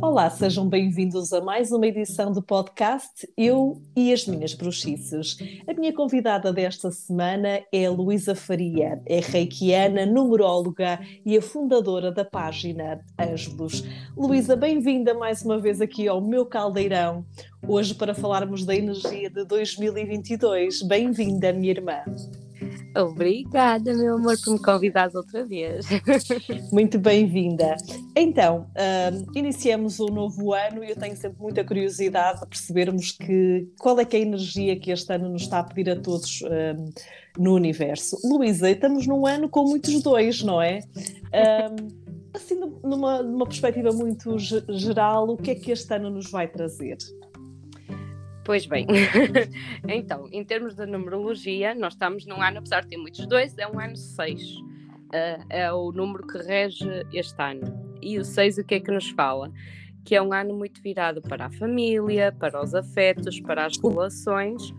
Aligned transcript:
Olá, 0.00 0.30
sejam 0.30 0.68
bem-vindos 0.68 1.32
a 1.32 1.40
mais 1.40 1.72
uma 1.72 1.84
edição 1.84 2.30
do 2.30 2.40
podcast 2.40 3.28
Eu 3.36 3.82
e 3.96 4.12
as 4.12 4.26
Minhas 4.26 4.54
Bruxices. 4.54 5.36
A 5.66 5.74
minha 5.74 5.92
convidada 5.92 6.52
desta 6.52 6.92
semana 6.92 7.60
é 7.72 7.90
Luísa 7.90 8.34
Faria, 8.34 9.02
é 9.04 9.18
reikiana, 9.18 10.06
numeróloga 10.06 11.00
e 11.26 11.36
a 11.36 11.42
fundadora 11.42 12.12
da 12.12 12.24
página 12.24 13.00
Ângelos. 13.18 13.82
Luísa, 14.16 14.54
bem-vinda 14.54 15.14
mais 15.14 15.42
uma 15.42 15.58
vez 15.58 15.80
aqui 15.80 16.06
ao 16.06 16.20
meu 16.20 16.46
caldeirão, 16.46 17.26
hoje 17.66 17.92
para 17.92 18.14
falarmos 18.14 18.64
da 18.64 18.76
energia 18.76 19.28
de 19.28 19.44
2022. 19.44 20.82
Bem-vinda, 20.82 21.52
minha 21.52 21.72
irmã. 21.72 22.04
Obrigada, 22.98 23.94
meu 23.94 24.16
amor, 24.16 24.36
por 24.44 24.54
me 24.54 24.58
convidar 24.58 25.10
outra 25.14 25.44
vez. 25.44 25.86
Muito 26.72 26.98
bem-vinda. 26.98 27.76
Então, 28.16 28.66
uh, 28.70 29.38
iniciamos 29.38 30.00
o 30.00 30.06
novo 30.06 30.52
ano 30.52 30.82
e 30.82 30.90
eu 30.90 30.96
tenho 30.96 31.16
sempre 31.16 31.40
muita 31.40 31.62
curiosidade 31.62 32.40
de 32.40 32.46
percebermos 32.46 33.12
que, 33.12 33.68
qual 33.78 34.00
é 34.00 34.04
que 34.04 34.16
é 34.16 34.20
a 34.20 34.22
energia 34.22 34.78
que 34.80 34.90
este 34.90 35.12
ano 35.12 35.28
nos 35.28 35.42
está 35.42 35.60
a 35.60 35.62
pedir 35.62 35.90
a 35.90 35.96
todos 35.96 36.40
uh, 36.40 36.92
no 37.38 37.54
universo. 37.54 38.18
Luísa, 38.24 38.68
estamos 38.68 39.06
num 39.06 39.24
ano 39.26 39.48
com 39.48 39.62
muitos 39.62 40.02
dois, 40.02 40.42
não 40.42 40.60
é? 40.60 40.80
Uh, 41.28 41.88
assim, 42.34 42.58
numa, 42.82 43.22
numa 43.22 43.46
perspectiva 43.46 43.92
muito 43.92 44.36
geral, 44.38 45.28
o 45.30 45.36
que 45.36 45.52
é 45.52 45.54
que 45.54 45.70
este 45.70 45.94
ano 45.94 46.10
nos 46.10 46.30
vai 46.30 46.48
trazer? 46.48 46.96
Pois 48.48 48.64
bem, 48.64 48.86
então, 49.86 50.26
em 50.32 50.42
termos 50.42 50.74
de 50.74 50.86
numerologia, 50.86 51.74
nós 51.74 51.92
estamos 51.92 52.24
num 52.24 52.40
ano, 52.40 52.60
apesar 52.60 52.80
de 52.80 52.88
ter 52.88 52.96
muitos 52.96 53.26
dois, 53.26 53.58
é 53.58 53.68
um 53.68 53.78
ano 53.78 53.94
6. 53.94 54.42
Uh, 54.42 54.64
é 55.50 55.70
o 55.70 55.92
número 55.92 56.26
que 56.26 56.38
rege 56.38 57.06
este 57.12 57.36
ano. 57.42 57.60
E 58.00 58.18
o 58.18 58.24
6 58.24 58.56
o 58.56 58.64
que 58.64 58.76
é 58.76 58.80
que 58.80 58.90
nos 58.90 59.10
fala? 59.10 59.52
Que 60.02 60.14
é 60.14 60.22
um 60.22 60.32
ano 60.32 60.54
muito 60.54 60.80
virado 60.80 61.20
para 61.20 61.44
a 61.44 61.50
família, 61.50 62.34
para 62.40 62.64
os 62.64 62.74
afetos, 62.74 63.38
para 63.38 63.66
as 63.66 63.76
relações, 63.76 64.72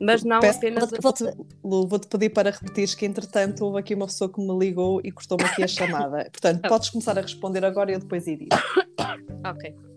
mas 0.00 0.24
não 0.24 0.40
Peço, 0.40 0.56
apenas. 0.56 0.90
Vou-te 1.02 1.24
vou 1.62 1.86
vou 1.86 2.00
pedir 2.00 2.30
para 2.30 2.50
repetires 2.50 2.94
que, 2.94 3.04
entretanto, 3.04 3.66
houve 3.66 3.80
aqui 3.80 3.94
uma 3.94 4.06
pessoa 4.06 4.32
que 4.32 4.40
me 4.40 4.58
ligou 4.58 4.98
e 5.04 5.12
cortou-me 5.12 5.44
aqui 5.44 5.62
a 5.62 5.68
chamada. 5.68 6.24
Portanto, 6.32 6.66
podes 6.66 6.88
começar 6.88 7.18
a 7.18 7.20
responder 7.20 7.66
agora 7.66 7.90
e 7.90 7.94
eu 7.96 8.00
depois 8.00 8.26
iria. 8.26 8.48
ok. 9.46 9.89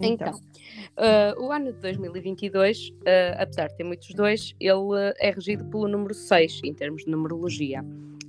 Então, 0.00 0.28
então 0.28 0.40
Uh, 0.96 1.38
o 1.42 1.52
ano 1.52 1.74
de 1.74 1.80
2022, 1.80 2.88
uh, 2.88 2.92
ah, 3.06 3.42
apesar 3.42 3.66
de 3.68 3.76
ter 3.76 3.84
muitos 3.84 4.08
dois, 4.14 4.54
ele 4.58 5.14
é 5.18 5.30
regido 5.30 5.62
pelo 5.66 5.86
número 5.86 6.14
6 6.14 6.62
em 6.64 6.72
termos 6.72 7.04
de 7.04 7.10
numerologia. 7.10 7.84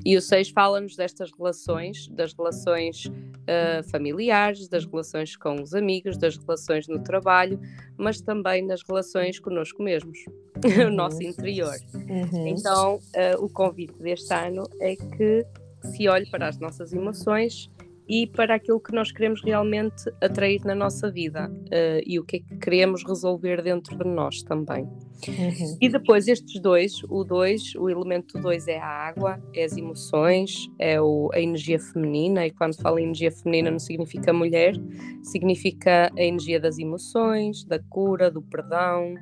E 0.06 0.18
o 0.18 0.22
6 0.22 0.50
fala-nos 0.50 0.96
destas 0.98 1.32
relações, 1.32 2.10
das 2.10 2.34
relações 2.34 3.06
uh, 3.06 3.90
familiares, 3.90 4.68
das 4.68 4.86
relações 4.86 5.38
com 5.38 5.62
os 5.62 5.74
amigos, 5.74 6.18
das 6.18 6.36
relações 6.36 6.90
no 6.90 7.02
trabalho, 7.02 7.58
mas 7.98 8.20
também 8.20 8.68
das 8.68 8.82
relações 8.86 9.40
connosco 9.40 9.82
mesmos, 9.82 10.20
uhum. 10.66 10.88
o 10.88 10.92
nosso 10.92 11.24
interior. 11.24 11.76
Uhum. 11.94 12.48
Então, 12.48 13.00
o 13.40 13.50
convite 13.50 13.98
deste 13.98 14.34
ano 14.34 14.64
é 14.82 14.96
que 14.96 15.46
se 15.84 16.08
olhe 16.10 16.30
para 16.30 16.50
as 16.50 16.60
nossas 16.60 16.92
emoções 16.92 17.70
e 18.08 18.26
para 18.28 18.56
aquilo 18.56 18.80
que 18.80 18.94
nós 18.94 19.12
queremos 19.12 19.44
realmente 19.44 20.10
atrair 20.22 20.64
na 20.64 20.74
nossa 20.74 21.12
vida 21.12 21.50
uh, 21.50 22.02
e 22.06 22.20
o 22.20 22.24
que 22.24 22.38
é 22.38 22.40
que 22.40 22.58
queremos 22.58 23.04
resolver 23.06 23.62
dentro 23.62 23.98
de 23.98 24.06
nós 24.06 24.42
também. 24.44 24.84
Uhum. 25.28 25.78
E 25.82 25.90
depois 25.90 26.28
estes 26.28 26.62
dois, 26.62 27.02
o 27.10 27.24
dois, 27.24 27.74
o 27.76 27.90
elemento 27.90 28.40
2 28.40 28.68
é 28.68 28.78
a 28.78 28.88
água, 28.88 29.42
é 29.54 29.64
as 29.64 29.76
emoções, 29.76 30.70
é 30.80 31.02
o, 31.02 31.30
a 31.34 31.40
energia 31.40 31.80
feminina, 31.80 32.46
e 32.46 32.52
quando 32.52 32.80
falo 32.82 33.00
em 33.00 33.04
energia 33.04 33.32
feminina 33.32 33.72
não 33.72 33.80
significa 33.80 34.32
mulher, 34.32 34.76
significa 35.24 36.12
a 36.18 36.22
energia 36.22 36.60
das 36.60 36.78
emoções, 36.78 37.64
da 37.66 37.80
cura, 37.80 38.30
do 38.30 38.42
perdão, 38.42 39.16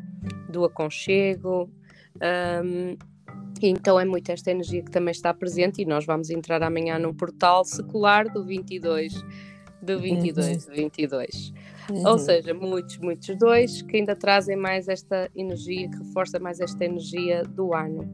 do 0.49 0.65
aconchego. 0.65 1.71
Um, 2.63 2.97
então 3.61 3.99
é 3.99 4.05
muito 4.05 4.29
esta 4.31 4.51
energia 4.51 4.83
que 4.83 4.91
também 4.91 5.11
está 5.11 5.33
presente 5.33 5.81
e 5.81 5.85
nós 5.85 6.05
vamos 6.05 6.29
entrar 6.29 6.61
amanhã 6.63 6.99
num 6.99 7.13
portal 7.13 7.63
secular 7.63 8.31
do 8.31 8.43
22, 8.43 9.13
do 9.81 9.99
22, 9.99 10.65
uhum. 10.65 10.69
do 10.69 10.75
22. 10.75 11.53
Uhum. 11.89 12.07
Ou 12.07 12.17
seja, 12.17 12.53
muitos, 12.53 12.97
muitos 12.97 13.37
dois 13.37 13.81
que 13.81 13.97
ainda 13.97 14.15
trazem 14.15 14.55
mais 14.55 14.87
esta 14.87 15.29
energia, 15.35 15.89
que 15.89 15.97
reforça 15.97 16.39
mais 16.39 16.59
esta 16.59 16.83
energia 16.83 17.43
do 17.43 17.73
ano. 17.73 18.11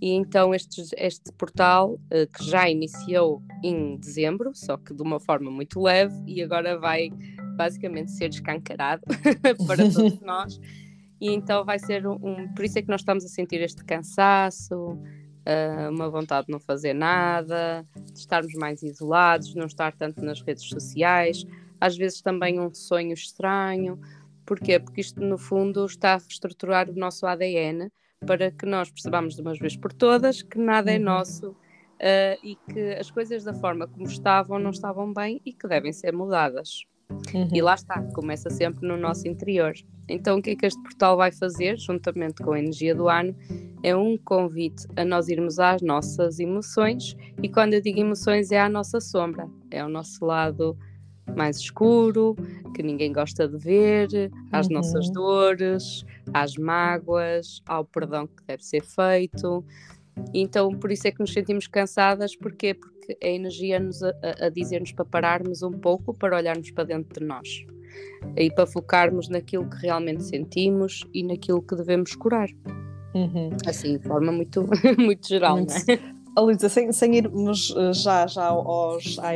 E 0.00 0.12
então 0.12 0.54
este, 0.54 0.82
este 0.96 1.32
portal, 1.32 1.94
uh, 1.94 2.26
que 2.32 2.44
já 2.44 2.70
iniciou 2.70 3.42
em 3.64 3.96
dezembro, 3.96 4.52
só 4.54 4.76
que 4.76 4.94
de 4.94 5.02
uma 5.02 5.18
forma 5.18 5.50
muito 5.50 5.80
leve, 5.80 6.14
e 6.24 6.40
agora 6.40 6.78
vai 6.78 7.10
basicamente 7.56 8.12
ser 8.12 8.30
escancarado 8.30 9.02
para 9.66 9.90
todos 9.90 10.20
nós 10.22 10.60
e 11.20 11.32
então 11.32 11.64
vai 11.64 11.78
ser 11.78 12.06
um, 12.06 12.14
um, 12.14 12.54
Por 12.54 12.64
isso 12.64 12.78
é 12.78 12.82
que 12.82 12.88
nós 12.88 13.00
estamos 13.00 13.24
a 13.24 13.28
sentir 13.28 13.60
este 13.60 13.84
cansaço, 13.84 14.92
uh, 15.48 15.90
uma 15.90 16.08
vontade 16.08 16.46
de 16.46 16.52
não 16.52 16.60
fazer 16.60 16.94
nada, 16.94 17.84
de 18.12 18.18
estarmos 18.18 18.54
mais 18.54 18.82
isolados, 18.82 19.54
não 19.54 19.66
estar 19.66 19.92
tanto 19.94 20.24
nas 20.24 20.40
redes 20.40 20.68
sociais, 20.68 21.44
às 21.80 21.96
vezes 21.96 22.20
também 22.20 22.60
um 22.60 22.72
sonho 22.72 23.12
estranho. 23.12 23.98
Porquê? 24.46 24.78
Porque 24.78 25.00
isto, 25.00 25.20
no 25.20 25.36
fundo, 25.36 25.84
está 25.86 26.14
a 26.14 26.18
reestruturar 26.18 26.88
o 26.88 26.94
nosso 26.94 27.26
ADN 27.26 27.90
para 28.26 28.50
que 28.50 28.66
nós 28.66 28.90
percebamos 28.90 29.34
de 29.34 29.42
uma 29.42 29.54
vez 29.54 29.76
por 29.76 29.92
todas 29.92 30.42
que 30.42 30.58
nada 30.58 30.90
é 30.92 30.98
uhum. 30.98 31.04
nosso. 31.04 31.50
Uh, 31.50 32.38
e 32.44 32.54
que 32.54 32.92
as 32.92 33.10
coisas 33.10 33.42
da 33.42 33.52
forma 33.52 33.88
como 33.88 34.06
estavam 34.06 34.56
não 34.60 34.70
estavam 34.70 35.12
bem 35.12 35.40
e 35.44 35.52
que 35.52 35.66
devem 35.66 35.92
ser 35.92 36.12
mudadas. 36.12 36.86
Uhum. 37.10 37.48
E 37.52 37.62
lá 37.62 37.74
está, 37.74 38.02
começa 38.14 38.50
sempre 38.50 38.86
no 38.86 38.96
nosso 38.96 39.26
interior. 39.26 39.72
Então, 40.08 40.38
o 40.38 40.42
que 40.42 40.50
é 40.50 40.56
que 40.56 40.66
este 40.66 40.82
portal 40.82 41.16
vai 41.16 41.30
fazer, 41.30 41.78
juntamente 41.78 42.42
com 42.42 42.52
a 42.52 42.58
energia 42.58 42.94
do 42.94 43.08
ano, 43.08 43.34
é 43.82 43.94
um 43.94 44.16
convite 44.16 44.86
a 44.96 45.04
nós 45.04 45.28
irmos 45.28 45.58
às 45.58 45.82
nossas 45.82 46.38
emoções, 46.38 47.16
e 47.42 47.48
quando 47.48 47.74
eu 47.74 47.80
digo 47.80 48.00
emoções, 48.00 48.50
é 48.50 48.60
à 48.60 48.68
nossa 48.68 49.00
sombra, 49.00 49.48
é 49.70 49.80
ao 49.80 49.88
nosso 49.88 50.24
lado 50.24 50.76
mais 51.36 51.58
escuro, 51.58 52.34
que 52.74 52.82
ninguém 52.82 53.12
gosta 53.12 53.46
de 53.46 53.58
ver, 53.58 54.08
às 54.50 54.66
uhum. 54.66 54.74
nossas 54.74 55.10
dores, 55.10 56.04
às 56.32 56.56
mágoas, 56.56 57.62
ao 57.66 57.84
perdão 57.84 58.26
que 58.26 58.42
deve 58.46 58.64
ser 58.64 58.82
feito. 58.82 59.64
Então, 60.32 60.70
por 60.70 60.90
isso 60.90 61.06
é 61.06 61.10
que 61.10 61.20
nos 61.20 61.32
sentimos 61.32 61.66
cansadas, 61.66 62.34
porquê? 62.34 62.74
Porque 62.74 62.97
a 63.22 63.26
energia 63.26 63.80
nos 63.80 64.02
a, 64.02 64.12
a 64.40 64.48
dizer-nos 64.48 64.92
para 64.92 65.04
pararmos 65.04 65.62
um 65.62 65.72
pouco, 65.72 66.14
para 66.14 66.36
olharmos 66.36 66.70
para 66.70 66.84
dentro 66.84 67.20
de 67.20 67.26
nós 67.26 67.66
e 68.36 68.50
para 68.50 68.66
focarmos 68.66 69.28
naquilo 69.28 69.68
que 69.68 69.76
realmente 69.78 70.22
sentimos 70.24 71.06
e 71.14 71.22
naquilo 71.22 71.62
que 71.62 71.74
devemos 71.74 72.14
curar. 72.14 72.48
Uhum. 73.14 73.50
Assim, 73.66 73.96
de 73.96 74.06
forma 74.06 74.30
muito, 74.30 74.66
muito 74.98 75.26
geral, 75.26 75.56
muito, 75.56 75.72
não 75.72 76.17
Luísa, 76.40 76.68
sem, 76.68 76.92
sem 76.92 77.16
irmos 77.16 77.74
eh, 77.76 77.92
já, 77.92 78.26
já 78.26 78.46
aos, 78.46 79.18
à, 79.18 79.30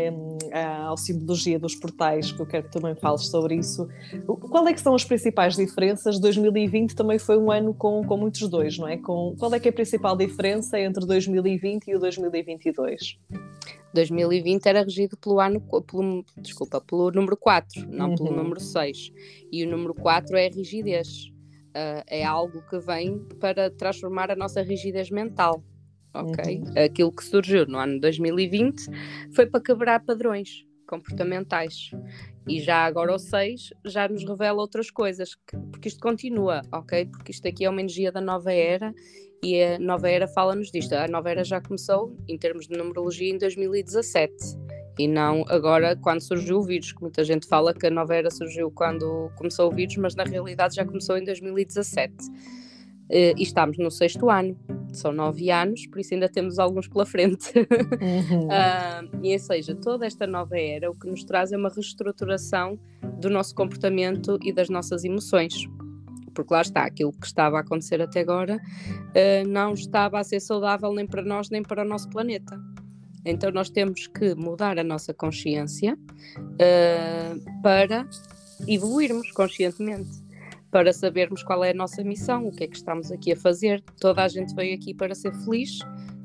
à, 0.53 0.93
à 0.93 0.97
simbologia 0.97 1.59
dos 1.59 1.75
portais, 1.75 2.33
que 2.33 2.41
eu 2.41 2.47
quero 2.47 2.65
que 2.65 2.73
também 2.73 2.95
fales 2.95 3.27
sobre 3.29 3.57
isso, 3.57 3.89
qual 4.27 4.67
é 4.69 4.73
que 4.73 4.81
são 4.81 4.95
as 4.95 5.05
principais 5.05 5.57
diferenças? 5.57 6.19
2020 6.19 6.95
também 6.95 7.19
foi 7.19 7.39
um 7.39 7.51
ano 7.51 7.75
com, 7.75 8.05
com 8.05 8.17
muitos 8.17 8.49
dois, 8.49 8.79
não 8.79 8.89
é? 8.89 8.97
Com, 8.97 9.35
qual 9.39 9.53
é 9.55 9.61
que 9.61 9.69
é 9.69 9.71
a 9.71 9.75
principal 9.75 10.17
diferença 10.17 10.79
entre 10.79 11.07
2020 11.07 11.89
e 11.89 11.97
o 11.97 11.99
2022? 11.99 13.19
2020 13.95 14.67
era 14.67 14.83
regido 14.83 15.17
pelo 15.17 15.41
ano, 15.41 15.61
pelo, 15.61 16.25
desculpa, 16.39 16.81
pelo 16.81 17.11
número 17.11 17.37
4, 17.37 17.87
não 17.89 18.11
uhum. 18.11 18.15
pelo 18.17 18.37
número 18.37 18.61
6. 18.61 19.13
E 19.51 19.65
o 19.65 19.71
número 19.71 19.95
4 19.95 20.37
é 20.37 20.47
a 20.47 20.51
rigidez. 20.51 21.31
Uh, 21.75 22.05
é 22.07 22.23
algo 22.23 22.63
que 22.69 22.79
vem 22.79 23.19
para 23.41 23.71
transformar 23.71 24.31
a 24.31 24.37
nossa 24.37 24.61
rigidez 24.61 25.11
mental 25.11 25.63
ok? 26.15 26.59
Uhum. 26.59 26.85
Aquilo 26.85 27.13
que 27.13 27.25
surgiu 27.25 27.67
no 27.67 27.79
ano 27.79 28.01
2020 28.01 28.87
foi 29.35 29.47
para 29.47 29.61
quebrar 29.61 30.01
padrões 30.01 30.65
comportamentais. 30.87 31.91
E 32.47 32.61
já 32.61 32.85
agora 32.85 33.15
o 33.15 33.19
6 33.19 33.71
já 33.85 34.09
nos 34.09 34.25
revela 34.25 34.61
outras 34.61 34.91
coisas, 34.91 35.35
que, 35.35 35.57
porque 35.71 35.89
isto 35.89 36.01
continua, 36.01 36.63
ok? 36.73 37.07
Porque 37.07 37.31
isto 37.31 37.47
aqui 37.47 37.65
é 37.65 37.71
uma 37.71 37.81
energia 37.81 38.11
da 38.11 38.21
nova 38.21 38.53
era 38.53 38.93
e 39.43 39.63
a 39.63 39.79
nova 39.79 40.11
era 40.11 40.27
fala-nos 40.27 40.71
disto. 40.71 40.93
A 40.93 41.09
nova 41.09 41.31
era 41.31 41.45
já 41.45 41.61
começou, 41.61 42.17
em 42.29 42.37
termos 42.37 42.67
de 42.67 42.77
numerologia, 42.77 43.31
em 43.31 43.39
2017 43.39 44.35
e 44.99 45.09
não 45.09 45.45
agora 45.49 45.97
quando 45.97 46.21
surgiu 46.21 46.59
o 46.59 46.63
vírus, 46.63 46.93
que 46.93 47.01
muita 47.01 47.25
gente 47.25 47.47
fala 47.47 47.73
que 47.73 47.87
a 47.87 47.91
nova 47.91 48.15
era 48.15 48.31
surgiu 48.31 48.71
quando 48.71 49.31
começou 49.37 49.71
o 49.71 49.75
vírus, 49.75 49.97
mas 49.97 50.15
na 50.15 50.25
realidade 50.25 50.75
já 50.75 50.85
começou 50.85 51.17
em 51.17 51.25
2017. 51.25 52.15
Uh, 53.11 53.37
e 53.37 53.43
estamos 53.43 53.77
no 53.79 53.91
sexto 53.91 54.31
ano, 54.31 54.57
são 54.93 55.13
nove 55.13 55.51
anos, 55.51 55.87
por 55.87 56.01
isso 56.01 56.15
ainda 56.15 56.29
temos 56.29 56.59
alguns 56.59 56.89
pela 56.89 57.05
frente. 57.05 57.53
Uhum. 58.03 58.47
uh, 58.47 59.25
e 59.25 59.33
ou 59.33 59.39
seja, 59.39 59.75
toda 59.75 60.07
esta 60.07 60.27
nova 60.27 60.59
era 60.59 60.91
o 60.91 60.95
que 60.95 61.07
nos 61.07 61.25
traz 61.25 61.53
é 61.53 61.57
uma 61.57 61.69
reestruturação 61.69 62.79
do 63.21 63.31
nosso 63.31 63.55
comportamento 63.55 64.39
e 64.43 64.53
das 64.53 64.69
nossas 64.69 65.05
emoções. 65.05 65.69
Porque 66.35 66.53
lá 66.53 66.63
está, 66.63 66.85
aquilo 66.85 67.13
que 67.13 67.27
estava 67.27 67.59
a 67.59 67.61
acontecer 67.61 68.01
até 68.01 68.21
agora 68.21 68.57
uh, 68.57 69.49
não 69.49 69.75
estava 69.75 70.19
a 70.19 70.25
ser 70.25 70.41
saudável 70.41 70.93
nem 70.93 71.07
para 71.07 71.23
nós 71.23 71.51
nem 71.51 71.63
para 71.63 71.83
o 71.83 71.89
nosso 71.89 72.09
planeta. 72.09 72.59
Então 73.25 73.51
nós 73.53 73.71
temos 73.71 74.07
que 74.07 74.35
mudar 74.35 74.79
a 74.79 74.85
nossa 74.85 75.15
consciência 75.15 75.97
uh, 76.37 77.63
para 77.63 78.09
evoluirmos 78.67 79.31
conscientemente, 79.33 80.11
para 80.73 80.91
sabermos 80.91 81.43
qual 81.43 81.63
é 81.63 81.71
a 81.71 81.75
nossa 81.75 82.03
missão, 82.03 82.49
o 82.49 82.51
que 82.51 82.65
é 82.65 82.67
que 82.67 82.77
estamos 82.77 83.13
aqui 83.13 83.33
a 83.33 83.37
fazer. 83.37 83.85
Toda 84.01 84.25
a 84.25 84.29
gente 84.29 84.55
veio 84.55 84.75
aqui 84.75 84.95
para 84.95 85.15
ser 85.15 85.31
feliz, 85.45 85.81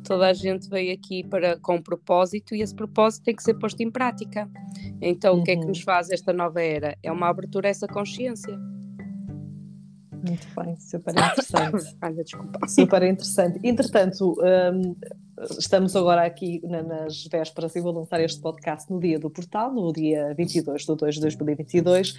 toda 0.06 0.26
a 0.26 0.34
gente 0.34 0.70
veio 0.70 0.94
aqui 0.94 1.22
para, 1.28 1.60
com 1.60 1.76
um 1.76 1.82
propósito 1.82 2.56
e 2.56 2.62
esse 2.62 2.74
propósito 2.74 3.26
tem 3.26 3.36
que 3.36 3.44
ser 3.44 3.56
posto 3.56 3.82
em 3.82 3.92
prática. 3.92 4.50
Então, 5.02 5.36
uhum. 5.36 5.42
o 5.42 5.44
que 5.44 5.52
é 5.52 5.58
que 5.58 5.66
nos 5.66 5.80
uhum. 5.80 5.84
faz 5.84 6.10
esta 6.10 6.32
nova 6.32 6.62
era? 6.62 6.98
É 7.04 7.12
uma 7.12 7.28
abertura 7.28 7.68
a 7.68 7.72
essa 7.72 7.88
consciência. 7.88 8.58
Muito 10.14 10.48
bem, 10.56 10.78
super 10.78 11.12
interessante. 11.14 11.98
Olha, 12.02 12.24
desculpa. 12.24 12.68
Super 12.70 13.04
interessante. 13.04 13.60
Entretanto, 13.62 14.34
um, 14.74 14.96
estamos 15.58 15.96
agora 15.96 16.26
aqui 16.26 16.62
nas 16.64 17.26
vésperas 17.26 17.76
e 17.76 17.82
vou 17.82 17.94
lançar 17.94 18.20
este 18.22 18.42
podcast 18.42 18.92
no 18.92 19.00
dia 19.00 19.20
do 19.20 19.30
portal, 19.30 19.72
no 19.72 19.92
dia 19.94 20.34
22 20.36 20.86
de 20.86 20.96
2 20.96 21.16
de 21.16 21.22
2022. 21.22 22.16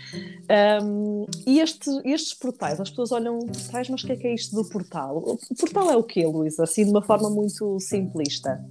Um, 0.82 1.26
e 1.46 1.60
este, 1.60 1.90
estes 2.04 2.34
portais, 2.34 2.80
as 2.80 2.90
pessoas 2.90 3.12
olham 3.12 3.38
portais, 3.40 3.88
mas 3.88 4.02
o 4.02 4.06
que 4.06 4.12
é 4.12 4.16
que 4.16 4.26
é 4.26 4.34
isto 4.34 4.54
do 4.54 4.68
portal? 4.68 5.18
O 5.18 5.54
portal 5.58 5.90
é 5.90 5.96
o 5.96 6.02
quê, 6.02 6.24
Luísa? 6.26 6.64
Assim, 6.64 6.84
de 6.84 6.90
uma 6.90 7.02
forma 7.02 7.28
muito 7.28 7.78
simplista. 7.80 8.64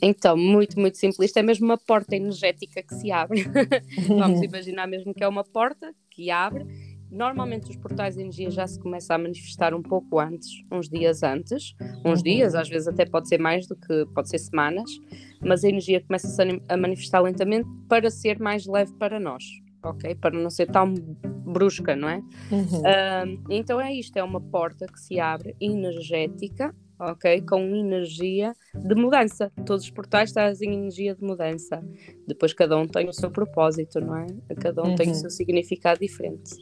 Então, 0.00 0.36
muito, 0.36 0.78
muito 0.78 0.98
simplista, 0.98 1.40
é 1.40 1.42
mesmo 1.42 1.64
uma 1.64 1.78
porta 1.78 2.16
energética 2.16 2.82
que 2.82 2.94
se 2.94 3.10
abre. 3.10 3.44
Vamos 4.08 4.42
imaginar 4.42 4.86
mesmo 4.86 5.14
que 5.14 5.22
é 5.22 5.28
uma 5.28 5.44
porta 5.44 5.94
que 6.10 6.30
abre 6.30 6.66
Normalmente 7.12 7.68
os 7.68 7.76
portais 7.76 8.14
de 8.14 8.22
energia 8.22 8.50
já 8.50 8.66
se 8.66 8.80
começam 8.80 9.16
a 9.16 9.18
manifestar 9.18 9.74
um 9.74 9.82
pouco 9.82 10.18
antes, 10.18 10.48
uns 10.72 10.88
dias 10.88 11.22
antes, 11.22 11.74
uns 12.02 12.18
uhum. 12.18 12.24
dias, 12.24 12.54
às 12.54 12.70
vezes 12.70 12.88
até 12.88 13.04
pode 13.04 13.28
ser 13.28 13.38
mais 13.38 13.66
do 13.66 13.76
que, 13.76 14.06
pode 14.14 14.30
ser 14.30 14.38
semanas, 14.38 14.90
mas 15.38 15.62
a 15.62 15.68
energia 15.68 16.00
começa-se 16.00 16.40
a 16.66 16.76
manifestar 16.76 17.20
lentamente 17.20 17.68
para 17.86 18.10
ser 18.10 18.40
mais 18.40 18.64
leve 18.66 18.94
para 18.94 19.20
nós, 19.20 19.44
ok? 19.84 20.14
Para 20.14 20.38
não 20.38 20.48
ser 20.48 20.70
tão 20.70 20.94
brusca, 20.94 21.94
não 21.94 22.08
é? 22.08 22.16
Uhum. 22.50 22.62
Uh, 22.62 23.42
então 23.50 23.78
é 23.78 23.92
isto, 23.92 24.16
é 24.16 24.22
uma 24.22 24.40
porta 24.40 24.86
que 24.86 24.98
se 24.98 25.20
abre 25.20 25.54
energética, 25.60 26.74
ok? 26.98 27.42
Com 27.42 27.60
energia 27.76 28.54
de 28.74 28.94
mudança. 28.94 29.52
Todos 29.66 29.84
os 29.84 29.90
portais 29.90 30.32
trazem 30.32 30.72
energia 30.72 31.14
de 31.14 31.22
mudança. 31.22 31.84
Depois 32.26 32.54
cada 32.54 32.74
um 32.78 32.86
tem 32.86 33.06
o 33.06 33.12
seu 33.12 33.30
propósito, 33.30 34.00
não 34.00 34.16
é? 34.16 34.26
Cada 34.60 34.82
um 34.82 34.90
uhum. 34.90 34.94
tem 34.94 35.08
o 35.08 35.10
uhum. 35.10 35.14
seu 35.14 35.28
significado 35.28 36.00
diferente. 36.00 36.52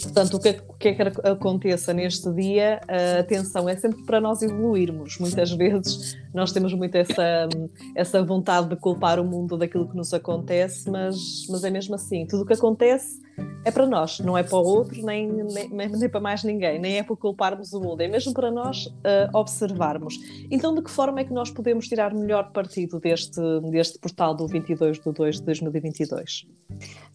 Portanto, 0.00 0.34
o 0.34 0.40
que, 0.40 0.48
é, 0.48 0.60
o 0.68 0.72
que 0.74 0.88
é 0.88 0.94
que 0.94 1.28
aconteça 1.28 1.92
neste 1.92 2.30
dia, 2.32 2.80
a 2.88 3.20
atenção 3.20 3.68
é 3.68 3.76
sempre 3.76 4.02
para 4.04 4.20
nós 4.20 4.40
evoluirmos. 4.40 5.18
Muitas 5.18 5.52
vezes 5.52 6.16
nós 6.32 6.50
temos 6.50 6.72
muito 6.72 6.94
essa, 6.96 7.48
essa 7.94 8.22
vontade 8.24 8.70
de 8.70 8.76
culpar 8.76 9.20
o 9.20 9.24
mundo 9.24 9.56
daquilo 9.56 9.88
que 9.88 9.96
nos 9.96 10.14
acontece, 10.14 10.90
mas, 10.90 11.46
mas 11.50 11.62
é 11.62 11.70
mesmo 11.70 11.94
assim. 11.94 12.26
Tudo 12.26 12.44
o 12.44 12.46
que 12.46 12.54
acontece 12.54 13.20
é 13.64 13.70
para 13.70 13.86
nós, 13.86 14.18
não 14.20 14.36
é 14.36 14.42
para 14.42 14.58
o 14.58 14.64
outro, 14.64 15.04
nem, 15.04 15.30
nem, 15.30 15.68
nem 15.68 16.08
para 16.08 16.20
mais 16.20 16.42
ninguém, 16.42 16.78
nem 16.78 16.98
é 16.98 17.02
para 17.02 17.16
culparmos 17.16 17.72
o 17.72 17.80
mundo, 17.80 18.00
é 18.00 18.08
mesmo 18.08 18.32
para 18.32 18.50
nós 18.50 18.86
uh, 18.86 19.36
observarmos. 19.38 20.18
Então, 20.50 20.74
de 20.74 20.82
que 20.82 20.90
forma 20.90 21.20
é 21.20 21.24
que 21.24 21.32
nós 21.32 21.50
podemos 21.50 21.86
tirar 21.86 22.14
melhor 22.14 22.50
partido 22.52 22.98
deste, 22.98 23.40
deste 23.70 23.98
portal 23.98 24.34
do 24.34 24.46
22 24.46 24.98
de 24.98 25.12
2 25.12 25.36
de 25.36 25.42
2022? 25.42 26.46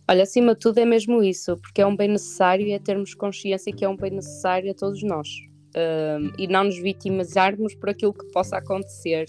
Olha, 0.10 0.24
acima 0.24 0.54
de 0.54 0.60
tudo 0.60 0.78
é 0.78 0.86
mesmo 0.86 1.22
isso, 1.22 1.58
porque 1.58 1.82
é 1.82 1.86
um 1.86 1.96
bem 1.96 2.08
necessário 2.08 2.66
e 2.66 2.72
é 2.72 2.80
termos 2.80 3.14
consciência 3.14 3.74
que 3.74 3.84
é 3.84 3.90
um 3.90 3.98
bem 3.98 4.12
necessário 4.12 4.72
a 4.72 4.74
todos 4.74 5.04
nós. 5.04 5.28
Um, 5.76 6.32
e 6.38 6.48
não 6.48 6.64
nos 6.64 6.78
vitimizarmos 6.80 7.76
por 7.76 7.90
aquilo 7.90 8.14
que 8.14 8.26
possa 8.32 8.58
acontecer 8.58 9.26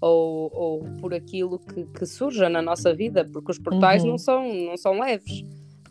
ou, 0.00 0.50
ou 0.52 0.84
por 1.00 1.14
aquilo 1.14 1.58
que, 1.58 1.84
que, 1.84 2.06
surja 2.06 2.48
na 2.48 2.60
nossa 2.62 2.94
vida, 2.94 3.28
porque 3.30 3.52
os 3.52 3.58
portais 3.58 4.02
uhum. 4.02 4.10
não, 4.10 4.18
são, 4.18 4.54
não 4.54 4.76
são 4.76 4.98
leves 4.98 5.44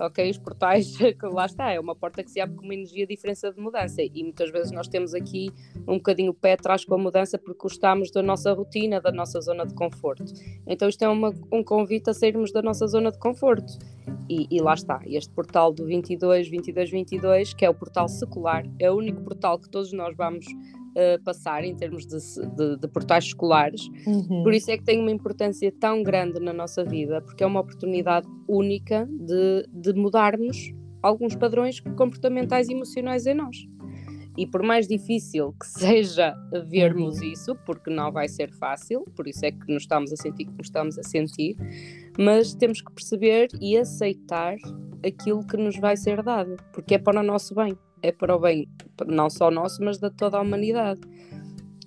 ok? 0.07 0.29
Os 0.29 0.37
portais, 0.37 0.95
que 0.97 1.25
lá 1.25 1.45
está, 1.45 1.71
é 1.71 1.79
uma 1.79 1.95
porta 1.95 2.23
que 2.23 2.31
se 2.31 2.39
abre 2.39 2.55
com 2.55 2.63
uma 2.63 2.73
energia 2.73 3.05
de 3.05 3.15
diferença 3.15 3.51
de 3.51 3.59
mudança 3.59 4.01
e 4.01 4.23
muitas 4.23 4.51
vezes 4.51 4.71
nós 4.71 4.87
temos 4.87 5.13
aqui 5.13 5.51
um 5.87 5.97
bocadinho 5.97 6.31
o 6.31 6.33
pé 6.33 6.53
atrás 6.53 6.85
com 6.85 6.95
a 6.95 6.97
mudança 6.97 7.37
porque 7.37 7.61
gostamos 7.61 8.11
da 8.11 8.21
nossa 8.21 8.53
rotina, 8.53 8.99
da 9.01 9.11
nossa 9.11 9.39
zona 9.41 9.65
de 9.65 9.73
conforto. 9.73 10.33
Então 10.67 10.87
isto 10.87 11.01
é 11.03 11.09
uma, 11.09 11.33
um 11.51 11.63
convite 11.63 12.09
a 12.09 12.13
sairmos 12.13 12.51
da 12.51 12.61
nossa 12.61 12.87
zona 12.87 13.11
de 13.11 13.17
conforto. 13.19 13.77
E, 14.29 14.47
e, 14.49 14.61
lá 14.61 14.73
está, 14.73 15.01
este 15.05 15.31
portal 15.33 15.71
do 15.73 15.85
22, 15.85 16.49
22, 16.49 16.89
22, 16.89 17.53
que 17.53 17.65
é 17.65 17.69
o 17.69 17.73
portal 17.73 18.07
secular, 18.07 18.65
é 18.79 18.89
o 18.89 18.95
único 18.95 19.21
portal 19.21 19.59
que 19.59 19.69
todos 19.69 19.91
nós 19.91 20.15
vamos 20.15 20.45
uh, 20.93 21.21
passar 21.23 21.63
em 21.63 21.75
termos 21.75 22.05
de, 22.05 22.17
de, 22.55 22.77
de 22.77 22.87
portais 22.87 23.25
escolares. 23.25 23.89
Uhum. 24.05 24.43
Por 24.43 24.53
isso 24.53 24.71
é 24.71 24.77
que 24.77 24.83
tem 24.83 24.99
uma 24.99 25.11
importância 25.11 25.71
tão 25.79 26.03
grande 26.03 26.39
na 26.39 26.53
nossa 26.53 26.83
vida, 26.83 27.21
porque 27.21 27.43
é 27.43 27.47
uma 27.47 27.59
oportunidade 27.59 28.27
única 28.47 29.07
de, 29.09 29.67
de 29.71 29.93
mudarmos 29.93 30.73
alguns 31.01 31.35
padrões 31.35 31.79
comportamentais 31.79 32.69
e 32.69 32.73
emocionais 32.73 33.25
em 33.25 33.33
nós. 33.33 33.67
E 34.35 34.47
por 34.47 34.63
mais 34.63 34.87
difícil 34.87 35.53
que 35.59 35.67
seja 35.79 36.35
vermos 36.67 37.19
uhum. 37.19 37.31
isso, 37.31 37.55
porque 37.65 37.89
não 37.89 38.11
vai 38.11 38.27
ser 38.27 38.51
fácil, 38.51 39.05
por 39.15 39.27
isso 39.27 39.45
é 39.45 39.51
que 39.51 39.71
nos 39.71 39.83
estamos 39.83 40.11
a 40.11 40.15
sentir 40.15 40.45
como 40.45 40.61
estamos 40.61 40.97
a 40.97 41.03
sentir, 41.03 41.55
mas 42.17 42.53
temos 42.55 42.81
que 42.81 42.91
perceber 42.91 43.49
e 43.61 43.77
aceitar 43.77 44.55
aquilo 45.05 45.45
que 45.45 45.57
nos 45.57 45.77
vai 45.77 45.97
ser 45.97 46.23
dado, 46.23 46.55
porque 46.71 46.95
é 46.95 46.97
para 46.97 47.19
o 47.19 47.23
nosso 47.23 47.53
bem 47.53 47.77
é 48.03 48.11
para 48.11 48.35
o 48.35 48.39
bem 48.39 48.67
não 49.07 49.29
só 49.29 49.49
nosso, 49.49 49.81
mas 49.83 49.97
de 49.97 50.09
toda 50.11 50.37
a 50.37 50.41
humanidade. 50.41 51.01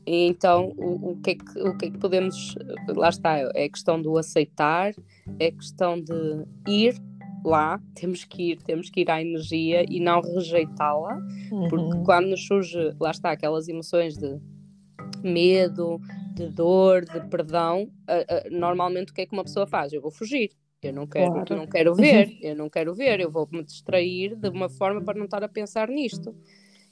E 0.06 0.26
então, 0.26 0.72
o, 0.76 1.10
o, 1.12 1.16
que 1.20 1.30
é 1.30 1.34
que, 1.34 1.60
o 1.60 1.76
que 1.76 1.86
é 1.86 1.90
que 1.90 1.98
podemos. 1.98 2.54
Lá 2.88 3.10
está, 3.10 3.38
é 3.54 3.68
questão 3.68 4.00
do 4.00 4.16
aceitar, 4.16 4.94
é 5.38 5.50
questão 5.50 6.00
de 6.00 6.46
ir 6.66 6.96
lá, 7.44 7.80
temos 7.94 8.24
que 8.24 8.52
ir, 8.52 8.62
temos 8.62 8.88
que 8.90 9.02
ir 9.02 9.10
à 9.10 9.20
energia 9.20 9.84
e 9.88 10.00
não 10.00 10.20
rejeitá-la, 10.20 11.16
uhum. 11.52 11.68
porque 11.68 11.98
quando 12.04 12.28
nos 12.28 12.44
surge, 12.44 12.92
lá 12.98 13.10
está, 13.10 13.30
aquelas 13.30 13.68
emoções 13.68 14.16
de 14.16 14.40
medo, 15.22 16.00
de 16.34 16.48
dor, 16.48 17.04
de 17.04 17.20
perdão, 17.28 17.84
uh, 17.84 18.48
uh, 18.48 18.58
normalmente 18.58 19.12
o 19.12 19.14
que 19.14 19.20
é 19.20 19.26
que 19.26 19.32
uma 19.32 19.44
pessoa 19.44 19.66
faz? 19.66 19.92
Eu 19.92 20.00
vou 20.00 20.10
fugir. 20.10 20.50
Eu 20.86 20.92
não 20.92 21.06
quero, 21.06 21.32
claro. 21.32 21.56
não 21.56 21.66
quero 21.66 21.94
ver, 21.94 22.36
eu 22.40 22.56
não 22.56 22.68
quero 22.70 22.94
ver, 22.94 23.20
eu 23.20 23.30
vou 23.30 23.48
me 23.50 23.62
distrair 23.62 24.36
de 24.36 24.48
uma 24.48 24.68
forma 24.68 25.00
para 25.02 25.18
não 25.18 25.24
estar 25.24 25.42
a 25.42 25.48
pensar 25.48 25.88
nisto. 25.88 26.34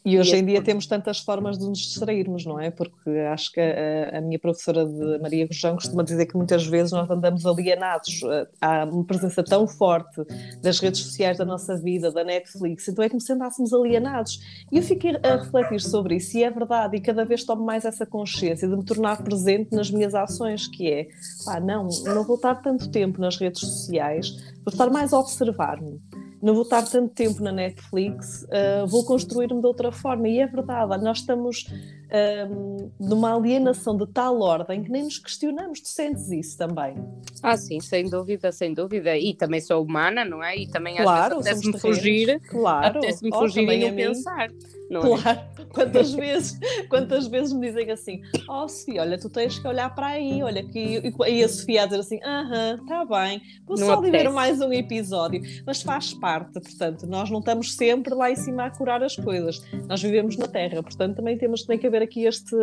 E 0.05 0.19
hoje 0.19 0.37
em 0.37 0.45
dia 0.45 0.63
temos 0.63 0.87
tantas 0.87 1.21
formas 1.21 1.57
de 1.57 1.65
nos 1.65 1.79
distrairmos, 1.79 2.45
não 2.45 2.61
é? 2.61 2.71
Porque 2.71 3.09
acho 3.33 3.51
que 3.51 3.59
a, 3.59 4.19
a 4.19 4.21
minha 4.21 4.39
professora 4.39 4.85
de 4.85 5.19
Maria 5.19 5.47
Gurjão 5.47 5.77
costuma 5.77 6.03
dizer 6.03 6.27
que 6.27 6.37
muitas 6.37 6.67
vezes 6.67 6.93
nós 6.93 7.09
andamos 7.09 7.47
alienados. 7.47 8.21
Há 8.61 8.85
uma 8.85 9.05
presença 9.05 9.43
tão 9.43 9.67
forte 9.67 10.23
das 10.61 10.79
redes 10.79 11.01
sociais 11.01 11.39
da 11.39 11.45
nossa 11.47 11.79
vida, 11.79 12.13
da 12.13 12.23
Netflix, 12.23 12.87
então 12.87 13.03
é 13.03 13.09
como 13.09 13.21
se 13.21 13.33
andássemos 13.33 13.73
alienados. 13.73 14.41
E 14.71 14.77
eu 14.77 14.83
fiquei 14.83 15.17
a 15.23 15.37
refletir 15.37 15.81
sobre 15.81 16.17
isso, 16.17 16.37
e 16.37 16.45
é 16.45 16.51
verdade, 16.51 16.99
e 16.99 17.01
cada 17.01 17.25
vez 17.25 17.43
tomo 17.43 17.65
mais 17.65 17.87
essa 17.87 18.05
consciência 18.05 18.69
de 18.69 18.77
me 18.77 18.85
tornar 18.85 19.23
presente 19.25 19.73
nas 19.73 19.91
minhas 19.91 20.15
ações, 20.15 20.67
que 20.67 20.87
é, 20.91 21.09
pá, 21.47 21.59
não, 21.61 21.89
não 22.05 22.25
vou 22.25 22.37
estar 22.37 22.57
tanto 22.57 22.91
tempo 22.91 23.19
nas 23.23 23.39
redes 23.39 23.61
sociais, 23.61 24.37
vou 24.65 24.71
estar 24.71 24.91
mais 24.91 25.15
a 25.15 25.19
observar-me 25.19 25.99
não 26.45 26.53
vou 26.53 26.63
estar 26.63 26.83
tanto 26.83 27.15
tempo 27.15 27.43
na 27.43 27.51
Netflix, 27.51 28.43
uh, 28.45 28.87
vou 28.87 29.03
construir-me 29.07 29.61
de 29.61 29.67
outra 29.67 29.91
forma. 29.91 30.29
E 30.29 30.41
é 30.41 30.47
verdade, 30.47 31.03
nós 31.03 31.19
estamos 31.19 31.67
um, 32.13 32.91
numa 33.01 33.35
alienação 33.35 33.97
de 33.97 34.07
tal 34.07 34.41
ordem 34.41 34.83
que 34.83 34.91
nem 34.91 35.05
nos 35.05 35.19
questionamos. 35.19 35.81
Tu 35.81 35.89
sentes 35.89 36.31
isso 36.31 36.57
também? 36.57 36.97
Ah, 37.43 37.57
sim, 37.57 37.81
sem 37.81 38.09
dúvida, 38.09 38.53
sem 38.53 38.73
dúvida. 38.73 39.17
E 39.17 39.35
também 39.35 39.61
sou 39.61 39.83
humana, 39.83 40.25
não 40.25 40.43
é? 40.43 40.57
E 40.57 40.69
também 40.69 40.97
claro, 40.97 41.39
às 41.39 41.45
vezes 41.45 41.63
apetece-me 41.63 41.95
fugir, 41.95 42.41
claro. 42.49 42.99
apetece-me 42.99 43.31
oh, 43.33 43.39
fugir 43.39 43.69
e 43.69 43.91
não 43.91 43.97
pensar. 43.97 44.49
Não 44.91 45.01
é? 45.01 45.19
claro, 45.19 45.41
é? 45.59 45.65
quantas 45.73 46.13
vezes, 46.13 46.59
quantas 46.89 47.27
vezes 47.27 47.53
me 47.53 47.67
dizem 47.67 47.91
assim, 47.91 48.21
oh, 48.49 48.69
Sofia, 48.69 49.01
olha, 49.01 49.19
tu 49.19 49.29
tens 49.31 49.59
que 49.59 49.67
olhar 49.67 49.95
para 49.95 50.09
aí, 50.09 50.43
olha 50.43 50.63
que 50.63 51.03
e 51.27 51.43
a 51.43 51.49
Sofia 51.49 51.83
a 51.83 51.87
dizer 51.87 52.01
assim, 52.01 52.21
aham, 52.23 52.79
está 52.83 53.05
bem, 53.05 53.41
vou 53.67 53.79
não 53.79 53.87
só 53.87 54.01
ver 54.01 54.29
mais 54.31 54.61
um 54.61 54.73
episódio, 54.73 55.41
mas 55.67 55.83
faz 55.83 56.13
parte, 56.13 56.53
portanto, 56.61 57.07
nós 57.07 57.31
não 57.31 57.39
estamos 57.39 57.75
sempre 57.75 58.15
lá 58.15 58.31
em 58.31 58.37
cima 58.37 58.67
a 58.67 58.71
curar 58.71 59.03
as 59.03 59.17
coisas, 59.17 59.63
nós 59.89 60.03
vivemos 60.03 60.37
na 60.37 60.47
Terra, 60.47 60.83
portanto 60.83 61.17
também 61.17 61.39
temos 61.39 61.65
tem 61.65 61.79
que 61.79 61.87
haver 61.95 62.03
aqui 62.03 62.27
este 62.27 62.57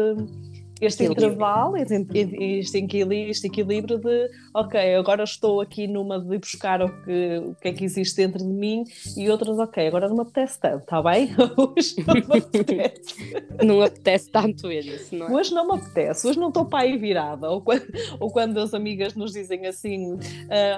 este 0.82 1.06
intervalo, 1.06 1.78
este, 1.78 1.96
este, 2.40 3.48
equilíbrio 3.48 4.00
de 4.00 4.30
ok, 4.54 4.96
agora 4.96 5.24
estou 5.24 5.62
aqui 5.62 5.88
numa 5.88 6.20
de 6.20 6.38
buscar 6.40 6.82
o 6.82 6.90
que, 7.04 7.38
o 7.38 7.56
que 7.56 7.68
é 7.68 7.74
que 7.74 7.86
existe 7.86 8.18
dentro 8.18 8.40
de 8.40 8.52
mim 8.52 8.84
e 9.16 9.30
outras, 9.30 9.60
ok, 9.60 9.88
agora 9.88 10.08
não 10.08 10.16
me 10.16 10.22
apetece 10.24 10.60
tanto, 10.60 10.80
está 10.80 11.02
bem? 11.02 11.30
Hoje 11.56 11.96
não 12.06 12.16
me 12.16 12.40
apetece. 12.40 13.16
não 13.64 13.82
apetece 13.82 14.32
tanto 14.32 14.72
isso, 14.72 15.16
não 15.16 15.28
é? 15.28 15.32
Hoje 15.32 15.54
não 15.54 15.68
me 15.68 15.76
apetece, 15.76 16.28
hoje 16.28 16.40
não 16.40 16.48
estou 16.48 16.66
para 16.66 16.80
aí 16.80 16.98
virada. 16.98 17.50
Ou 17.50 17.62
quando, 17.62 17.86
ou 18.20 18.32
quando 18.32 18.58
as 18.60 18.74
amigas 18.74 19.14
nos 19.16 19.34
dizem 19.34 19.68
assim: 19.68 20.14
uh, 20.14 20.20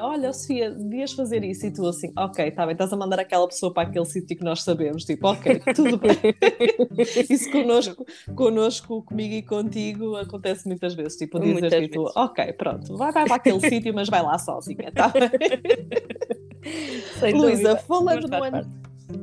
olha, 0.02 0.34
Sofia, 0.34 0.72
devias 0.72 1.14
fazer 1.14 1.44
isso, 1.44 1.66
e 1.66 1.72
tu 1.72 1.88
assim, 1.88 2.12
ok, 2.18 2.48
está 2.48 2.66
bem, 2.66 2.74
estás 2.74 2.92
a 2.92 2.98
mandar 2.98 3.20
aquela 3.20 3.48
pessoa 3.48 3.74
para 3.74 3.88
aquele 3.88 4.06
sítio 4.06 4.36
que 4.36 4.44
nós 4.44 4.64
sabemos, 4.64 5.06
tipo, 5.06 5.28
ok, 5.28 5.62
tudo 5.74 5.98
bem. 5.98 6.18
isso 7.30 7.50
connosco, 7.52 8.06
connosco, 8.36 9.02
comigo 9.04 9.34
e 9.34 9.42
contigo 9.42 9.93
comigo 9.94 10.16
acontece 10.16 10.68
muitas 10.68 10.94
vezes, 10.94 11.18
tipo, 11.18 11.40
dizer 11.40 11.88
tipo, 11.88 12.12
ok, 12.16 12.54
pronto, 12.54 12.98
vai, 12.98 13.12
vai 13.12 13.26
para 13.26 13.36
aquele 13.36 13.60
sítio, 13.70 13.94
mas 13.94 14.10
vai 14.10 14.22
lá 14.22 14.38
sozinha, 14.38 14.92
tá? 14.92 15.12
Luísa, 17.34 17.78
falando 17.78 18.28
no 18.28 18.44
ano. 18.44 18.52
Parte. 18.52 18.70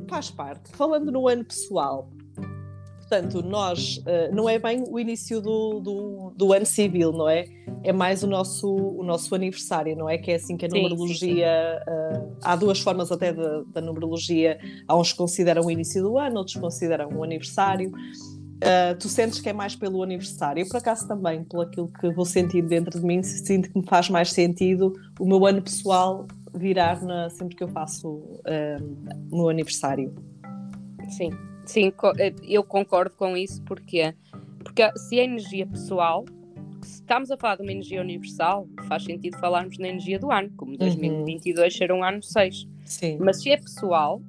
Faz 0.07 0.29
parte. 0.29 0.71
Falando 0.75 1.11
no 1.11 1.27
ano 1.27 1.43
pessoal, 1.43 2.09
portanto, 2.99 3.43
nós 3.43 3.97
uh, 3.97 4.33
não 4.33 4.47
é 4.47 4.57
bem 4.57 4.83
o 4.87 4.99
início 4.99 5.41
do, 5.41 5.79
do, 5.79 6.33
do, 6.35 6.53
ano 6.53 6.65
civil, 6.65 7.11
não 7.11 7.27
é? 7.27 7.45
É 7.83 7.91
mais 7.91 8.23
o 8.23 8.27
nosso, 8.27 8.73
o 8.73 9.03
nosso 9.03 9.33
aniversário, 9.35 9.95
não 9.97 10.09
é? 10.09 10.17
Que 10.17 10.31
é 10.31 10.35
assim 10.35 10.55
que 10.55 10.65
a 10.65 10.69
sim, 10.69 10.77
numerologia. 10.77 11.83
Sim. 11.83 11.91
Uh, 11.91 12.37
há 12.43 12.55
duas 12.55 12.79
formas 12.79 13.11
até 13.11 13.33
da 13.33 13.81
numerologia. 13.81 14.59
Há 14.87 14.95
uns 14.95 15.11
que 15.11 15.17
consideram 15.17 15.65
o 15.65 15.71
início 15.71 16.01
do 16.01 16.17
ano, 16.17 16.37
outros 16.37 16.55
consideram 16.55 17.09
o 17.09 17.23
aniversário. 17.23 17.91
Uh, 18.61 18.95
tu 18.99 19.09
sentes 19.09 19.39
que 19.39 19.49
é 19.49 19.53
mais 19.53 19.75
pelo 19.75 20.03
aniversário? 20.03 20.61
Eu, 20.61 20.67
por 20.67 20.77
acaso, 20.77 21.07
também, 21.07 21.43
pelo 21.43 21.63
aquilo 21.63 21.87
que 21.99 22.11
vou 22.11 22.25
sentir 22.25 22.61
dentro 22.61 22.99
de 22.99 23.05
mim, 23.05 23.23
sinto 23.23 23.71
que 23.71 23.79
me 23.79 23.85
faz 23.85 24.07
mais 24.07 24.31
sentido 24.31 24.93
o 25.19 25.25
meu 25.25 25.45
ano 25.47 25.61
pessoal 25.63 26.27
virar 26.53 27.01
na, 27.01 27.29
sempre 27.29 27.55
que 27.55 27.63
eu 27.63 27.67
faço 27.69 28.09
uh, 28.09 29.17
o 29.31 29.37
meu 29.37 29.49
aniversário. 29.49 30.13
Sim, 31.09 31.31
sim, 31.65 31.91
eh, 32.19 32.33
eu 32.43 32.63
concordo 32.63 33.15
com 33.15 33.35
isso, 33.35 33.61
porque 33.63 34.13
porque 34.63 34.83
se 34.97 35.19
é 35.19 35.23
energia 35.23 35.65
pessoal, 35.65 36.23
se 36.83 37.01
estamos 37.01 37.31
a 37.31 37.37
falar 37.37 37.55
de 37.55 37.63
uma 37.63 37.71
energia 37.71 37.99
universal, 37.99 38.67
faz 38.87 39.03
sentido 39.03 39.37
falarmos 39.37 39.77
na 39.77 39.87
energia 39.87 40.19
do 40.19 40.31
ano, 40.31 40.51
como 40.55 40.77
2022 40.77 41.73
uhum. 41.73 41.77
ser 41.77 41.91
um 41.91 42.03
ano 42.03 42.21
6. 42.21 42.67
Sim. 42.85 43.17
Mas 43.19 43.41
se 43.41 43.49
é 43.49 43.57
pessoal, 43.57 44.21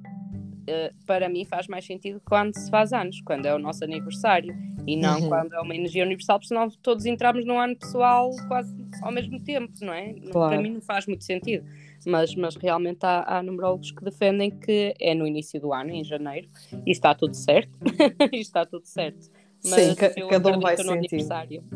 uh, 0.67 1.05
para 1.05 1.29
mim 1.29 1.45
faz 1.45 1.67
mais 1.67 1.85
sentido 1.85 2.21
quando 2.25 2.55
se 2.55 2.69
faz 2.69 2.93
anos, 2.93 3.21
quando 3.21 3.45
é 3.45 3.55
o 3.55 3.59
nosso 3.59 3.83
aniversário, 3.83 4.55
e 4.85 4.95
não 4.95 5.19
uhum. 5.21 5.29
quando 5.29 5.53
é 5.53 5.61
uma 5.61 5.75
energia 5.75 6.03
universal, 6.03 6.39
porque 6.39 6.49
senão 6.49 6.69
todos 6.81 7.05
entramos 7.05 7.45
num 7.45 7.59
ano 7.59 7.75
pessoal 7.75 8.31
quase 8.47 8.75
ao 9.01 9.11
mesmo 9.11 9.39
tempo, 9.39 9.73
não 9.81 9.93
é? 9.93 10.13
Claro. 10.31 10.53
Para 10.53 10.61
mim 10.61 10.71
não 10.71 10.81
faz 10.81 11.05
muito 11.07 11.23
sentido. 11.23 11.65
Mas, 12.05 12.35
mas 12.35 12.55
realmente 12.55 12.99
há, 13.03 13.37
há 13.37 13.43
numerólogos 13.43 13.91
que 13.91 14.03
defendem 14.03 14.51
que 14.51 14.93
é 14.99 15.15
no 15.15 15.25
início 15.25 15.59
do 15.59 15.73
ano, 15.73 15.91
em 15.91 16.03
janeiro, 16.03 16.49
e 16.85 16.91
está 16.91 17.15
tudo 17.15 17.33
certo. 17.33 17.71
e 18.31 18.39
está 18.39 18.65
tudo 18.65 18.85
certo. 18.85 19.29
Mas 19.63 19.81
sim, 19.81 19.95
cada 20.29 20.49
um 20.49 20.59
vai 20.59 20.75
sentir. 20.75 21.25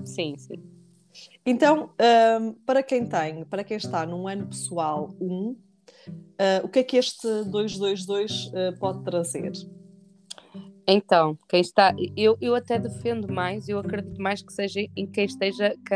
Sim, 0.04 0.36
sim. 0.38 0.62
Então, 1.46 1.92
um, 2.42 2.54
para 2.66 2.84
quem 2.84 3.06
tem, 3.06 3.46
para 3.46 3.64
quem 3.64 3.78
está 3.78 4.06
num 4.06 4.28
ano 4.28 4.48
pessoal 4.48 5.16
1, 5.20 5.26
um, 5.26 5.56
Uh, 6.10 6.64
o 6.66 6.70
que 6.70 6.80
é 6.80 6.84
que 6.84 6.98
este 6.98 7.28
222 7.46 8.46
uh, 8.48 8.52
ah, 8.54 8.74
pode 8.80 9.04
trazer? 9.04 9.52
Então, 10.88 11.38
quem 11.50 11.62
está. 11.62 11.94
Eu, 12.16 12.38
eu 12.40 12.56
até 12.56 12.80
defendo 12.80 13.32
mais, 13.32 13.68
eu 13.68 13.80
acredito 13.80 14.22
mais 14.22 14.42
que 14.42 14.54
seja 14.54 14.82
em 14.96 15.06
quem 15.06 15.26
esteja. 15.26 15.76
Que, 15.86 15.96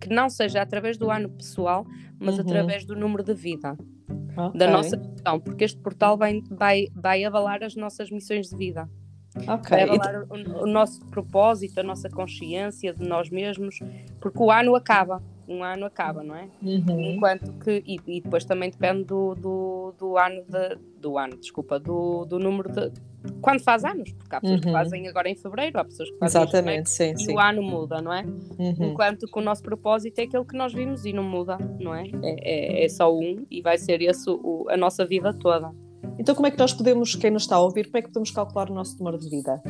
que 0.00 0.08
não 0.08 0.28
seja 0.30 0.62
através 0.62 0.96
do 0.96 1.10
ano 1.10 1.28
pessoal, 1.30 1.84
mas 2.18 2.36
uhum. 2.36 2.42
através 2.42 2.84
do 2.84 2.94
número 2.94 3.22
de 3.22 3.34
vida. 3.34 3.76
Okay. 4.08 4.58
Da 4.58 4.70
nossa 4.70 4.96
missão, 4.96 5.40
porque 5.40 5.64
este 5.64 5.80
portal 5.80 6.16
vai, 6.16 6.42
vai, 6.50 6.86
vai 6.94 7.24
avalar 7.24 7.62
as 7.62 7.74
nossas 7.74 8.10
missões 8.10 8.48
de 8.48 8.56
vida. 8.56 8.88
Okay. 9.36 9.70
Vai 9.70 9.82
avalar 9.82 10.26
o, 10.30 10.62
o 10.62 10.66
nosso 10.66 11.00
propósito, 11.06 11.80
a 11.80 11.82
nossa 11.82 12.08
consciência 12.08 12.94
de 12.94 13.06
nós 13.06 13.30
mesmos, 13.30 13.78
porque 14.20 14.38
o 14.38 14.50
ano 14.50 14.74
acaba 14.74 15.22
um 15.48 15.62
ano 15.62 15.86
acaba, 15.86 16.22
não 16.22 16.34
é? 16.34 16.48
Uhum. 16.62 17.14
Enquanto 17.14 17.52
que, 17.54 17.82
e, 17.86 17.98
e, 18.06 18.20
depois 18.20 18.44
também 18.44 18.70
depende 18.70 19.04
do, 19.04 19.34
do, 19.34 19.94
do 19.98 20.18
ano, 20.18 20.42
de, 20.48 20.76
do 21.00 21.18
ano, 21.18 21.36
desculpa, 21.36 21.78
do, 21.78 22.24
do 22.24 22.38
número 22.38 22.70
de, 22.70 22.92
quando 23.40 23.62
faz 23.62 23.84
anos, 23.84 24.12
porque 24.12 24.34
há 24.34 24.40
pessoas 24.40 24.60
uhum. 24.60 24.66
que 24.66 24.72
fazem 24.72 25.08
agora 25.08 25.28
em 25.28 25.36
fevereiro, 25.36 25.78
há 25.78 25.84
pessoas 25.84 26.10
que 26.10 26.18
fazem 26.18 26.42
Exatamente, 26.42 26.90
sim, 26.90 27.12
e 27.12 27.18
sim. 27.18 27.34
o 27.34 27.38
ano 27.38 27.62
muda, 27.62 28.00
não 28.00 28.12
é? 28.12 28.24
Uhum. 28.24 28.90
Enquanto 28.90 29.26
que 29.26 29.38
o 29.38 29.42
nosso 29.42 29.62
propósito 29.62 30.18
é 30.18 30.22
aquele 30.24 30.44
que 30.44 30.56
nós 30.56 30.72
vimos 30.72 31.04
e 31.04 31.12
não 31.12 31.24
muda, 31.24 31.58
não 31.80 31.94
é? 31.94 32.04
É, 32.22 32.82
é, 32.82 32.84
é 32.84 32.88
só 32.88 33.14
um 33.14 33.46
e 33.50 33.62
vai 33.62 33.78
ser 33.78 34.02
esse 34.02 34.28
o, 34.28 34.66
a 34.68 34.76
nossa 34.76 35.04
vida 35.06 35.32
toda. 35.32 35.70
Então, 36.18 36.34
como 36.34 36.46
é 36.46 36.50
que 36.50 36.58
nós 36.58 36.72
podemos, 36.72 37.14
quem 37.14 37.30
nos 37.30 37.42
está 37.42 37.56
a 37.56 37.60
ouvir, 37.60 37.86
como 37.86 37.98
é 37.98 38.02
que 38.02 38.08
podemos 38.08 38.30
calcular 38.30 38.70
o 38.70 38.74
nosso 38.74 38.96
número 38.98 39.18
de 39.18 39.28
vida? 39.28 39.62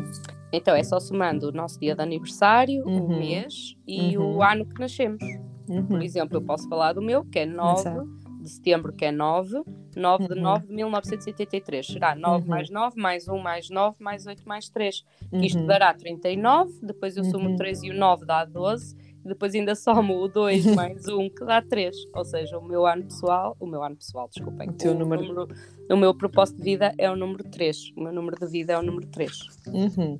Então, 0.53 0.75
é 0.75 0.83
só 0.83 1.01
somando 1.01 1.49
o 1.49 1.53
nosso 1.53 1.79
dia 1.81 1.95
de 1.95 2.03
aniversário, 2.03 2.85
uhum. 2.87 3.05
o 3.05 3.09
mês 3.09 3.77
e 3.87 4.17
uhum. 4.17 4.37
o 4.37 4.43
ano 4.43 4.65
que 4.65 4.81
nascemos. 4.81 5.23
Uhum. 5.69 5.87
Por 5.87 6.03
exemplo, 6.03 6.37
eu 6.37 6.43
posso 6.43 6.69
falar 6.69 6.93
do 6.93 7.03
meu, 7.03 7.25
que 7.25 7.41
é 7.41 7.47
9 7.47 7.81
Exato. 7.81 8.09
de 8.41 8.51
setembro, 8.51 8.93
que 8.93 9.05
é 9.05 9.13
9, 9.13 9.63
9 9.97 10.23
uhum. 10.23 10.29
de 10.29 10.41
9 10.41 10.67
de 10.67 10.75
1983. 10.75 11.87
Será 11.87 12.15
9 12.15 12.43
uhum. 12.43 12.49
mais 12.49 12.71
9, 12.71 13.01
mais 13.01 13.29
1 13.29 13.39
mais 13.39 13.71
9, 13.71 13.97
mais 13.99 14.27
8 14.27 14.43
mais 14.47 14.69
3. 14.69 15.05
Que 15.31 15.47
isto 15.47 15.61
uhum. 15.61 15.67
dará 15.67 15.93
39, 15.95 16.81
depois 16.83 17.17
eu 17.17 17.25
somo 17.25 17.51
o 17.51 17.57
3 17.57 17.81
uhum. 17.81 17.87
e 17.87 17.91
o 17.91 17.95
9 17.95 18.27
dá 18.27 18.45
12, 18.45 18.97
e 19.25 19.29
depois 19.29 19.55
ainda 19.55 19.75
somo 19.75 20.23
o 20.23 20.29
2 20.29 20.67
mais 20.77 21.09
1, 21.09 21.31
que 21.31 21.45
dá 21.45 21.61
3. 21.61 21.97
Ou 22.15 22.25
seja, 22.25 22.59
o 22.59 22.65
meu 22.65 22.87
ano 22.87 23.05
pessoal, 23.05 23.57
o 23.59 23.67
meu 23.67 23.83
ano 23.83 23.97
pessoal, 23.97 24.29
desculpem, 24.33 24.69
o, 24.69 24.73
teu 24.73 24.93
o 24.93 24.99
número... 24.99 25.23
número... 25.23 25.49
o 25.91 25.97
meu 25.97 26.15
propósito 26.15 26.59
de 26.59 26.65
vida 26.65 26.95
é 26.99 27.11
o 27.11 27.17
número 27.17 27.43
3. 27.45 27.93
O 27.97 28.03
meu 28.03 28.13
número 28.13 28.39
de 28.39 28.47
vida 28.47 28.75
é 28.75 28.79
o 28.79 28.83
número 28.83 29.07
3. 29.09 29.33
Uhum. 29.69 30.19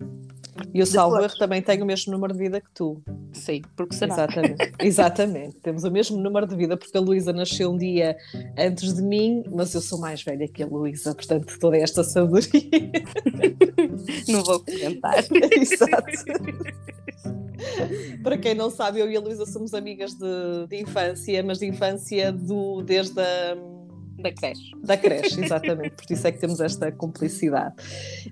E 0.73 0.83
o 0.83 0.87
Salvador 0.87 1.33
também 1.39 1.63
tem 1.63 1.83
o 1.83 1.87
mesmo 1.87 2.13
número 2.13 2.33
de 2.33 2.39
vida 2.39 2.61
que 2.61 2.71
tu. 2.75 3.03
Sim, 3.33 3.63
porque 3.77 3.95
será? 3.95 4.15
Exatamente. 4.15 4.73
Exatamente. 4.81 5.57
Temos 5.57 5.85
o 5.85 5.91
mesmo 5.91 6.17
número 6.17 6.47
de 6.47 6.57
vida, 6.57 6.77
porque 6.77 6.97
a 6.97 7.01
Luísa 7.01 7.33
nasceu 7.33 7.71
um 7.71 7.77
dia 7.77 8.17
antes 8.59 8.95
de 8.95 9.03
mim, 9.03 9.45
mas 9.53 9.75
eu 9.75 9.81
sou 9.81 9.99
mais 9.99 10.23
velha 10.23 10.49
que 10.49 10.63
a 10.63 10.67
Luísa, 10.67 11.15
portanto, 11.15 11.59
toda 11.59 11.77
esta 11.77 12.03
sabedoria. 12.03 12.93
Não 14.29 14.43
vou 14.43 14.61
comentar. 14.61 15.15
Exato. 15.53 16.67
Para 18.23 18.37
quem 18.37 18.55
não 18.55 18.71
sabe, 18.71 19.01
eu 19.01 19.11
e 19.11 19.17
a 19.17 19.21
Luísa 19.21 19.47
somos 19.47 19.73
amigas 19.73 20.13
de, 20.13 20.67
de 20.69 20.83
infância, 20.83 21.43
mas 21.43 21.59
de 21.59 21.67
infância 21.67 22.31
do, 22.31 22.83
desde 22.83 23.19
a 23.19 23.57
da 24.19 24.33
creche. 24.33 24.71
Da 24.83 24.97
creche, 24.97 25.41
exatamente, 25.45 25.97
por 25.97 26.13
isso 26.13 26.27
é 26.27 26.33
que 26.33 26.39
temos 26.39 26.61
esta 26.61 26.91
complicidade. 26.91 27.75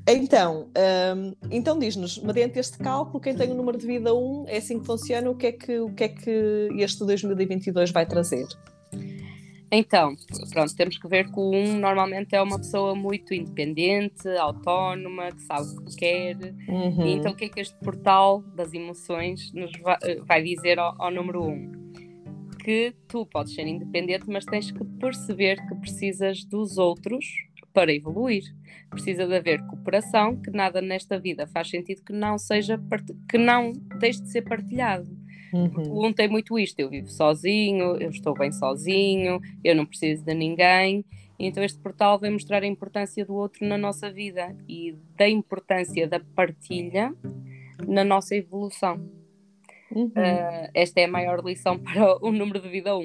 Então, 0.06 0.68
um, 1.16 1.34
então 1.50 1.78
diz-nos, 1.78 2.18
mediante 2.18 2.58
este 2.58 2.78
cálculo, 2.78 3.20
quem 3.20 3.34
tem 3.34 3.50
o 3.50 3.54
número 3.54 3.78
de 3.78 3.86
vida 3.86 4.14
1, 4.14 4.44
é 4.48 4.56
assim 4.56 4.80
que 4.80 4.86
funciona, 4.86 5.30
o 5.30 5.34
que 5.34 5.46
é 5.46 5.52
que, 5.52 5.78
o 5.78 5.92
que, 5.92 6.04
é 6.04 6.08
que 6.08 6.68
este 6.78 7.04
2022 7.04 7.90
vai 7.90 8.06
trazer? 8.06 8.46
Então, 9.70 10.14
pronto, 10.52 10.76
temos 10.76 10.98
que 10.98 11.08
ver 11.08 11.30
que 11.30 11.38
o 11.38 11.50
1 11.50 11.78
normalmente 11.78 12.34
é 12.34 12.40
uma 12.40 12.58
pessoa 12.58 12.94
muito 12.94 13.34
independente, 13.34 14.28
autónoma, 14.38 15.32
que 15.32 15.42
sabe 15.42 15.68
o 15.68 15.84
que 15.84 15.96
quer. 15.96 16.36
Uhum. 16.68 17.06
Então, 17.06 17.32
o 17.32 17.34
que 17.34 17.46
é 17.46 17.48
que 17.48 17.60
este 17.60 17.76
portal 17.80 18.42
das 18.54 18.72
emoções 18.72 19.52
nos 19.52 19.72
vai, 19.80 19.98
vai 20.26 20.42
dizer 20.42 20.78
ao, 20.78 20.94
ao 21.02 21.10
número 21.10 21.42
1? 21.42 21.83
Que 22.64 22.94
tu 23.06 23.26
podes 23.26 23.54
ser 23.54 23.66
independente, 23.66 24.24
mas 24.26 24.46
tens 24.46 24.70
que 24.70 24.82
perceber 24.98 25.56
que 25.68 25.74
precisas 25.74 26.44
dos 26.44 26.78
outros 26.78 27.26
para 27.74 27.92
evoluir. 27.92 28.42
Precisa 28.88 29.26
de 29.26 29.36
haver 29.36 29.60
cooperação, 29.66 30.40
que 30.40 30.50
nada 30.50 30.80
nesta 30.80 31.18
vida 31.18 31.46
faz 31.46 31.68
sentido 31.68 32.02
que 32.02 32.12
não 32.12 32.38
seja 32.38 32.80
que 33.28 33.36
não 33.36 33.72
deixe 33.98 34.22
de 34.22 34.30
ser 34.30 34.42
partilhado. 34.42 35.14
Uhum. 35.52 36.06
Um 36.06 36.12
tem 36.12 36.26
muito 36.26 36.58
isto, 36.58 36.80
eu 36.80 36.88
vivo 36.88 37.08
sozinho, 37.08 37.96
eu 37.96 38.10
estou 38.10 38.34
bem 38.34 38.50
sozinho, 38.50 39.40
eu 39.62 39.74
não 39.76 39.84
preciso 39.84 40.24
de 40.24 40.34
ninguém. 40.34 41.04
Então 41.38 41.62
este 41.62 41.78
portal 41.78 42.18
vem 42.18 42.32
mostrar 42.32 42.62
a 42.62 42.66
importância 42.66 43.24
do 43.26 43.34
outro 43.34 43.66
na 43.66 43.76
nossa 43.76 44.10
vida 44.10 44.56
e 44.66 44.96
da 45.18 45.28
importância 45.28 46.08
da 46.08 46.18
partilha 46.18 47.14
na 47.86 48.04
nossa 48.04 48.34
evolução. 48.34 49.23
Uhum. 49.94 50.06
Uh, 50.06 50.70
esta 50.74 51.00
é 51.00 51.04
a 51.04 51.08
maior 51.08 51.44
lição 51.44 51.78
para 51.82 52.24
o 52.24 52.32
número 52.32 52.60
de 52.60 52.68
vida 52.68 52.96
1. 52.96 53.02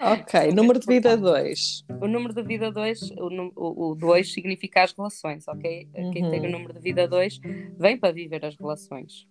Ok, 0.00 0.52
número 0.52 0.80
de 0.80 0.86
vida 0.86 1.16
2. 1.16 1.84
O 2.00 2.08
número 2.08 2.34
de 2.34 2.42
vida 2.42 2.70
2, 2.70 3.12
o 3.56 3.94
2 3.94 4.32
significa 4.32 4.82
as 4.82 4.92
relações, 4.92 5.46
ok? 5.46 5.88
Uhum. 5.94 6.10
Quem 6.10 6.30
tem 6.30 6.46
o 6.46 6.50
número 6.50 6.74
de 6.74 6.80
vida 6.80 7.06
2 7.06 7.40
vem 7.78 7.96
para 7.96 8.12
viver 8.12 8.44
as 8.44 8.56
relações. 8.56 9.26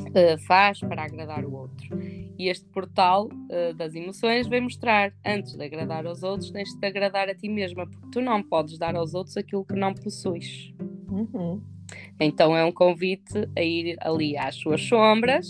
Uh, 0.00 0.38
faz 0.46 0.78
para 0.80 1.02
agradar 1.02 1.44
o 1.44 1.52
outro. 1.52 1.98
E 2.38 2.48
este 2.48 2.66
portal 2.66 3.26
uh, 3.26 3.74
das 3.74 3.94
emoções 3.94 4.46
vem 4.46 4.60
mostrar, 4.60 5.12
antes 5.26 5.54
de 5.54 5.64
agradar 5.64 6.06
aos 6.06 6.22
outros, 6.22 6.52
tens 6.52 6.72
de 6.72 6.86
agradar 6.86 7.28
a 7.28 7.34
ti 7.34 7.48
mesma, 7.48 7.84
porque 7.84 8.08
tu 8.12 8.20
não 8.20 8.42
podes 8.42 8.78
dar 8.78 8.94
aos 8.94 9.14
outros 9.14 9.36
aquilo 9.36 9.64
que 9.64 9.74
não 9.74 9.92
possuis. 9.92 10.72
Uhum. 11.10 11.60
Então 12.20 12.56
é 12.56 12.64
um 12.64 12.72
convite 12.72 13.48
a 13.56 13.62
ir 13.62 13.96
ali 14.00 14.36
às 14.36 14.54
suas 14.56 14.82
sombras 14.82 15.48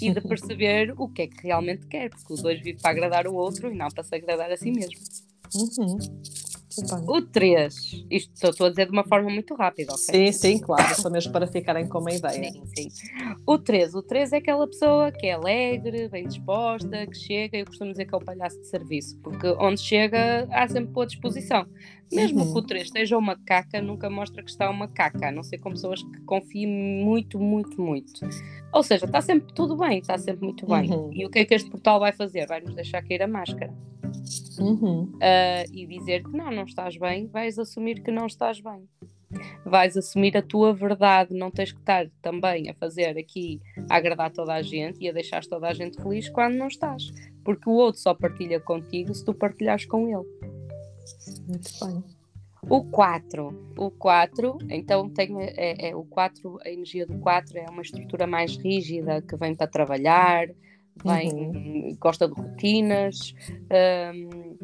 e 0.00 0.12
de 0.12 0.20
perceber 0.20 0.94
o 0.96 1.08
que 1.08 1.22
é 1.22 1.26
que 1.26 1.42
realmente 1.42 1.86
quer, 1.86 2.10
porque 2.10 2.32
os 2.32 2.42
dois 2.42 2.58
vivem 2.58 2.80
para 2.80 2.90
agradar 2.90 3.26
o 3.26 3.34
outro 3.34 3.72
e 3.72 3.74
não 3.74 3.88
para 3.88 4.02
se 4.02 4.14
agradar 4.14 4.50
a 4.50 4.56
si 4.56 4.70
mesmo. 4.70 4.98
Uhum. 5.54 5.98
O 7.06 7.22
3, 7.22 8.06
isto 8.10 8.32
estou 8.50 8.66
a 8.66 8.70
dizer 8.70 8.86
de 8.86 8.92
uma 8.92 9.04
forma 9.04 9.30
muito 9.30 9.54
rápida, 9.54 9.92
ok? 9.92 10.32
Sim, 10.32 10.32
sim, 10.32 10.58
claro, 10.58 10.94
só 11.00 11.08
mesmo 11.08 11.32
para 11.32 11.46
ficarem 11.46 11.88
com 11.88 12.00
uma 12.00 12.12
ideia. 12.12 12.50
Sim, 12.50 12.90
sim. 12.90 13.08
O 13.46 13.56
3, 13.56 13.94
o 13.94 14.02
3 14.02 14.32
é 14.32 14.36
aquela 14.38 14.66
pessoa 14.66 15.12
que 15.12 15.26
é 15.26 15.32
alegre, 15.32 16.08
bem 16.08 16.26
disposta, 16.26 17.06
que 17.06 17.16
chega, 17.16 17.58
eu 17.58 17.66
costumo 17.66 17.92
dizer 17.92 18.04
que 18.06 18.14
é 18.14 18.18
o 18.18 18.20
palhaço 18.20 18.58
de 18.60 18.66
serviço, 18.66 19.16
porque 19.18 19.46
onde 19.60 19.80
chega 19.80 20.48
há 20.50 20.66
sempre 20.68 20.92
boa 20.92 21.06
disposição. 21.06 21.66
Mesmo 22.12 22.40
uhum. 22.40 22.52
que 22.52 22.58
o 22.58 22.62
3 22.62 22.84
esteja 22.84 23.18
uma 23.18 23.36
caca, 23.36 23.80
nunca 23.80 24.08
mostra 24.08 24.42
que 24.42 24.50
está 24.50 24.70
uma 24.70 24.86
caca, 24.86 25.28
a 25.28 25.32
não 25.32 25.42
ser 25.42 25.58
com 25.58 25.70
pessoas 25.70 26.02
que 26.02 26.20
confiem 26.20 26.66
muito, 26.66 27.38
muito, 27.38 27.80
muito. 27.80 28.12
Ou 28.72 28.82
seja, 28.82 29.06
está 29.06 29.20
sempre 29.20 29.52
tudo 29.54 29.76
bem, 29.76 29.98
está 29.98 30.16
sempre 30.18 30.44
muito 30.44 30.66
bem. 30.66 30.90
Uhum. 30.90 31.10
E 31.12 31.24
o 31.26 31.30
que 31.30 31.40
é 31.40 31.44
que 31.44 31.54
este 31.54 31.70
portal 31.70 31.98
vai 31.98 32.12
fazer? 32.12 32.46
Vai 32.46 32.60
nos 32.60 32.74
deixar 32.74 33.02
cair 33.02 33.22
a 33.22 33.26
máscara. 33.26 33.72
Uhum. 34.62 35.04
uh, 35.04 35.72
e 35.72 35.86
dizer 35.86 36.22
que 36.22 36.36
não, 36.36 36.50
não 36.50 36.64
estás 36.64 36.96
bem, 36.96 37.26
vais 37.26 37.58
assumir 37.58 38.02
que 38.02 38.10
não 38.10 38.26
estás 38.26 38.60
bem. 38.60 38.88
Vais 39.64 39.96
assumir 39.96 40.36
a 40.36 40.42
tua 40.42 40.72
verdade, 40.72 41.34
não 41.34 41.50
tens 41.50 41.72
que 41.72 41.80
estar 41.80 42.08
também 42.22 42.70
a 42.70 42.74
fazer 42.74 43.18
aqui 43.18 43.60
a 43.90 43.96
agradar 43.96 44.30
toda 44.30 44.54
a 44.54 44.62
gente 44.62 45.02
e 45.02 45.08
a 45.08 45.12
deixar 45.12 45.44
toda 45.44 45.68
a 45.68 45.74
gente 45.74 46.00
feliz 46.00 46.28
quando 46.28 46.54
não 46.54 46.68
estás, 46.68 47.12
porque 47.44 47.68
o 47.68 47.74
outro 47.74 48.00
só 48.00 48.14
partilha 48.14 48.60
contigo 48.60 49.12
se 49.12 49.24
tu 49.24 49.34
partilhares 49.34 49.84
com 49.84 50.06
ele. 50.08 50.26
Muito 51.48 51.70
bem. 51.84 52.16
O 52.68 52.84
4. 52.84 53.72
O 53.78 53.90
4, 53.92 54.58
então 54.68 55.08
tem 55.08 55.36
é, 55.40 55.90
é, 55.90 55.96
o 55.96 56.04
4, 56.04 56.58
a 56.64 56.68
energia 56.68 57.06
do 57.06 57.18
4 57.18 57.58
é 57.58 57.66
uma 57.70 57.82
estrutura 57.82 58.26
mais 58.26 58.56
rígida 58.56 59.22
que 59.22 59.36
vem 59.36 59.54
para 59.54 59.68
trabalhar, 59.68 60.48
vem, 61.04 61.32
uhum. 61.32 61.96
gosta 62.00 62.28
de 62.28 62.34
rotinas, 62.34 63.34
um, 64.14 64.56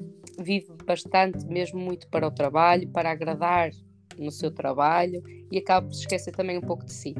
vive 0.42 0.72
bastante, 0.84 1.46
mesmo 1.46 1.80
muito 1.80 2.08
para 2.08 2.26
o 2.26 2.30
trabalho, 2.30 2.88
para 2.88 3.10
agradar 3.10 3.70
no 4.18 4.30
seu 4.30 4.50
trabalho 4.50 5.22
e 5.50 5.58
acaba 5.58 5.86
por 5.86 5.94
se 5.94 6.00
esquecer 6.00 6.32
também 6.32 6.58
um 6.58 6.62
pouco 6.62 6.84
de 6.84 6.92
si. 6.92 7.14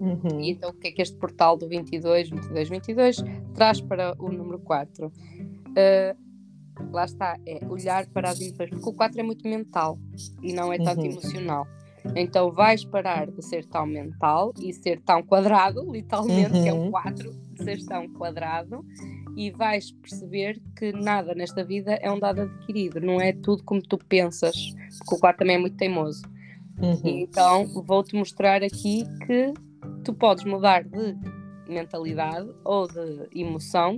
Uhum. 0.00 0.40
E 0.40 0.50
então 0.50 0.70
o 0.70 0.74
que 0.74 0.88
é 0.88 0.92
que 0.92 1.02
este 1.02 1.16
portal 1.16 1.56
do 1.56 1.68
22, 1.68 2.30
22, 2.30 2.68
22 2.68 3.16
traz 3.54 3.80
para 3.80 4.14
o 4.18 4.30
número 4.30 4.58
4? 4.58 5.06
Uh, 5.06 6.92
lá 6.92 7.04
está, 7.04 7.38
é 7.46 7.64
olhar 7.66 8.06
para 8.08 8.30
as 8.30 8.40
emoções, 8.40 8.70
porque 8.70 8.88
o 8.88 8.92
4 8.92 9.20
é 9.20 9.22
muito 9.22 9.46
mental 9.46 9.98
e 10.42 10.52
não 10.52 10.72
é 10.72 10.78
tanto 10.78 11.00
uhum. 11.00 11.06
emocional. 11.06 11.66
Então 12.16 12.50
vais 12.50 12.84
parar 12.84 13.30
de 13.30 13.42
ser 13.44 13.64
tão 13.66 13.86
mental 13.86 14.52
e 14.60 14.72
ser 14.72 15.00
tão 15.00 15.22
quadrado, 15.22 15.80
literalmente, 15.90 16.56
uhum. 16.56 16.62
que 16.62 16.68
é 16.68 16.90
4, 16.90 17.30
uhum. 17.30 17.36
de 17.54 17.64
ser 17.64 17.86
tão 17.86 18.08
quadrado, 18.12 18.84
e 19.36 19.50
vais 19.50 19.92
perceber 19.92 20.60
que 20.76 20.92
nada 20.92 21.34
nesta 21.34 21.64
vida 21.64 21.92
é 21.94 22.10
um 22.10 22.18
dado 22.18 22.42
adquirido, 22.42 23.00
não 23.00 23.20
é 23.20 23.32
tudo 23.32 23.62
como 23.64 23.80
tu 23.80 23.96
pensas, 23.96 24.54
porque 24.98 25.14
o 25.14 25.18
4 25.18 25.38
também 25.38 25.56
é 25.56 25.58
muito 25.58 25.76
teimoso. 25.76 26.22
Uhum. 26.80 27.00
Então 27.04 27.66
vou-te 27.82 28.14
mostrar 28.14 28.62
aqui 28.62 29.04
que 29.26 29.54
tu 30.04 30.12
podes 30.12 30.44
mudar 30.44 30.84
de 30.84 31.16
mentalidade 31.68 32.48
ou 32.64 32.88
de 32.88 33.28
emoção 33.34 33.96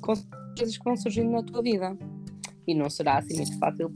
com 0.00 0.12
as 0.12 0.26
coisas 0.56 0.76
que 0.76 0.84
vão 0.84 0.96
surgindo 0.96 1.30
na 1.30 1.42
tua 1.42 1.62
vida 1.62 1.96
e 2.66 2.74
não 2.74 2.88
será 2.88 3.18
assim 3.18 3.36
muito 3.36 3.58
fácil, 3.58 3.92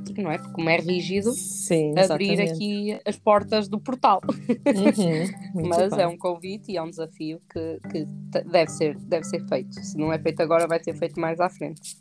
porque 0.00 0.22
não 0.22 0.30
é? 0.30 0.38
Porque 0.38 0.52
como 0.52 0.68
é 0.68 0.76
rígido, 0.76 1.32
Sim, 1.32 1.94
abrir 1.98 2.40
aqui 2.40 2.98
as 3.04 3.16
portas 3.16 3.68
do 3.68 3.78
portal. 3.78 4.20
Uhum, 4.28 5.66
Mas 5.68 5.90
bem. 5.90 6.00
é 6.00 6.06
um 6.06 6.16
convite 6.16 6.72
e 6.72 6.76
é 6.76 6.82
um 6.82 6.90
desafio 6.90 7.40
que, 7.52 7.78
que 7.90 8.04
deve, 8.44 8.70
ser, 8.70 8.96
deve 8.96 9.24
ser 9.24 9.46
feito. 9.48 9.74
Se 9.82 9.96
não 9.96 10.12
é 10.12 10.18
feito 10.18 10.40
agora, 10.42 10.66
vai 10.66 10.82
ser 10.82 10.94
feito 10.94 11.20
mais 11.20 11.40
à 11.40 11.48
frente. 11.48 11.96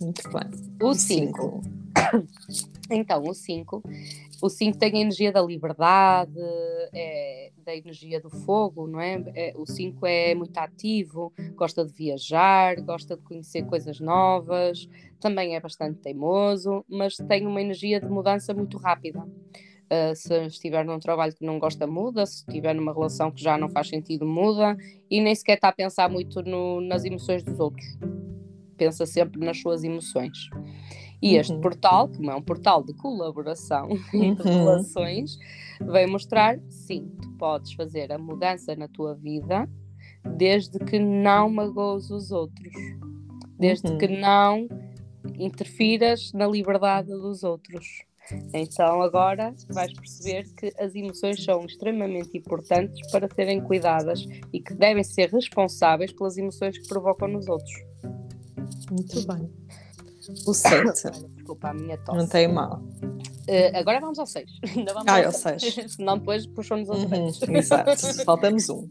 Muito 0.00 0.22
bem. 0.30 0.50
O 0.82 0.94
5. 0.94 1.62
Então, 2.94 3.22
o 3.22 3.34
5 3.34 3.82
o 4.42 4.48
5 4.48 4.76
tem 4.76 4.92
a 4.92 5.00
energia 5.00 5.30
da 5.30 5.40
liberdade, 5.40 6.32
é, 6.92 7.52
da 7.64 7.76
energia 7.76 8.20
do 8.20 8.28
fogo, 8.28 8.88
não 8.88 9.00
é? 9.00 9.22
é 9.36 9.52
o 9.56 9.64
5 9.64 10.04
é 10.04 10.34
muito 10.34 10.58
ativo, 10.58 11.32
gosta 11.54 11.86
de 11.86 11.92
viajar, 11.92 12.80
gosta 12.80 13.16
de 13.16 13.22
conhecer 13.22 13.64
coisas 13.66 14.00
novas, 14.00 14.88
também 15.20 15.54
é 15.54 15.60
bastante 15.60 16.00
teimoso, 16.00 16.84
mas 16.88 17.16
tem 17.16 17.46
uma 17.46 17.62
energia 17.62 18.00
de 18.00 18.08
mudança 18.08 18.52
muito 18.52 18.78
rápida. 18.78 19.20
Uh, 19.20 20.16
se 20.16 20.46
estiver 20.46 20.84
num 20.84 20.98
trabalho 20.98 21.34
que 21.34 21.44
não 21.44 21.58
gosta, 21.60 21.86
muda. 21.86 22.26
Se 22.26 22.38
estiver 22.48 22.74
numa 22.74 22.92
relação 22.92 23.30
que 23.30 23.42
já 23.42 23.56
não 23.56 23.68
faz 23.68 23.88
sentido, 23.88 24.26
muda. 24.26 24.76
E 25.08 25.20
nem 25.20 25.34
sequer 25.34 25.54
está 25.54 25.68
a 25.68 25.72
pensar 25.72 26.08
muito 26.08 26.42
no, 26.42 26.80
nas 26.80 27.04
emoções 27.04 27.42
dos 27.44 27.60
outros. 27.60 27.86
Pensa 28.76 29.04
sempre 29.04 29.44
nas 29.44 29.60
suas 29.60 29.84
emoções. 29.84 30.48
E 31.22 31.36
este 31.36 31.52
uhum. 31.52 31.60
portal, 31.60 32.08
como 32.08 32.30
é 32.30 32.34
um 32.34 32.42
portal 32.42 32.82
de 32.82 32.92
colaboração 32.94 33.88
e 34.12 34.34
de 34.34 34.42
uhum. 34.42 34.64
relações, 34.64 35.38
vai 35.80 36.04
mostrar, 36.06 36.58
sim, 36.68 37.08
tu 37.22 37.30
podes 37.38 37.72
fazer 37.74 38.12
a 38.12 38.18
mudança 38.18 38.74
na 38.74 38.88
tua 38.88 39.14
vida 39.14 39.68
desde 40.36 40.78
que 40.78 40.98
não 40.98 41.48
magoes 41.48 42.10
os 42.10 42.30
outros, 42.30 42.74
desde 43.58 43.88
uhum. 43.88 43.98
que 43.98 44.08
não 44.08 44.68
interfiras 45.38 46.32
na 46.32 46.46
liberdade 46.46 47.08
dos 47.08 47.42
outros. 47.44 47.86
Então 48.54 49.02
agora 49.02 49.54
vais 49.68 49.92
perceber 49.92 50.44
que 50.54 50.72
as 50.78 50.94
emoções 50.94 51.42
são 51.44 51.64
extremamente 51.64 52.36
importantes 52.36 53.10
para 53.10 53.28
serem 53.34 53.60
cuidadas 53.60 54.26
e 54.52 54.60
que 54.60 54.74
devem 54.74 55.02
ser 55.02 55.28
responsáveis 55.30 56.12
pelas 56.12 56.36
emoções 56.36 56.78
que 56.78 56.88
provocam 56.88 57.28
nos 57.28 57.48
outros. 57.48 57.74
Muito 58.90 59.26
bem. 59.26 59.50
O 60.46 60.54
7. 60.54 61.10
Desculpa, 61.36 61.68
a 61.68 61.74
minha 61.74 61.98
tosse. 61.98 62.18
Não 62.18 62.26
tem 62.26 62.48
mal. 62.48 62.82
Uh, 63.02 63.76
agora 63.76 64.00
vamos 64.00 64.18
ao 64.18 64.26
6. 64.26 64.50
Ainda 64.76 64.94
vamos 64.94 65.08
ah, 65.08 65.26
ao 65.26 65.32
6. 65.32 65.74
Senão 65.88 66.18
depois 66.18 66.46
puxam-nos 66.46 66.88
aos 66.88 67.02
uhum, 67.04 67.56
Exato. 67.56 68.24
Faltamos 68.24 68.68
um. 68.68 68.88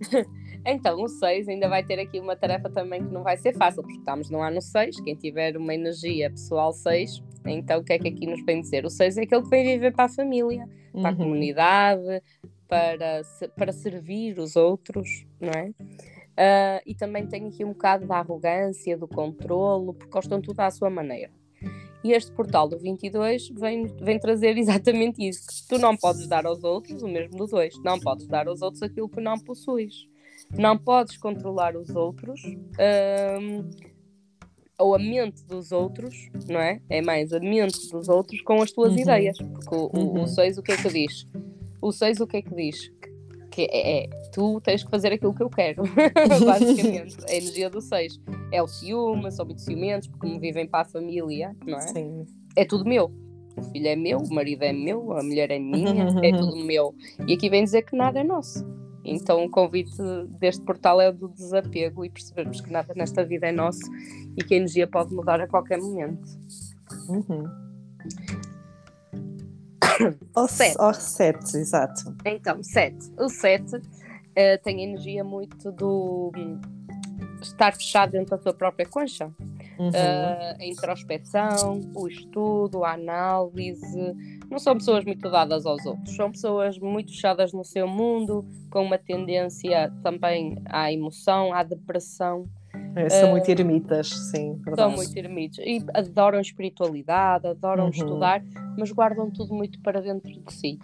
Então, 0.66 1.02
o 1.02 1.08
6 1.08 1.48
ainda 1.48 1.68
vai 1.68 1.84
ter 1.84 2.00
aqui 2.00 2.20
uma 2.20 2.36
tarefa 2.36 2.70
também 2.70 3.04
que 3.04 3.12
não 3.12 3.24
vai 3.24 3.38
ser 3.38 3.54
fácil, 3.54 3.82
porque 3.82 3.98
estamos 3.98 4.30
no 4.30 4.42
ano 4.42 4.62
6. 4.62 5.02
Quem 5.02 5.16
tiver 5.16 5.58
uma 5.58 5.74
energia 5.74 6.30
pessoal 6.30 6.72
6, 6.72 7.24
então 7.46 7.80
o 7.80 7.84
que 7.84 7.94
é 7.94 8.00
que 8.00 8.10
aqui 8.10 8.28
nos 8.28 8.44
vem 8.46 8.62
dizer? 8.62 8.86
O 8.86 8.90
6 8.90 9.18
é 9.18 9.22
aquele 9.24 9.42
que 9.42 9.50
vem 9.50 9.66
viver 9.66 9.94
para 9.94 10.06
a 10.06 10.10
família, 10.10 10.68
para 10.92 11.10
a 11.10 11.12
uhum. 11.12 11.18
comunidade, 11.18 12.22
para, 12.68 13.22
para 13.58 13.72
servir 13.72 14.38
os 14.38 14.56
outros, 14.56 15.26
não 15.40 15.50
é? 15.50 15.72
Uh, 16.42 16.82
e 16.88 16.96
também 16.96 17.28
tem 17.28 17.48
aqui 17.48 17.64
um 17.64 17.70
bocado 17.70 18.08
da 18.08 18.18
arrogância, 18.18 18.98
do 18.98 19.08
controlo, 19.08 19.94
porque 19.94 20.12
gostam 20.12 20.42
tudo 20.42 20.60
à 20.62 20.72
sua 20.72 20.90
maneira. 20.90 21.30
E 22.04 22.14
este 22.14 22.32
portal 22.32 22.68
do 22.68 22.80
22 22.80 23.50
vem, 23.50 23.86
vem 24.02 24.20
trazer 24.20 24.58
exatamente 24.58 25.24
isso: 25.24 25.46
que 25.46 25.68
tu 25.70 25.78
não 25.78 25.96
podes 25.96 26.28
dar 26.28 26.48
aos 26.48 26.64
outros 26.64 27.04
o 27.04 27.08
mesmo 27.08 27.38
do 27.38 27.46
2, 27.46 27.84
não 27.84 28.00
podes 28.00 28.26
dar 28.26 28.48
aos 28.48 28.64
outros 28.64 28.82
aquilo 28.82 29.08
que 29.08 29.22
não 29.22 29.38
possuis, 29.38 30.08
não 30.58 30.76
podes 30.80 31.16
controlar 31.16 31.78
os 31.78 31.92
outros. 31.92 32.42
ou 34.80 34.96
a 34.96 34.98
mente 34.98 35.46
dos 35.46 35.72
outros, 35.72 36.16
não 36.50 36.60
é? 36.60 36.82
É 36.90 37.04
mais 37.04 37.32
a 37.32 37.40
mente 37.40 37.88
dos 37.92 38.10
outros 38.10 38.42
com 38.42 38.64
as 38.64 38.72
tuas 38.72 38.94
uhum. 38.94 39.00
ideias. 39.00 39.38
Porque 39.38 39.76
o, 39.76 39.92
uhum. 39.94 40.24
o 40.24 40.28
6 40.28 40.58
o 40.58 40.64
que 40.64 40.72
é 40.72 40.78
que 40.78 40.90
diz? 40.90 41.28
O 41.80 41.92
6 41.92 42.20
o 42.20 42.26
que 42.26 42.38
é 42.38 42.42
que 42.42 42.56
diz? 42.56 42.92
Que 43.52 43.68
é, 43.70 44.06
é, 44.06 44.10
tu 44.32 44.62
tens 44.62 44.84
que 44.84 44.90
fazer 44.90 45.12
aquilo 45.12 45.34
que 45.34 45.44
eu 45.44 45.50
quero, 45.50 45.84
basicamente. 46.46 47.18
a 47.28 47.36
energia 47.36 47.70
do 47.70 47.82
6 47.82 48.20
é 48.52 48.64
o 48.64 48.68
ciúme, 48.68 49.32
são 49.32 49.46
muito 49.46 49.62
ciumentos, 49.62 50.08
porque 50.08 50.28
me 50.28 50.40
vivem 50.40 50.66
para 50.66 50.82
a 50.82 50.86
família, 50.86 51.56
não 51.66 51.78
é? 51.78 51.82
Sim. 51.82 52.26
É 52.56 52.66
tudo 52.66 52.86
meu. 52.86 53.12
O 53.58 53.64
filho 53.64 53.88
é 53.88 53.96
meu, 53.98 54.20
o 54.20 54.34
marido 54.34 54.64
é 54.64 54.72
meu, 54.72 55.12
a 55.12 55.22
mulher 55.22 55.52
é 55.52 55.60
minha, 55.60 56.08
é 56.24 56.32
tudo 56.38 56.56
meu. 56.56 56.96
E 57.28 57.34
aqui 57.34 57.50
vem 57.50 57.64
dizer 57.64 57.82
que 57.82 57.96
nada 57.96 58.20
é 58.20 58.24
nosso. 58.24 58.66
Então 59.04 59.44
o 59.44 59.50
convite 59.50 59.98
deste 60.40 60.64
portal 60.64 61.02
é 61.02 61.10
o 61.10 61.14
do 61.14 61.28
desapego 61.28 62.06
e 62.06 62.10
percebermos 62.10 62.62
que 62.62 62.72
nada 62.72 62.94
nesta 62.96 63.26
vida 63.26 63.48
é 63.48 63.52
nosso 63.52 63.82
e 64.38 64.44
que 64.44 64.54
a 64.54 64.58
energia 64.58 64.88
pode 64.88 65.14
mudar 65.14 65.42
a 65.42 65.48
qualquer 65.48 65.80
momento. 65.80 66.30
Uhum. 67.10 67.71
Ou 70.36 70.48
7. 70.48 70.76
Ou 70.80 70.94
7, 70.94 71.58
exato. 71.58 72.16
Então, 72.26 72.62
7. 72.64 72.98
O 73.20 73.30
7 73.30 73.76
uh, 73.76 73.82
tem 74.64 74.84
energia 74.84 75.24
muito 75.24 75.72
do 75.72 76.32
estar 77.42 77.74
fechado 77.76 78.12
dentro 78.12 78.36
da 78.36 78.42
sua 78.42 78.54
própria 78.54 78.86
concha. 78.86 79.32
Uhum. 79.80 79.90
Uh, 79.90 80.62
a 80.62 80.66
introspecção, 80.66 81.82
o 81.96 82.08
estudo, 82.08 82.84
a 82.84 82.94
análise. 82.94 84.16
Não 84.50 84.60
são 84.60 84.76
pessoas 84.76 85.04
muito 85.04 85.30
dadas 85.30 85.66
aos 85.66 85.86
outros, 85.86 86.16
são 86.16 86.32
pessoas 86.32 86.78
muito 86.78 87.12
fechadas 87.12 87.54
no 87.54 87.64
seu 87.64 87.88
mundo, 87.88 88.46
com 88.70 88.84
uma 88.84 88.98
tendência 88.98 89.92
também 90.04 90.62
à 90.66 90.92
emoção, 90.92 91.54
à 91.54 91.64
depressão. 91.64 92.46
É, 92.96 93.10
são 93.10 93.32
muito 93.32 93.50
ermitas, 93.50 94.10
sim. 94.10 94.56
Verdade. 94.56 94.76
São 94.76 94.92
muito 94.92 95.18
ermitas. 95.18 95.66
E 95.66 95.84
adoram 95.94 96.40
espiritualidade, 96.40 97.48
adoram 97.48 97.86
uhum. 97.86 97.90
estudar, 97.90 98.44
mas 98.78 98.92
guardam 98.92 99.30
tudo 99.32 99.54
muito 99.54 99.80
para 99.82 100.02
dentro 100.02 100.32
de 100.32 100.54
si. 100.54 100.80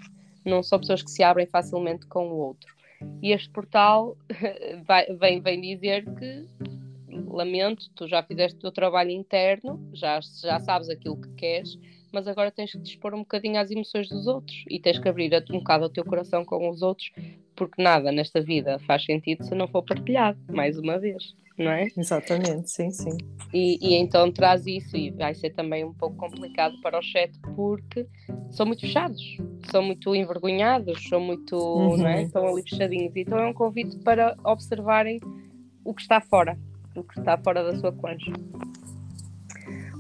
Não 0.46 0.64
são 0.64 0.80
pessoas 0.80 1.04
que 1.04 1.12
se 1.12 1.24
abrem 1.24 1.46
facilmente 1.46 2.06
com 2.08 2.28
o 2.28 2.38
outro. 2.38 2.76
E 3.22 3.32
este 3.32 3.50
portal 3.50 4.18
vai, 4.88 5.06
vem, 5.14 5.42
vem 5.42 5.62
dizer 5.62 6.06
que 6.16 6.46
lamento, 7.28 7.90
tu 7.96 8.08
já 8.08 8.24
fizeste 8.24 8.58
o 8.58 8.62
teu 8.62 8.72
trabalho 8.72 9.12
interno, 9.12 9.80
já, 9.94 10.20
já 10.22 10.60
sabes 10.60 10.90
aquilo 10.90 11.20
que 11.20 11.30
queres, 11.34 11.78
mas 12.12 12.28
agora 12.28 12.52
tens 12.52 12.72
que 12.72 12.80
dispor 12.80 13.14
um 13.14 13.20
bocadinho 13.20 13.60
às 13.60 13.70
emoções 13.70 14.08
dos 14.08 14.28
outros 14.28 14.64
e 14.70 14.80
tens 14.80 15.00
que 15.00 15.10
abrir 15.10 15.32
um 15.52 15.60
bocado 15.60 15.86
o 15.86 15.90
teu 15.90 16.06
coração 16.06 16.46
com 16.46 16.70
os 16.70 16.82
outros, 16.82 17.12
porque 17.58 17.82
nada 17.82 18.12
nesta 18.12 18.40
vida 18.40 18.80
faz 18.80 19.04
sentido 19.04 19.44
se 19.44 19.54
não 19.54 19.68
for 19.68 19.84
partilhado, 19.84 20.40
mais 20.50 20.78
uma 20.78 20.98
vez 20.98 21.36
não 21.58 21.72
é? 21.72 21.88
Exatamente, 21.98 22.70
sim, 22.70 22.92
sim. 22.92 23.18
E, 23.52 23.80
e, 23.82 23.96
então 23.96 24.32
traz 24.32 24.68
isso 24.68 24.96
e 24.96 25.10
vai 25.10 25.34
ser 25.34 25.50
também 25.52 25.84
um 25.84 25.94
pouco 25.94 26.16
complicado 26.16 26.80
para 26.82 27.00
o 27.00 27.02
chat 27.02 27.32
porque 27.56 28.06
são 28.52 28.66
muito 28.66 28.82
fechados, 28.82 29.22
são 29.72 29.82
muito 29.82 30.14
envergonhados, 30.16 31.08
são 31.10 31.20
muito, 31.20 31.56
uhum. 31.58 31.98
não 31.98 32.08
é? 32.08 32.24
Estão 32.24 32.48
ali 32.48 32.62
fechadinhos. 32.62 33.16
Então 33.16 33.40
é 33.40 33.48
um 33.48 33.54
convite 33.54 33.98
para 34.00 34.38
observarem 34.44 35.20
o 35.84 35.94
que 35.94 36.02
está 36.02 36.22
fora, 36.22 36.58
o 36.96 37.04
que 37.04 37.18
está 37.20 37.38
fora 37.38 37.64
da 37.64 37.76
sua 37.78 37.92
concha. 37.92 38.32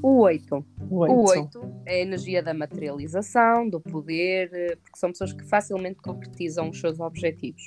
O 0.01 0.19
8. 0.21 0.65
O 0.89 0.97
8. 0.99 1.13
o 1.13 1.29
8 1.29 1.81
é 1.85 1.95
a 1.95 1.99
energia 1.99 2.43
da 2.43 2.53
materialização, 2.53 3.69
do 3.69 3.79
poder, 3.79 4.49
eh, 4.53 4.75
porque 4.75 4.97
são 4.97 5.11
pessoas 5.11 5.33
que 5.33 5.43
facilmente 5.45 5.97
concretizam 6.01 6.69
os 6.69 6.79
seus 6.79 6.99
objetivos. 6.99 7.63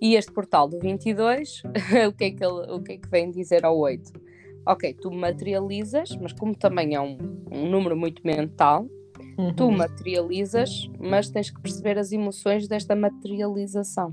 E 0.00 0.16
este 0.16 0.32
portal 0.32 0.68
do 0.68 0.78
22, 0.78 1.62
o 2.08 2.12
que 2.12 2.24
é 2.24 2.30
que, 2.30 2.44
ele, 2.44 2.72
o 2.72 2.82
que, 2.82 2.92
é 2.92 2.96
que 2.98 3.08
vem 3.08 3.30
dizer 3.30 3.64
ao 3.64 3.78
8? 3.78 4.12
Ok, 4.66 4.94
tu 4.94 5.10
materializas, 5.10 6.16
mas 6.20 6.32
como 6.32 6.56
também 6.56 6.94
é 6.94 7.00
um, 7.00 7.18
um 7.50 7.68
número 7.68 7.96
muito 7.96 8.24
mental, 8.24 8.86
uhum. 9.36 9.54
tu 9.54 9.70
materializas, 9.70 10.90
mas 10.98 11.28
tens 11.30 11.50
que 11.50 11.60
perceber 11.60 11.98
as 11.98 12.12
emoções 12.12 12.68
desta 12.68 12.94
materialização 12.94 14.12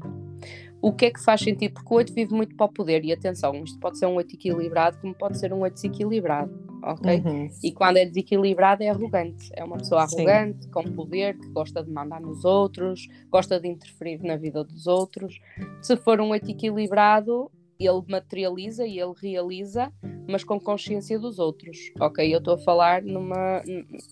o 0.82 0.94
que 0.94 1.06
é 1.06 1.12
que 1.12 1.22
faz 1.22 1.42
sentido? 1.42 1.74
Porque 1.74 1.94
o 1.94 1.98
8 1.98 2.14
vive 2.14 2.34
muito 2.34 2.56
para 2.56 2.66
o 2.66 2.70
poder, 2.70 3.04
e 3.04 3.12
atenção, 3.12 3.54
isto 3.64 3.78
pode 3.80 3.98
ser 3.98 4.06
um 4.06 4.16
8 4.16 4.34
equilibrado, 4.34 4.98
como 5.00 5.14
pode 5.14 5.38
ser 5.38 5.54
um 5.54 5.60
8 5.60 5.74
desequilibrado, 5.74 6.52
ok? 6.84 7.22
Uhum. 7.26 7.50
E 7.64 7.72
quando 7.72 7.98
é 7.98 8.06
desequilibrado 8.06 8.84
é 8.84 8.90
arrogante, 8.90 9.50
é 9.54 9.64
uma 9.64 9.78
pessoa 9.78 10.04
arrogante, 10.04 10.66
Sim. 10.66 10.72
com 10.72 10.84
poder, 10.84 11.38
que 11.38 11.48
gosta 11.50 11.84
de 11.84 11.92
mandar 11.92 12.22
nos 12.22 12.46
outros, 12.46 13.08
gosta 13.30 13.60
de 13.60 13.68
interferir 13.68 14.22
na 14.24 14.36
vida 14.36 14.64
dos 14.64 14.88
outros. 14.88 15.40
Se 15.82 15.96
for 15.98 16.20
um 16.22 16.30
8 16.30 16.52
equilibrado, 16.52 17.52
ele 17.80 18.04
materializa 18.10 18.86
e 18.86 19.00
ele 19.00 19.14
realiza, 19.22 19.92
mas 20.28 20.44
com 20.44 20.60
consciência 20.60 21.18
dos 21.18 21.40
outros, 21.40 21.78
ok? 22.00 22.34
Eu 22.34 22.40
estou 22.40 22.56
a 22.56 22.58
falar 22.58 23.02
numa, 23.02 23.64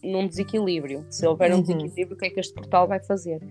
num 0.02 0.28
desequilíbrio. 0.28 1.06
Se 1.10 1.28
houver 1.28 1.52
um 1.52 1.56
uhum. 1.56 1.62
desequilíbrio, 1.62 2.16
o 2.16 2.18
que 2.18 2.26
é 2.28 2.30
que 2.30 2.40
este 2.40 2.54
portal 2.54 2.88
vai 2.88 3.02
fazer? 3.02 3.42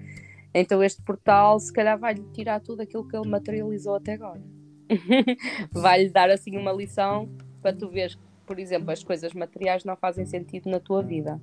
Então 0.55 0.83
este 0.83 1.03
portal 1.03 1.61
se 1.61 1.71
calhar 1.71 1.99
vai-lhe 1.99 2.23
tirar 2.33 2.61
tudo 2.61 2.81
aquilo 2.81 3.07
que 3.07 3.15
ele 3.15 3.29
materializou 3.29 3.97
até 3.97 4.15
agora. 4.15 4.43
vai-lhe 5.71 6.09
dar 6.09 6.31
assim 6.31 6.57
uma 6.57 6.73
lição 6.73 7.29
para 7.61 7.77
tu 7.77 7.91
veres 7.91 8.15
que, 8.15 8.26
por 8.47 8.59
exemplo, 8.59 8.91
as 8.91 9.03
coisas 9.03 9.33
materiais 9.33 9.85
não 9.85 9.97
fazem 9.97 10.25
sentido 10.25 10.71
na 10.71 10.81
tua 10.81 11.03
vida. 11.03 11.41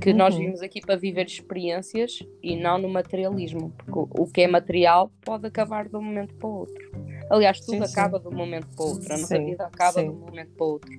Que 0.00 0.10
uhum. 0.10 0.16
nós 0.16 0.34
vimos 0.34 0.60
aqui 0.60 0.80
para 0.80 0.96
viver 0.96 1.26
experiências 1.26 2.18
e 2.42 2.56
não 2.56 2.78
no 2.78 2.88
materialismo, 2.88 3.72
porque 3.76 4.20
o 4.20 4.26
que 4.26 4.40
é 4.40 4.48
material 4.48 5.10
pode 5.24 5.46
acabar 5.46 5.88
de 5.88 5.96
um 5.96 6.02
momento 6.02 6.34
para 6.34 6.48
o 6.48 6.52
outro. 6.52 6.90
Aliás, 7.30 7.60
tudo 7.60 7.86
sim, 7.86 7.92
acaba 7.92 8.18
sim. 8.18 8.28
de 8.28 8.34
um 8.34 8.36
momento 8.36 8.66
para 8.74 8.84
o 8.84 8.88
outro, 8.88 9.12
a 9.12 9.16
nossa 9.16 9.36
sim, 9.36 9.44
vida 9.44 9.64
acaba 9.64 10.02
de 10.02 10.08
um 10.08 10.14
momento 10.14 10.50
para 10.50 10.66
o 10.66 10.70
outro. 10.70 10.90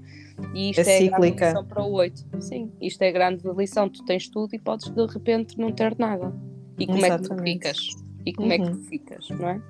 E 0.53 0.71
isto 0.71 0.87
é, 0.87 1.03
é 1.03 1.07
grande 1.09 1.29
lição 1.29 1.65
para 1.65 1.83
o 1.83 1.91
8. 1.91 2.41
Sim, 2.41 2.71
isto 2.81 3.01
é 3.01 3.11
grande 3.11 3.43
lição. 3.55 3.89
Tu 3.89 4.03
tens 4.05 4.27
tudo 4.27 4.53
e 4.53 4.59
podes 4.59 4.89
de 4.89 5.05
repente 5.05 5.57
não 5.57 5.71
ter 5.71 5.97
nada. 5.97 6.33
E 6.77 6.85
como 6.85 7.05
Exatamente. 7.05 7.25
é 7.25 7.29
que 7.29 7.35
tu 7.35 7.43
ficas? 7.43 7.77
E 8.25 8.33
como 8.33 8.47
uhum. 8.47 8.53
é 8.53 8.57
que 8.57 8.65
tu 8.65 8.77
uhum. 8.77 8.83
ficas, 8.83 9.29
não 9.29 9.49
é? 9.49 9.61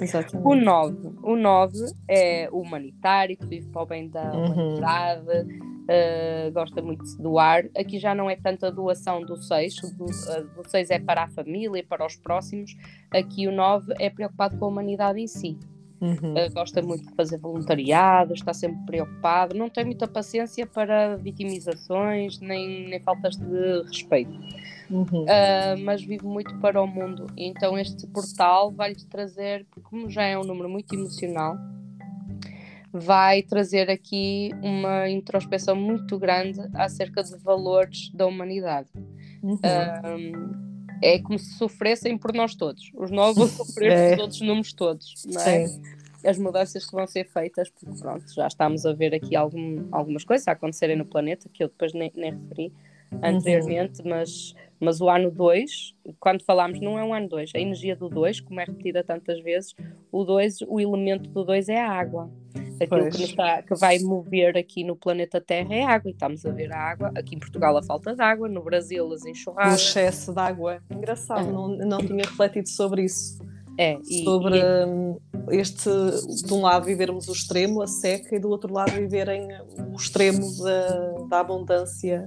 Exatamente. 0.00 0.46
O 0.46 0.54
9. 0.54 0.96
O 1.22 1.36
9 1.36 1.78
é 2.08 2.48
humanitário, 2.50 3.36
que 3.36 3.46
vive 3.46 3.68
para 3.68 3.82
o 3.82 3.86
bem 3.86 4.08
da 4.08 4.32
uhum. 4.32 4.52
humanidade, 4.52 5.28
uh, 5.28 6.52
gosta 6.52 6.82
muito 6.82 7.04
de 7.04 7.22
doar. 7.22 7.64
Aqui 7.76 7.98
já 7.98 8.14
não 8.14 8.28
é 8.28 8.36
tanto 8.36 8.66
a 8.66 8.70
doação 8.70 9.22
do 9.22 9.36
6, 9.36 9.76
do, 9.96 10.04
uh, 10.04 10.68
6 10.68 10.90
é 10.90 10.98
para 10.98 11.24
a 11.24 11.28
família, 11.28 11.84
para 11.88 12.04
os 12.04 12.16
próximos. 12.16 12.76
Aqui 13.10 13.46
o 13.46 13.52
9 13.52 13.94
é 13.98 14.10
preocupado 14.10 14.58
com 14.58 14.66
a 14.66 14.68
humanidade 14.68 15.20
em 15.20 15.26
si. 15.26 15.58
Uhum. 16.02 16.34
Uh, 16.34 16.52
gosta 16.52 16.82
muito 16.82 17.08
de 17.08 17.14
fazer 17.14 17.38
voluntariado, 17.38 18.34
está 18.34 18.52
sempre 18.52 18.84
preocupado, 18.84 19.56
não 19.56 19.70
tem 19.70 19.84
muita 19.84 20.08
paciência 20.08 20.66
para 20.66 21.16
vitimizações 21.16 22.40
nem, 22.40 22.88
nem 22.88 22.98
faltas 22.98 23.36
de 23.36 23.82
respeito 23.86 24.36
uhum. 24.92 25.22
uh, 25.22 25.78
mas 25.84 26.02
vive 26.02 26.26
muito 26.26 26.54
para 26.58 26.80
o 26.82 26.86
mundo. 26.86 27.26
Então 27.36 27.78
este 27.78 28.06
portal 28.06 28.70
vai-lhe 28.70 29.04
trazer, 29.08 29.66
como 29.84 30.10
já 30.10 30.24
é 30.24 30.36
um 30.36 30.44
número 30.44 30.68
muito 30.68 30.94
emocional, 30.94 31.56
vai 32.92 33.42
trazer 33.42 33.90
aqui 33.90 34.50
uma 34.62 35.08
introspeção 35.08 35.74
muito 35.74 36.18
grande 36.18 36.60
acerca 36.74 37.22
de 37.22 37.36
valores 37.38 38.10
da 38.12 38.26
humanidade. 38.26 38.90
Uhum. 39.42 39.54
Uh, 39.54 40.71
é 41.02 41.18
como 41.18 41.38
se 41.38 41.58
sofressem 41.58 42.16
por 42.16 42.32
nós 42.32 42.54
todos. 42.54 42.90
Os 42.94 43.10
novos 43.10 43.36
vão 43.36 43.48
sofrer 43.48 43.92
é. 43.92 44.10
por 44.10 44.18
todos 44.18 44.36
os 44.36 44.42
números 44.46 44.72
todos, 44.72 45.24
não 45.26 45.42
é? 45.42 45.66
Sim. 45.66 45.82
As 46.24 46.38
mudanças 46.38 46.86
que 46.86 46.92
vão 46.92 47.06
ser 47.06 47.24
feitas, 47.24 47.68
porque 47.68 47.98
pronto, 47.98 48.32
já 48.32 48.46
estamos 48.46 48.86
a 48.86 48.92
ver 48.92 49.12
aqui 49.12 49.34
algum, 49.34 49.88
algumas 49.90 50.22
coisas 50.22 50.46
a 50.46 50.52
acontecerem 50.52 50.96
no 50.96 51.04
planeta 51.04 51.48
que 51.52 51.64
eu 51.64 51.68
depois 51.68 51.92
nem, 51.92 52.12
nem 52.14 52.30
referi 52.30 52.72
anteriormente, 53.22 54.02
uhum. 54.02 54.10
mas 54.10 54.54
mas 54.82 55.00
o 55.00 55.08
ano 55.08 55.30
2, 55.30 55.94
quando 56.18 56.42
falamos, 56.42 56.80
não 56.80 56.98
é 56.98 57.04
um 57.04 57.14
ano 57.14 57.28
2, 57.28 57.52
a 57.54 57.60
energia 57.60 57.94
do 57.94 58.08
2, 58.08 58.40
como 58.40 58.58
é 58.58 58.64
repetida 58.64 59.04
tantas 59.04 59.40
vezes, 59.40 59.76
o 60.10 60.24
2, 60.24 60.62
o 60.66 60.80
elemento 60.80 61.30
do 61.30 61.44
2 61.44 61.68
é 61.68 61.80
a 61.80 61.88
água. 61.88 62.28
Aquilo 62.80 63.08
que, 63.10 63.22
está, 63.22 63.62
que, 63.62 63.76
vai 63.76 64.00
mover 64.00 64.56
aqui 64.56 64.82
no 64.82 64.96
planeta 64.96 65.40
Terra 65.40 65.72
é 65.72 65.84
água, 65.84 66.10
e 66.10 66.12
estamos 66.12 66.44
a 66.44 66.50
ver 66.50 66.72
a 66.72 66.78
água. 66.80 67.12
Aqui 67.14 67.36
em 67.36 67.38
Portugal 67.38 67.76
a 67.76 67.82
falta 67.84 68.12
de 68.12 68.20
água, 68.20 68.48
no 68.48 68.60
Brasil 68.60 69.08
as 69.12 69.24
enxurradas. 69.24 69.74
O 69.74 69.76
excesso 69.76 70.32
de 70.32 70.40
água. 70.40 70.82
Engraçado, 70.90 71.48
é. 71.48 71.52
não, 71.52 71.68
não 71.68 71.98
tinha 71.98 72.24
refletido 72.24 72.68
sobre 72.68 73.04
isso. 73.04 73.38
É, 73.78 73.96
e, 74.04 74.24
sobre 74.24 74.58
e... 74.58 74.84
Hum, 74.84 75.16
este, 75.50 75.88
de 76.44 76.52
um 76.52 76.62
lado 76.62 76.86
vivermos 76.86 77.28
o 77.28 77.32
extremo, 77.32 77.82
a 77.82 77.86
seca, 77.86 78.34
e 78.34 78.40
do 78.40 78.48
outro 78.48 78.74
lado 78.74 78.90
viverem 78.90 79.46
o 79.92 79.94
extremo 79.94 80.42
da, 80.60 81.26
da 81.28 81.40
abundância 81.40 82.26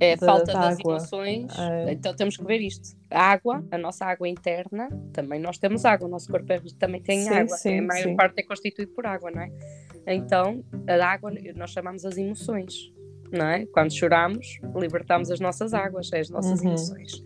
é 0.00 0.16
da, 0.16 0.26
falta 0.26 0.52
da 0.52 0.60
das 0.60 0.78
água. 0.78 0.92
emoções, 0.92 1.58
é. 1.58 1.92
então 1.92 2.14
temos 2.14 2.36
que 2.36 2.44
ver 2.44 2.60
isto. 2.60 2.96
A 3.10 3.32
água, 3.32 3.64
a 3.70 3.78
nossa 3.78 4.04
água 4.04 4.28
interna, 4.28 4.88
também 5.12 5.40
nós 5.40 5.58
temos 5.58 5.84
água, 5.84 6.06
o 6.06 6.10
nosso 6.10 6.30
corpo 6.30 6.52
é, 6.52 6.60
também 6.78 7.02
tem 7.02 7.22
sim, 7.22 7.30
água, 7.30 7.56
sim, 7.56 7.78
a 7.78 7.82
maior 7.82 8.04
sim. 8.04 8.16
parte 8.16 8.40
é 8.40 8.42
constituído 8.42 8.92
por 8.92 9.06
água, 9.06 9.30
não 9.30 9.42
é? 9.42 9.50
Então, 10.06 10.64
a 10.86 11.06
água 11.06 11.32
nós 11.56 11.70
chamamos 11.70 12.04
as 12.04 12.16
emoções, 12.16 12.92
não 13.32 13.46
é? 13.46 13.66
Quando 13.66 13.92
choramos, 13.92 14.58
libertamos 14.76 15.30
as 15.30 15.40
nossas 15.40 15.74
águas, 15.74 16.10
as 16.12 16.30
nossas 16.30 16.60
uhum. 16.60 16.68
emoções. 16.68 17.22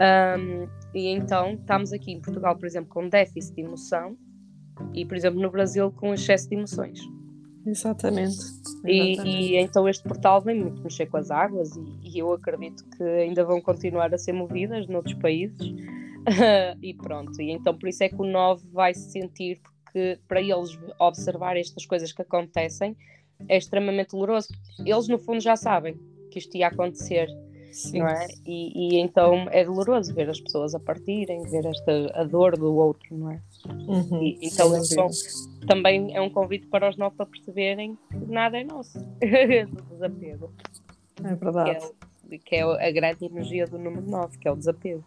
Um, 0.00 0.68
e 0.94 1.08
então, 1.08 1.54
estamos 1.54 1.92
aqui 1.92 2.12
em 2.12 2.20
Portugal, 2.20 2.56
por 2.56 2.66
exemplo, 2.66 2.88
com 2.88 3.08
déficit 3.08 3.54
de 3.54 3.62
emoção 3.62 4.16
e, 4.94 5.04
por 5.04 5.16
exemplo, 5.16 5.40
no 5.40 5.50
Brasil 5.50 5.90
com 5.92 6.14
excesso 6.14 6.48
de 6.48 6.56
emoções. 6.56 7.00
Exatamente. 7.68 8.36
E, 8.84 9.20
e, 9.20 9.56
então 9.56 9.88
este 9.88 10.02
portal 10.02 10.40
vem 10.40 10.60
muito 10.60 10.82
mexer 10.82 11.06
com 11.06 11.16
as 11.16 11.30
águas 11.30 11.76
e, 11.76 11.82
e, 12.02 12.18
eu 12.18 12.32
acredito 12.32 12.84
que 12.96 13.02
ainda 13.02 13.44
vão 13.44 13.60
continuar 13.60 14.12
a 14.14 14.18
ser 14.18 14.32
movidas 14.32 14.86
noutros 14.86 15.14
países. 15.14 15.58
e 16.82 16.94
pronto, 16.94 17.40
e 17.40 17.50
então 17.50 17.76
por 17.76 17.88
isso 17.88 18.02
é 18.02 18.08
que 18.08 18.20
o 18.20 18.24
9 18.24 18.66
vai 18.72 18.94
se 18.94 19.10
sentir, 19.10 19.60
porque 19.62 20.18
para 20.28 20.40
eles 20.40 20.78
observar 20.98 21.56
estas 21.56 21.86
coisas 21.86 22.12
que 22.12 22.22
acontecem 22.22 22.96
é 23.48 23.56
extremamente 23.56 24.10
doloroso. 24.10 24.48
Eles 24.84 25.08
no 25.08 25.18
fundo 25.18 25.40
já 25.40 25.56
sabem 25.56 25.96
que 26.30 26.38
isto 26.38 26.56
ia 26.56 26.68
acontecer 26.68 27.28
Sim. 27.72 28.00
não 28.00 28.08
é? 28.08 28.26
E, 28.46 28.96
e, 28.96 28.98
então 28.98 29.46
é 29.50 29.64
doloroso 29.64 30.14
ver 30.14 30.28
as 30.28 30.40
pessoas 30.40 30.74
a 30.74 30.80
partirem, 30.80 31.42
ver 31.42 31.66
esta 31.66 32.10
a 32.14 32.24
dor 32.24 32.56
do 32.56 32.74
outro, 32.74 33.16
não 33.16 33.30
é? 33.30 33.40
Uhum, 33.66 34.22
e, 34.22 34.38
então 34.42 34.74
é 34.74 34.80
também 35.66 36.14
é 36.14 36.20
um 36.20 36.30
convite 36.30 36.66
para 36.66 36.88
os 36.88 36.96
nove 36.96 37.16
para 37.16 37.26
perceberem 37.26 37.98
que 38.08 38.32
nada 38.32 38.58
é 38.58 38.64
nosso 38.64 38.98
do 39.20 39.82
desapego. 39.90 40.52
É 41.24 41.34
verdade. 41.34 41.86
Que 42.28 42.34
é, 42.34 42.38
que 42.38 42.56
é 42.56 42.88
a 42.88 42.90
grande 42.90 43.24
energia 43.24 43.66
do 43.66 43.78
número 43.78 44.08
9, 44.08 44.38
que 44.38 44.46
é 44.46 44.52
o 44.52 44.56
desapego. 44.56 45.04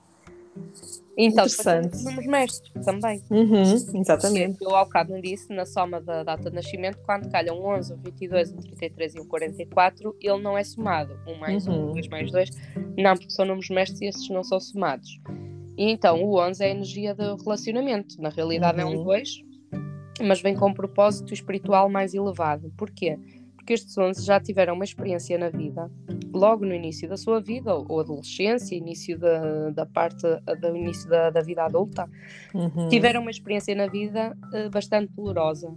Então, 1.18 1.46
Interessante. 1.46 2.04
Números 2.04 2.26
mestres 2.26 2.86
também. 2.86 3.22
Uhum, 3.30 3.64
exatamente. 4.02 4.58
Eu 4.62 4.76
ao 4.76 4.86
bocado 4.86 5.14
não 5.14 5.22
disse, 5.22 5.54
na 5.54 5.66
soma 5.66 6.02
da 6.02 6.24
data 6.24 6.50
de 6.50 6.56
nascimento, 6.56 6.98
quando 7.06 7.30
calham 7.30 7.60
um 7.60 7.66
11, 7.68 7.94
um 7.94 7.98
22, 7.98 8.54
um 8.54 8.58
33 8.58 9.16
e 9.16 9.20
um 9.20 9.26
44, 9.26 10.16
ele 10.20 10.42
não 10.42 10.58
é 10.58 10.64
somado. 10.64 11.18
Um 11.28 11.36
mais 11.36 11.68
uhum. 11.68 11.90
um, 11.90 11.94
dois 11.94 12.08
mais 12.08 12.32
dois. 12.32 12.50
Não, 12.98 13.16
porque 13.16 13.30
são 13.30 13.46
números 13.46 13.70
mestres 13.70 14.02
e 14.02 14.06
esses 14.06 14.30
não 14.30 14.44
são 14.44 14.60
somados. 14.60 15.20
E 15.78 15.90
então 15.90 16.24
o 16.24 16.40
11 16.40 16.64
é 16.64 16.68
a 16.68 16.70
energia 16.70 17.16
do 17.16 17.36
relacionamento. 17.36 18.22
Na 18.22 18.30
realidade 18.30 18.82
uhum. 18.82 18.94
é 18.94 18.98
um 18.98 19.04
2, 19.04 19.44
mas 20.24 20.42
vem 20.42 20.56
com 20.56 20.70
um 20.70 20.74
propósito 20.74 21.34
espiritual 21.34 21.90
mais 21.90 22.14
elevado. 22.14 22.72
Porquê? 22.78 23.18
porque 23.62 23.74
estes 23.74 23.96
11 23.96 24.26
já 24.26 24.40
tiveram 24.40 24.74
uma 24.74 24.84
experiência 24.84 25.38
na 25.38 25.50
vida, 25.50 25.90
logo 26.34 26.66
no 26.66 26.74
início 26.74 27.08
da 27.08 27.16
sua 27.16 27.40
vida, 27.40 27.74
ou, 27.76 28.00
adolescência, 28.00 28.76
início 28.76 29.18
da, 29.20 29.70
da 29.70 29.86
parte 29.86 30.24
do 30.60 30.76
início 30.76 31.08
da, 31.08 31.30
da 31.30 31.42
vida 31.42 31.64
adulta, 31.64 32.10
uhum. 32.54 32.88
tiveram 32.90 33.22
uma 33.22 33.30
experiência 33.30 33.76
na 33.76 33.86
vida 33.86 34.36
uh, 34.52 34.70
bastante 34.72 35.14
dolorosa. 35.14 35.72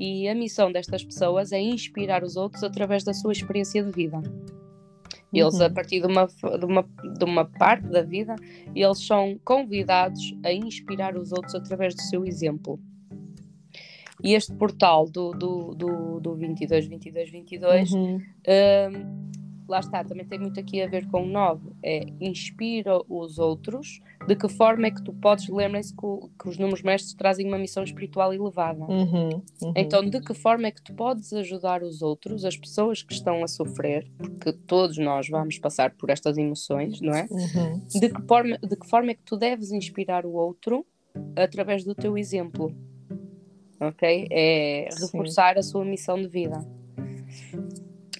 E 0.00 0.26
a 0.26 0.34
missão 0.34 0.72
destas 0.72 1.04
pessoas 1.04 1.52
é 1.52 1.60
inspirar 1.60 2.24
os 2.24 2.34
outros 2.34 2.64
através 2.64 3.04
da 3.04 3.12
sua 3.12 3.32
experiência 3.32 3.82
de 3.82 3.90
vida. 3.90 4.22
Eles, 5.32 5.54
uhum. 5.54 5.66
a 5.66 5.70
partir 5.70 6.00
de 6.00 6.06
uma, 6.06 6.26
de, 6.26 6.64
uma, 6.64 6.82
de 7.18 7.24
uma 7.24 7.44
parte 7.44 7.86
da 7.88 8.02
vida, 8.02 8.34
eles 8.74 9.06
são 9.06 9.38
convidados 9.44 10.34
a 10.44 10.52
inspirar 10.52 11.16
os 11.16 11.32
outros 11.32 11.54
através 11.54 11.94
do 11.94 12.00
seu 12.02 12.24
exemplo. 12.24 12.80
E 14.22 14.34
este 14.34 14.52
portal 14.54 15.08
do, 15.08 15.32
do, 15.32 15.74
do, 15.74 16.20
do 16.20 16.34
22, 16.34 16.86
22, 16.86 17.30
22 17.30 17.92
uhum. 17.92 18.16
uh, 18.16 19.28
lá 19.68 19.80
está, 19.80 20.02
também 20.02 20.26
tem 20.26 20.38
muito 20.38 20.58
aqui 20.58 20.80
a 20.80 20.88
ver 20.88 21.06
com 21.08 21.22
o 21.22 21.26
9, 21.26 21.70
é 21.82 22.06
inspira 22.20 23.00
os 23.08 23.38
outros, 23.38 24.00
de 24.26 24.34
que 24.34 24.48
forma 24.48 24.86
é 24.86 24.90
que 24.90 25.02
tu 25.02 25.12
podes, 25.12 25.48
lembrem-se 25.48 25.94
que, 25.94 26.06
que, 26.40 26.48
os 26.48 26.58
números 26.58 26.82
mestres 26.82 27.14
trazem 27.14 27.46
uma 27.46 27.58
missão 27.58 27.84
espiritual 27.84 28.32
elevada. 28.32 28.84
Uhum, 28.84 29.28
uhum. 29.62 29.72
Então, 29.76 30.02
de 30.02 30.20
que 30.20 30.32
forma 30.32 30.66
é 30.66 30.70
que 30.70 30.82
tu 30.82 30.94
podes 30.94 31.32
ajudar 31.32 31.82
os 31.82 32.00
outros, 32.00 32.44
as 32.44 32.56
pessoas 32.56 33.02
que 33.02 33.12
estão 33.12 33.44
a 33.44 33.48
sofrer, 33.48 34.10
porque 34.16 34.52
todos 34.52 34.96
nós 34.96 35.28
vamos 35.28 35.58
passar 35.58 35.90
por 35.90 36.08
estas 36.08 36.38
emoções, 36.38 37.00
não 37.00 37.14
é? 37.14 37.26
Uhum. 37.30 37.80
De, 38.00 38.08
que 38.08 38.22
forma, 38.22 38.58
de 38.58 38.76
que 38.76 38.88
forma 38.88 39.10
é 39.10 39.14
que 39.14 39.22
tu 39.22 39.36
deves 39.36 39.70
inspirar 39.70 40.24
o 40.24 40.32
outro 40.32 40.86
através 41.36 41.84
do 41.84 41.94
teu 41.94 42.16
exemplo? 42.16 42.74
Ok? 43.80 44.26
É 44.30 44.88
reforçar 45.00 45.54
Sim. 45.54 45.60
a 45.60 45.62
sua 45.62 45.84
missão 45.84 46.20
de 46.20 46.26
vida. 46.26 46.66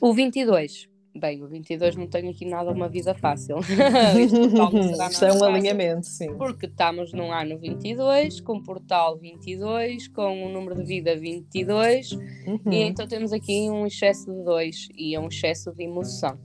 O 0.00 0.12
22 0.12 0.88
Bem, 1.18 1.42
o 1.42 1.48
22 1.48 1.96
não 1.96 2.06
tem 2.06 2.28
aqui 2.28 2.44
nada 2.44 2.70
uma 2.70 2.88
vida 2.88 3.12
fácil. 3.12 3.56
Isto 5.10 5.24
é 5.24 5.32
um 5.32 5.42
alinhamento, 5.42 6.06
sim. 6.06 6.32
Porque 6.36 6.66
estamos 6.66 7.12
num 7.12 7.32
ano 7.32 7.58
22, 7.58 8.40
com 8.40 8.62
portal 8.62 9.18
22, 9.18 10.06
com 10.08 10.44
um 10.44 10.52
número 10.52 10.76
de 10.76 10.84
vida 10.84 11.16
22, 11.16 12.12
uhum. 12.12 12.60
e 12.70 12.82
então 12.82 13.06
temos 13.08 13.32
aqui 13.32 13.68
um 13.68 13.84
excesso 13.86 14.30
de 14.32 14.44
2 14.44 14.88
e 14.96 15.14
é 15.16 15.20
um 15.20 15.26
excesso 15.26 15.72
de 15.72 15.82
emoção. 15.82 16.38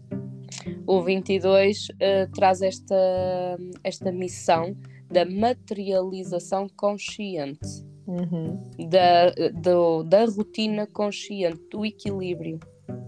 O 0.88 1.02
22 1.02 1.90
uh, 1.90 1.94
eh, 2.00 2.28
traz 2.34 2.62
esta, 2.62 2.96
esta 3.84 4.12
missão 4.12 4.76
da 5.12 5.26
materialização 5.26 6.68
consciente, 6.76 7.68
uhum. 8.08 8.60
da, 8.90 9.30
do, 9.62 10.04
da 10.04 10.26
rotina 10.26 10.88
consciente, 10.88 11.62
do 11.70 11.86
equilíbrio 11.86 12.60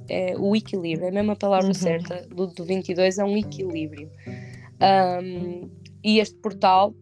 é 0.09 0.35
o 0.37 0.55
equilíbrio, 0.55 1.05
é 1.05 1.09
a 1.09 1.13
mesma 1.13 1.35
palavra 1.35 1.67
uhum. 1.67 1.73
certa 1.73 2.27
do, 2.27 2.47
do 2.47 2.63
22 2.63 3.17
é 3.17 3.23
um 3.23 3.37
equilíbrio. 3.37 4.09
Um, 4.81 5.69
e 6.03 6.19
este 6.19 6.35
portal, 6.35 6.93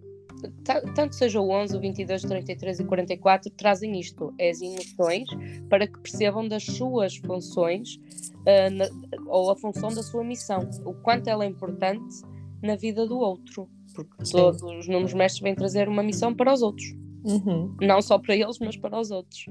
tanto 0.96 1.16
seja 1.16 1.40
o 1.40 1.50
11, 1.50 1.76
o 1.76 1.80
22, 1.80 2.22
33 2.24 2.80
e 2.80 2.86
44, 2.86 3.52
trazem 3.52 4.00
isto, 4.00 4.34
é 4.38 4.50
as 4.50 4.62
emoções, 4.62 5.28
para 5.70 5.88
que 5.88 6.00
percebam 6.00 6.48
das 6.48 6.64
suas 6.64 7.18
funções 7.18 7.96
uh, 7.96 8.70
na, 8.72 8.86
ou 9.28 9.52
a 9.52 9.56
função 9.56 9.90
da 9.94 10.04
sua 10.04 10.24
missão, 10.24 10.70
o 10.86 10.94
quanto 10.94 11.28
ela 11.28 11.44
é 11.44 11.48
importante 11.48 12.22
na 12.62 12.76
vida 12.76 13.06
do 13.06 13.18
outro, 13.18 13.68
porque 13.94 14.26
Sim. 14.26 14.38
todos 14.38 14.62
os 14.64 14.88
números 14.88 15.14
mestres 15.14 15.44
vêm 15.44 15.56
trazer 15.56 15.88
uma 15.88 16.02
missão 16.02 16.34
para 16.34 16.54
os 16.54 16.62
outros, 16.62 16.96
uhum. 17.26 17.76
não 17.82 18.02
só 18.02 18.18
para 18.18 18.36
eles, 18.36 18.58
mas 18.60 18.78
para 18.78 19.00
os 19.00 19.12
outros. 19.12 19.46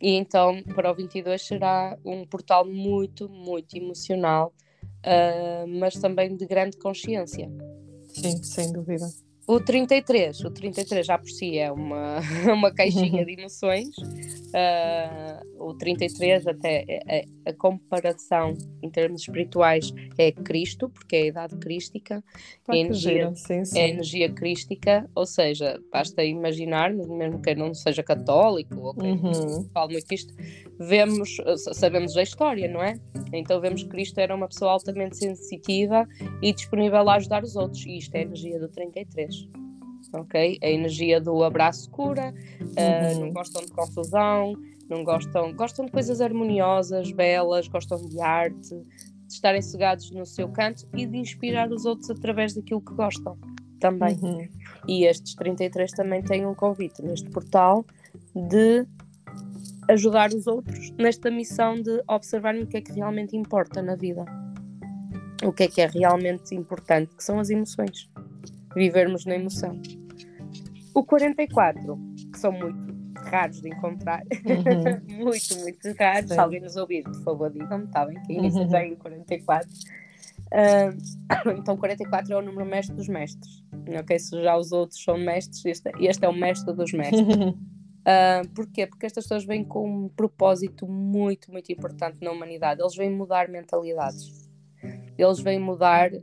E 0.00 0.10
então, 0.10 0.62
para 0.74 0.90
o 0.90 0.94
22 0.94 1.42
será 1.42 1.98
um 2.04 2.26
portal 2.26 2.64
muito, 2.64 3.28
muito 3.28 3.76
emocional, 3.76 4.52
uh, 4.82 5.66
mas 5.66 5.94
também 5.94 6.36
de 6.36 6.46
grande 6.46 6.76
consciência. 6.76 7.50
Sim, 8.08 8.42
sem 8.42 8.72
dúvida. 8.72 9.06
O 9.46 9.60
33, 9.60 10.40
o 10.40 10.50
33 10.50 11.06
já 11.06 11.18
por 11.18 11.28
si 11.28 11.58
é 11.58 11.70
uma, 11.70 12.20
uma 12.52 12.72
caixinha 12.72 13.24
de 13.24 13.32
emoções. 13.32 13.94
Uh, 13.98 15.68
o 15.68 15.74
33, 15.74 16.46
até 16.46 16.78
a, 16.78 16.82
é, 16.88 17.02
é, 17.18 17.24
a, 17.46 17.52
comparação 17.52 18.56
em 18.82 18.88
termos 18.88 19.22
espirituais 19.22 19.92
é 20.16 20.32
Cristo, 20.32 20.88
porque 20.88 21.16
é 21.16 21.22
a 21.22 21.26
idade 21.26 21.56
crística. 21.56 22.22
é, 22.68 22.76
energia, 22.78 23.34
sim, 23.34 23.64
sim. 23.64 23.78
é 23.78 23.88
energia 23.90 24.30
crística, 24.30 25.10
ou 25.14 25.26
seja, 25.26 25.78
basta 25.92 26.22
imaginar, 26.24 26.94
mesmo 26.94 27.42
que 27.42 27.54
não 27.54 27.74
seja 27.74 28.02
católico, 28.02 28.80
ou 28.80 28.94
que 28.94 29.06
uhum. 29.06 29.68
falo 29.74 29.90
muito 29.90 30.12
isto, 30.12 30.32
vemos, 30.78 31.36
sabemos 31.72 32.16
a 32.16 32.22
história, 32.22 32.68
não 32.68 32.82
é? 32.82 32.94
Então 33.32 33.60
vemos 33.60 33.82
que 33.82 33.88
Cristo 33.88 34.18
era 34.18 34.34
uma 34.34 34.48
pessoa 34.48 34.72
altamente 34.72 35.16
sensitiva 35.16 36.06
e 36.40 36.52
disponível 36.52 37.08
a 37.08 37.14
ajudar 37.16 37.42
os 37.42 37.56
outros, 37.56 37.84
e 37.84 37.98
isto 37.98 38.14
é 38.14 38.20
a 38.20 38.22
energia 38.22 38.58
do 38.58 38.68
33. 38.68 39.33
Ok? 40.12 40.58
A 40.62 40.68
energia 40.68 41.20
do 41.20 41.42
abraço 41.42 41.90
cura, 41.90 42.32
uh, 42.60 43.20
não 43.20 43.32
gostam 43.32 43.64
de 43.64 43.72
confusão, 43.72 44.54
não 44.88 45.02
gostam, 45.02 45.52
gostam 45.54 45.86
de 45.86 45.92
coisas 45.92 46.20
harmoniosas, 46.20 47.10
belas, 47.10 47.66
gostam 47.68 48.00
de 48.00 48.20
arte, 48.20 48.68
de 48.68 49.34
estarem 49.34 49.62
cegados 49.62 50.10
no 50.10 50.24
seu 50.24 50.48
canto 50.48 50.86
e 50.94 51.06
de 51.06 51.16
inspirar 51.16 51.70
os 51.72 51.84
outros 51.84 52.10
através 52.10 52.54
daquilo 52.54 52.80
que 52.80 52.94
gostam 52.94 53.36
também. 53.80 54.18
Uhum. 54.22 54.48
E 54.86 55.04
estes 55.04 55.34
33 55.34 55.90
também 55.92 56.22
têm 56.22 56.46
um 56.46 56.54
convite 56.54 57.02
neste 57.02 57.28
portal 57.30 57.84
de 58.34 58.86
ajudar 59.88 60.32
os 60.32 60.46
outros 60.46 60.90
nesta 60.92 61.30
missão 61.30 61.80
de 61.80 62.02
observarem 62.08 62.62
o 62.62 62.66
que 62.66 62.78
é 62.78 62.80
que 62.80 62.92
realmente 62.92 63.36
importa 63.36 63.82
na 63.82 63.96
vida. 63.96 64.24
O 65.44 65.52
que 65.52 65.64
é 65.64 65.68
que 65.68 65.80
é 65.80 65.86
realmente 65.86 66.54
importante, 66.54 67.14
que 67.14 67.22
são 67.22 67.38
as 67.38 67.50
emoções. 67.50 68.08
Vivermos 68.74 69.24
na 69.24 69.36
emoção. 69.36 69.80
O 70.94 71.04
44, 71.04 71.98
que 72.32 72.38
são 72.38 72.52
muito 72.52 72.94
raros 73.24 73.60
de 73.60 73.68
encontrar, 73.68 74.22
uhum. 74.22 75.18
muito, 75.24 75.58
muito 75.60 75.92
raros. 75.98 76.28
Sim. 76.28 76.34
Se 76.34 76.40
alguém 76.40 76.60
nos 76.60 76.76
ouvir, 76.76 77.02
por 77.02 77.22
favor, 77.22 77.50
digam-me, 77.50 77.84
está 77.84 78.06
bem? 78.06 78.20
Que 78.22 78.32
inicia 78.34 78.62
uhum. 78.62 78.76
em 78.76 78.96
44. 78.96 79.68
Uh, 80.54 81.50
então, 81.58 81.76
44 81.76 82.32
é 82.32 82.36
o 82.36 82.42
número 82.42 82.64
mestre 82.64 82.94
dos 82.94 83.08
mestres. 83.08 83.64
Ok, 83.98 84.18
se 84.18 84.42
já 84.42 84.56
os 84.56 84.72
outros 84.72 85.02
são 85.02 85.18
mestres, 85.18 85.64
este, 85.64 85.90
este 86.00 86.24
é 86.24 86.28
o 86.28 86.32
mestre 86.32 86.72
dos 86.74 86.92
mestres. 86.92 87.20
Uh, 87.20 88.48
porquê? 88.54 88.86
Porque 88.86 89.06
estas 89.06 89.24
pessoas 89.24 89.44
vêm 89.44 89.64
com 89.64 90.04
um 90.04 90.08
propósito 90.08 90.86
muito, 90.86 91.50
muito 91.50 91.72
importante 91.72 92.22
na 92.22 92.30
humanidade. 92.30 92.80
Eles 92.80 92.94
vêm 92.94 93.10
mudar 93.10 93.48
mentalidades. 93.48 94.43
Eles 95.16 95.40
vêm 95.40 95.58
mudar, 95.58 96.12
uh, 96.12 96.20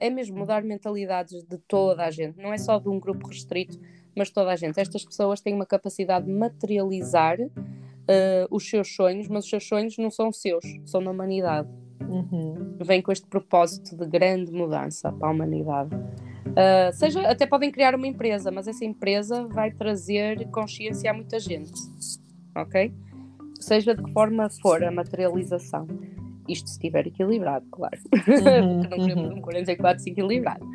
é 0.00 0.10
mesmo 0.10 0.38
mudar 0.38 0.62
mentalidades 0.62 1.42
de 1.44 1.58
toda 1.66 2.04
a 2.04 2.10
gente, 2.10 2.38
não 2.38 2.52
é 2.52 2.58
só 2.58 2.78
de 2.78 2.88
um 2.88 3.00
grupo 3.00 3.28
restrito, 3.28 3.78
mas 4.16 4.30
toda 4.30 4.50
a 4.50 4.56
gente. 4.56 4.78
Estas 4.78 5.04
pessoas 5.04 5.40
têm 5.40 5.54
uma 5.54 5.66
capacidade 5.66 6.26
de 6.26 6.32
materializar 6.32 7.38
uh, 7.40 8.46
os 8.50 8.68
seus 8.68 8.94
sonhos, 8.94 9.28
mas 9.28 9.44
os 9.44 9.50
seus 9.50 9.66
sonhos 9.66 9.96
não 9.98 10.10
são 10.10 10.32
seus, 10.32 10.64
são 10.84 11.02
da 11.02 11.10
humanidade. 11.10 11.68
Uhum. 12.08 12.76
Vêm 12.80 13.02
com 13.02 13.10
este 13.10 13.26
propósito 13.26 13.96
de 13.96 14.06
grande 14.06 14.52
mudança 14.52 15.10
para 15.12 15.28
a 15.28 15.30
humanidade. 15.30 15.94
Uh, 15.94 16.92
seja, 16.92 17.20
até 17.28 17.46
podem 17.46 17.70
criar 17.70 17.94
uma 17.94 18.06
empresa, 18.06 18.50
mas 18.50 18.68
essa 18.68 18.84
empresa 18.84 19.46
vai 19.48 19.72
trazer 19.72 20.48
consciência 20.50 21.10
a 21.10 21.14
muita 21.14 21.40
gente, 21.40 21.72
ok? 22.56 22.94
Seja 23.58 23.94
de 23.94 24.02
que 24.02 24.12
forma 24.12 24.48
for 24.62 24.84
a 24.84 24.90
materialização. 24.90 25.86
Isto 26.48 26.68
se 26.68 26.74
estiver 26.74 27.06
equilibrado, 27.06 27.66
claro. 27.70 27.98
Uhum, 28.12 28.80
Porque 28.80 28.98
não 28.98 29.06
queremos 29.06 29.30
uhum. 29.30 29.38
um 29.38 29.40
44 29.40 29.96
desequilibrado. 29.96 30.66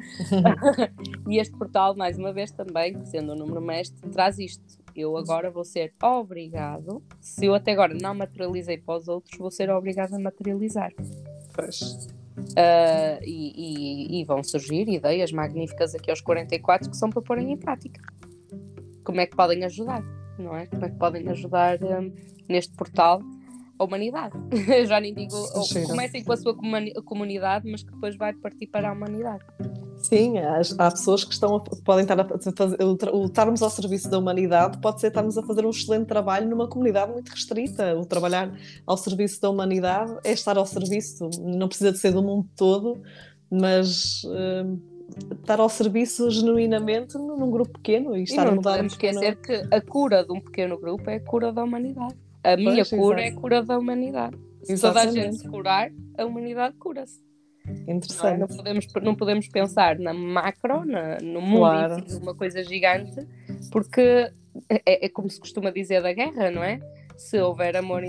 e 1.29 1.37
este 1.37 1.55
portal, 1.57 1.95
mais 1.95 2.17
uma 2.17 2.33
vez, 2.33 2.51
também, 2.51 3.03
sendo 3.05 3.33
o 3.33 3.35
número 3.35 3.61
mestre, 3.61 4.09
traz 4.09 4.39
isto. 4.39 4.63
Eu 4.95 5.15
agora 5.15 5.51
vou 5.51 5.63
ser 5.63 5.93
obrigado, 6.01 7.01
se 7.21 7.45
eu 7.45 7.53
até 7.53 7.71
agora 7.71 7.93
não 7.93 8.15
materializei 8.15 8.77
para 8.77 8.97
os 8.97 9.07
outros, 9.07 9.37
vou 9.37 9.51
ser 9.51 9.69
obrigado 9.69 10.13
a 10.13 10.19
materializar. 10.19 10.91
Pois. 11.53 12.07
Uh, 12.37 13.21
e, 13.23 13.53
e, 13.55 14.21
e, 14.21 14.25
vão 14.25 14.41
surgir 14.43 14.87
ideias 14.89 15.31
magníficas 15.31 15.93
aqui 15.93 16.09
aos 16.09 16.21
44 16.21 16.89
que 16.89 16.97
são 16.97 17.09
para 17.09 17.21
porem 17.21 17.51
em 17.51 17.57
prática. 17.57 18.01
Como 19.03 19.19
é 19.19 19.25
que 19.25 19.35
podem 19.35 19.63
ajudar, 19.65 20.03
não 20.37 20.55
é? 20.55 20.65
Como 20.65 20.85
é 20.85 20.89
que 20.89 20.97
podem 20.97 21.27
ajudar 21.29 21.79
um, 21.83 22.13
neste 22.47 22.75
portal 22.75 23.21
a 23.79 23.83
humanidade? 23.83 24.33
Já 24.85 24.99
nem 24.99 25.13
digo, 25.13 25.35
comecem 25.87 26.23
com 26.23 26.33
a 26.33 26.37
sua 26.37 26.55
comunidade, 27.05 27.69
mas 27.71 27.81
que 27.81 27.91
depois 27.91 28.15
vai 28.17 28.33
partir 28.33 28.67
para 28.67 28.89
a 28.89 28.93
humanidade. 28.93 29.43
Sim, 29.97 30.35
há, 30.37 30.91
pessoas 30.91 31.23
que 31.23 31.33
estão 31.33 31.55
a, 31.55 31.59
podem 31.59 32.03
estar 32.03 32.19
a 32.19 32.25
fazer, 32.55 32.77
o, 32.81 33.25
estarmos 33.25 33.61
ao 33.61 33.69
serviço 33.69 34.09
da 34.09 34.17
humanidade 34.17 34.77
pode 34.79 35.01
ser 35.01 35.07
estarmos 35.07 35.37
a 35.37 35.43
fazer 35.43 35.65
um 35.65 35.69
excelente 35.69 36.07
trabalho 36.07 36.47
numa 36.49 36.67
comunidade 36.67 37.11
muito 37.11 37.29
restrita. 37.29 37.95
O 37.97 38.05
trabalhar 38.05 38.53
ao 38.85 38.97
serviço 38.97 39.41
da 39.41 39.49
humanidade 39.49 40.17
é 40.23 40.31
estar 40.31 40.57
ao 40.57 40.65
serviço, 40.65 41.29
não 41.41 41.67
precisa 41.67 41.91
de 41.91 41.97
ser 41.97 42.13
do 42.13 42.23
mundo 42.23 42.47
todo, 42.55 43.01
mas 43.51 44.23
uh, 44.23 44.79
estar 45.33 45.59
ao 45.59 45.69
serviço 45.69 46.29
genuinamente 46.29 47.17
num 47.17 47.51
grupo 47.51 47.71
pequeno 47.73 48.15
e 48.15 48.23
estar 48.23 48.45
e 48.45 48.49
a 48.49 48.51
mudar. 48.51 48.55
Não 48.55 48.61
podemos 48.61 48.93
esquecer 48.93 49.35
que 49.37 49.63
a 49.69 49.81
cura 49.81 50.23
de 50.23 50.31
um 50.31 50.39
pequeno 50.39 50.79
grupo 50.79 51.09
é 51.09 51.15
a 51.15 51.19
cura 51.19 51.51
da 51.51 51.63
humanidade. 51.63 52.15
A 52.43 52.55
minha 52.55 52.75
pois, 52.75 52.89
cura 52.89 53.21
exatamente. 53.21 53.33
é 53.33 53.37
a 53.37 53.41
cura 53.41 53.63
da 53.63 53.77
humanidade. 53.77 54.37
Se 54.63 54.73
Exatamente. 54.73 55.07
toda 55.07 55.19
a 55.19 55.23
gente 55.23 55.37
se 55.37 55.49
curar, 55.49 55.91
a 56.17 56.25
humanidade 56.25 56.75
cura-se. 56.77 57.21
Interessante. 57.87 58.21
Não, 58.21 58.29
é? 58.29 58.37
não, 58.37 58.47
podemos, 58.47 58.87
não 59.01 59.15
podemos 59.15 59.47
pensar 59.47 59.99
na 59.99 60.13
macro, 60.13 60.85
na, 60.85 61.17
no 61.21 61.41
mundo, 61.41 61.59
claro. 61.59 62.05
uma 62.21 62.35
coisa 62.35 62.63
gigante, 62.63 63.25
porque 63.71 64.31
é, 64.69 65.05
é, 65.05 65.09
como 65.09 65.29
se 65.29 65.39
costuma 65.39 65.69
dizer 65.69 66.01
da 66.01 66.11
guerra, 66.11 66.51
não 66.51 66.63
é? 66.63 66.79
Se 67.17 67.39
houver 67.39 67.75
amor 67.75 68.01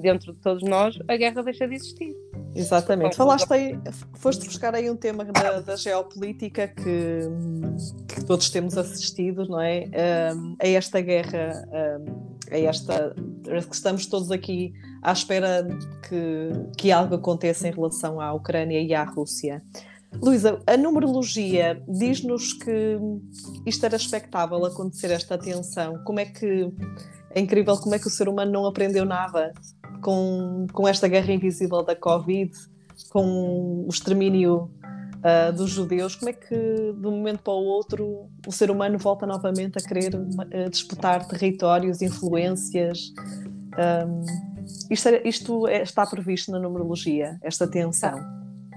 dentro 0.00 0.32
de 0.32 0.40
todos 0.40 0.62
nós, 0.62 0.98
a 1.08 1.16
guerra 1.16 1.42
deixa 1.42 1.66
de 1.66 1.74
existir. 1.74 2.14
Exatamente. 2.54 3.16
Falaste 3.16 3.52
aí, 3.52 3.78
foste 4.14 4.46
buscar 4.46 4.74
aí 4.74 4.88
um 4.88 4.96
tema 4.96 5.24
da, 5.24 5.60
da 5.60 5.76
geopolítica 5.76 6.68
que, 6.68 7.20
que, 8.08 8.24
todos 8.24 8.48
temos 8.48 8.78
assistido, 8.78 9.46
não 9.48 9.60
é? 9.60 9.84
Um, 10.34 10.56
a 10.62 10.68
esta 10.68 11.00
guerra 11.00 11.66
um, 12.00 12.36
é 12.50 12.64
esta 12.64 13.14
que 13.68 13.74
estamos 13.74 14.06
todos 14.06 14.30
aqui 14.30 14.72
à 15.02 15.12
espera 15.12 15.66
que, 16.08 16.50
que 16.76 16.92
algo 16.92 17.16
aconteça 17.16 17.66
em 17.68 17.72
relação 17.72 18.20
à 18.20 18.32
Ucrânia 18.32 18.80
e 18.80 18.94
à 18.94 19.02
Rússia. 19.02 19.62
Luísa, 20.22 20.60
a 20.66 20.76
numerologia 20.76 21.82
diz-nos 21.88 22.52
que 22.52 22.98
isto 23.66 23.84
era 23.84 23.96
expectável 23.96 24.64
acontecer, 24.64 25.10
esta 25.10 25.36
tensão. 25.36 25.98
Como 26.04 26.20
é 26.20 26.26
que 26.26 26.70
é 27.34 27.40
incrível 27.40 27.76
como 27.76 27.94
é 27.94 27.98
que 27.98 28.06
o 28.06 28.10
ser 28.10 28.28
humano 28.28 28.52
não 28.52 28.64
aprendeu 28.64 29.04
nada 29.04 29.52
com, 30.04 30.66
com 30.70 30.86
esta 30.86 31.08
guerra 31.08 31.32
invisível 31.32 31.82
da 31.82 31.96
Covid, 31.96 32.52
com 33.08 33.86
o 33.86 33.88
extermínio 33.88 34.70
uh, 35.24 35.52
dos 35.56 35.70
judeus. 35.70 36.14
Como 36.14 36.28
é 36.28 36.34
que 36.34 36.54
de 36.54 37.06
um 37.06 37.12
momento 37.12 37.42
para 37.42 37.54
o 37.54 37.64
outro 37.64 38.28
o 38.46 38.52
ser 38.52 38.70
humano 38.70 38.98
volta 38.98 39.26
novamente 39.26 39.78
a 39.78 39.82
querer 39.82 40.14
uh, 40.14 40.70
disputar 40.70 41.26
territórios, 41.26 42.02
influências? 42.02 43.14
Um, 44.06 44.24
isto, 44.90 45.08
isto 45.24 45.66
é, 45.66 45.82
está 45.82 46.06
previsto 46.06 46.52
na 46.52 46.58
numerologia, 46.58 47.38
esta 47.42 47.66
tensão? 47.66 48.20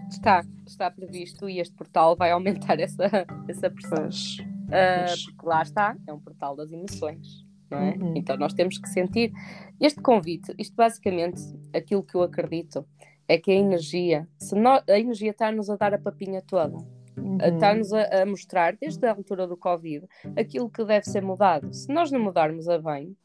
Está, 0.09 0.45
está 0.65 0.89
previsto 0.89 1.49
e 1.49 1.59
este 1.59 1.75
portal 1.75 2.15
vai 2.15 2.31
aumentar 2.31 2.79
essa, 2.79 3.03
essa 3.49 3.69
pressão. 3.69 3.97
Pois, 3.97 4.37
uh, 4.39 5.25
Porque 5.25 5.45
lá 5.45 5.61
está, 5.61 5.97
é 6.07 6.13
um 6.13 6.19
portal 6.19 6.55
das 6.55 6.71
emoções. 6.71 7.46
É? 7.71 7.97
Uhum. 7.97 8.13
Então 8.15 8.37
nós 8.37 8.53
temos 8.53 8.77
que 8.77 8.87
sentir 8.89 9.31
este 9.79 10.01
convite. 10.01 10.53
Isto 10.57 10.75
basicamente, 10.75 11.41
aquilo 11.73 12.03
que 12.03 12.15
eu 12.15 12.23
acredito 12.23 12.85
é 13.27 13.37
que 13.37 13.51
a 13.51 13.55
energia, 13.55 14.27
se 14.37 14.55
nós, 14.55 14.83
a 14.87 14.97
energia 14.97 15.31
está-nos 15.31 15.69
a 15.69 15.75
dar 15.75 15.93
a 15.93 15.97
papinha 15.97 16.41
toda. 16.41 16.77
Uhum. 17.17 17.37
Está-nos 17.41 17.91
a, 17.93 18.21
a, 18.21 18.25
mostrar, 18.25 18.77
desde 18.77 19.05
a 19.05 19.11
altura 19.11 19.47
do 19.47 19.57
Covid, 19.57 20.05
aquilo 20.37 20.69
que 20.69 20.85
deve 20.85 21.05
ser 21.05 21.21
mudado. 21.21 21.73
Se 21.73 21.91
nós 21.91 22.11
não 22.11 22.19
mudarmos 22.19 22.69
a 22.69 22.77
bem, 22.77 23.15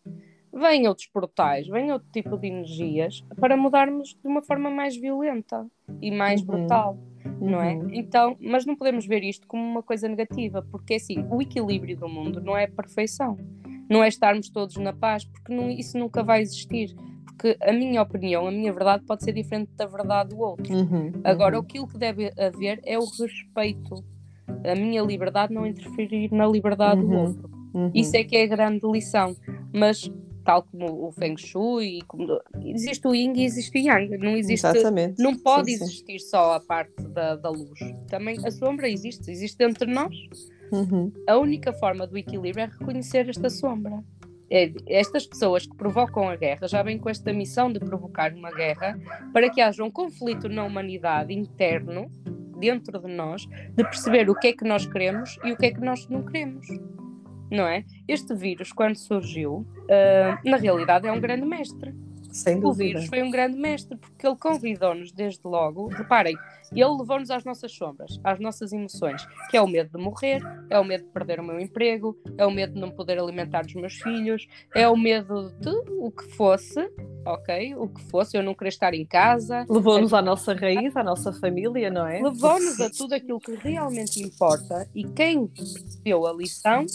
vêm 0.52 0.86
outros 0.86 1.06
portais, 1.06 1.66
vêm 1.66 1.92
outro 1.92 2.08
tipo 2.12 2.36
de 2.36 2.48
energias 2.48 3.24
para 3.38 3.56
mudarmos 3.56 4.10
de 4.10 4.28
uma 4.28 4.42
forma 4.42 4.70
mais 4.70 4.96
violenta 4.96 5.66
e 6.00 6.10
mais 6.10 6.40
uhum. 6.40 6.46
brutal, 6.46 6.98
não 7.40 7.60
é? 7.60 7.74
Uhum. 7.74 7.88
Então, 7.92 8.36
mas 8.40 8.66
não 8.66 8.76
podemos 8.76 9.06
ver 9.06 9.22
isto 9.24 9.46
como 9.46 9.62
uma 9.62 9.82
coisa 9.82 10.08
negativa, 10.08 10.66
porque 10.70 10.94
assim, 10.94 11.26
o 11.30 11.40
equilíbrio 11.40 11.96
do 11.96 12.08
mundo 12.08 12.40
não 12.40 12.56
é 12.56 12.66
perfeição, 12.66 13.38
não 13.92 14.02
é 14.02 14.08
estarmos 14.08 14.48
todos 14.48 14.76
na 14.76 14.92
paz, 14.92 15.24
porque 15.24 15.54
não, 15.54 15.70
isso 15.70 15.98
nunca 15.98 16.22
vai 16.22 16.40
existir. 16.40 16.94
Porque 17.26 17.56
a 17.60 17.72
minha 17.72 18.00
opinião, 18.02 18.46
a 18.46 18.50
minha 18.50 18.72
verdade 18.72 19.04
pode 19.04 19.24
ser 19.24 19.32
diferente 19.32 19.70
da 19.76 19.86
verdade 19.86 20.30
do 20.30 20.40
outro. 20.40 20.72
Uhum. 20.72 21.12
Agora, 21.24 21.56
uhum. 21.56 21.62
aquilo 21.62 21.86
que 21.86 21.98
deve 21.98 22.32
haver 22.38 22.80
é 22.84 22.98
o 22.98 23.04
respeito. 23.04 24.04
A 24.64 24.74
minha 24.74 25.02
liberdade 25.02 25.52
não 25.52 25.66
interferir 25.66 26.32
na 26.32 26.46
liberdade 26.46 27.00
do 27.00 27.06
uhum. 27.06 27.26
outro. 27.26 27.50
Uhum. 27.74 27.90
Isso 27.94 28.16
é 28.16 28.24
que 28.24 28.36
é 28.36 28.44
a 28.44 28.46
grande 28.46 28.86
lição. 28.86 29.34
Mas 29.72 30.10
tal 30.44 30.62
como 30.64 31.06
o 31.06 31.12
Feng 31.12 31.36
Shui, 31.36 32.00
como, 32.06 32.26
existe 32.64 33.06
o 33.06 33.14
Yin 33.14 33.32
e 33.36 33.44
existe 33.44 33.78
o 33.78 33.80
Yang, 33.80 34.18
não 34.18 34.36
existe, 34.36 34.66
Exatamente. 34.66 35.22
não 35.22 35.36
pode 35.36 35.76
sim, 35.76 35.84
existir 35.84 36.18
sim. 36.18 36.28
só 36.28 36.54
a 36.54 36.60
parte 36.60 37.00
da, 37.08 37.36
da 37.36 37.48
luz, 37.48 37.78
também 38.08 38.36
a 38.44 38.50
sombra 38.50 38.88
existe, 38.88 39.30
existe 39.30 39.56
dentro 39.56 39.86
de 39.86 39.92
nós. 39.92 40.14
Uhum. 40.72 41.12
A 41.28 41.36
única 41.36 41.72
forma 41.72 42.06
do 42.06 42.16
equilíbrio 42.16 42.64
é 42.64 42.66
reconhecer 42.66 43.28
esta 43.28 43.50
sombra. 43.50 44.02
É, 44.50 44.72
estas 44.86 45.26
pessoas 45.26 45.66
que 45.66 45.76
provocam 45.76 46.28
a 46.28 46.36
guerra 46.36 46.66
já 46.66 46.82
vêm 46.82 46.98
com 46.98 47.08
esta 47.08 47.32
missão 47.32 47.72
de 47.72 47.78
provocar 47.78 48.32
uma 48.34 48.50
guerra 48.50 48.98
para 49.32 49.48
que 49.48 49.60
haja 49.60 49.84
um 49.84 49.90
conflito 49.90 50.48
na 50.48 50.64
humanidade 50.64 51.32
interno, 51.32 52.10
dentro 52.58 52.98
de 52.98 53.08
nós, 53.08 53.46
de 53.46 53.84
perceber 53.84 54.28
o 54.28 54.34
que 54.34 54.48
é 54.48 54.52
que 54.52 54.64
nós 54.64 54.84
queremos 54.86 55.38
e 55.44 55.52
o 55.52 55.56
que 55.56 55.66
é 55.66 55.70
que 55.72 55.80
nós 55.80 56.06
não 56.08 56.22
queremos 56.22 56.66
não 57.52 57.66
é? 57.66 57.84
Este 58.08 58.34
vírus, 58.34 58.72
quando 58.72 58.96
surgiu, 58.96 59.56
uh, 59.56 60.48
na 60.50 60.56
realidade 60.56 61.06
é 61.06 61.12
um 61.12 61.20
grande 61.20 61.44
mestre. 61.44 61.94
Sem 62.32 62.58
dúvida. 62.58 62.68
O 62.68 62.74
vírus 62.74 63.06
foi 63.06 63.22
um 63.22 63.30
grande 63.30 63.56
mestre, 63.56 63.96
porque 63.96 64.26
ele 64.26 64.36
convidou-nos 64.36 65.12
desde 65.12 65.40
logo. 65.44 65.88
Reparem, 65.88 66.36
ele 66.72 66.96
levou-nos 66.98 67.30
às 67.30 67.44
nossas 67.44 67.70
sombras, 67.72 68.18
às 68.24 68.40
nossas 68.40 68.72
emoções, 68.72 69.26
que 69.50 69.56
é 69.56 69.62
o 69.62 69.66
medo 69.66 69.90
de 69.96 70.02
morrer, 70.02 70.40
é 70.70 70.78
o 70.78 70.84
medo 70.84 71.04
de 71.04 71.10
perder 71.10 71.38
o 71.40 71.44
meu 71.44 71.60
emprego, 71.60 72.16
é 72.38 72.46
o 72.46 72.50
medo 72.50 72.74
de 72.74 72.80
não 72.80 72.90
poder 72.90 73.18
alimentar 73.18 73.66
os 73.66 73.74
meus 73.74 73.94
filhos, 73.94 74.46
é 74.74 74.88
o 74.88 74.96
medo 74.96 75.52
de 75.60 75.70
o 75.98 76.10
que 76.10 76.24
fosse, 76.34 76.90
ok? 77.26 77.74
O 77.76 77.88
que 77.88 78.02
fosse, 78.04 78.36
eu 78.36 78.42
não 78.42 78.54
querer 78.54 78.70
estar 78.70 78.94
em 78.94 79.04
casa. 79.04 79.66
Levou-nos 79.68 80.14
à 80.14 80.22
nossa 80.22 80.54
raiz, 80.54 80.96
à 80.96 81.02
nossa 81.02 81.32
família, 81.32 81.90
não 81.90 82.06
é? 82.06 82.22
Levou-nos 82.22 82.80
a 82.80 82.88
tudo 82.88 83.14
aquilo 83.14 83.38
que 83.38 83.54
realmente 83.56 84.22
importa 84.22 84.88
e 84.94 85.04
quem 85.04 85.46
percebeu 85.46 86.26
a 86.26 86.32
lição 86.32 86.86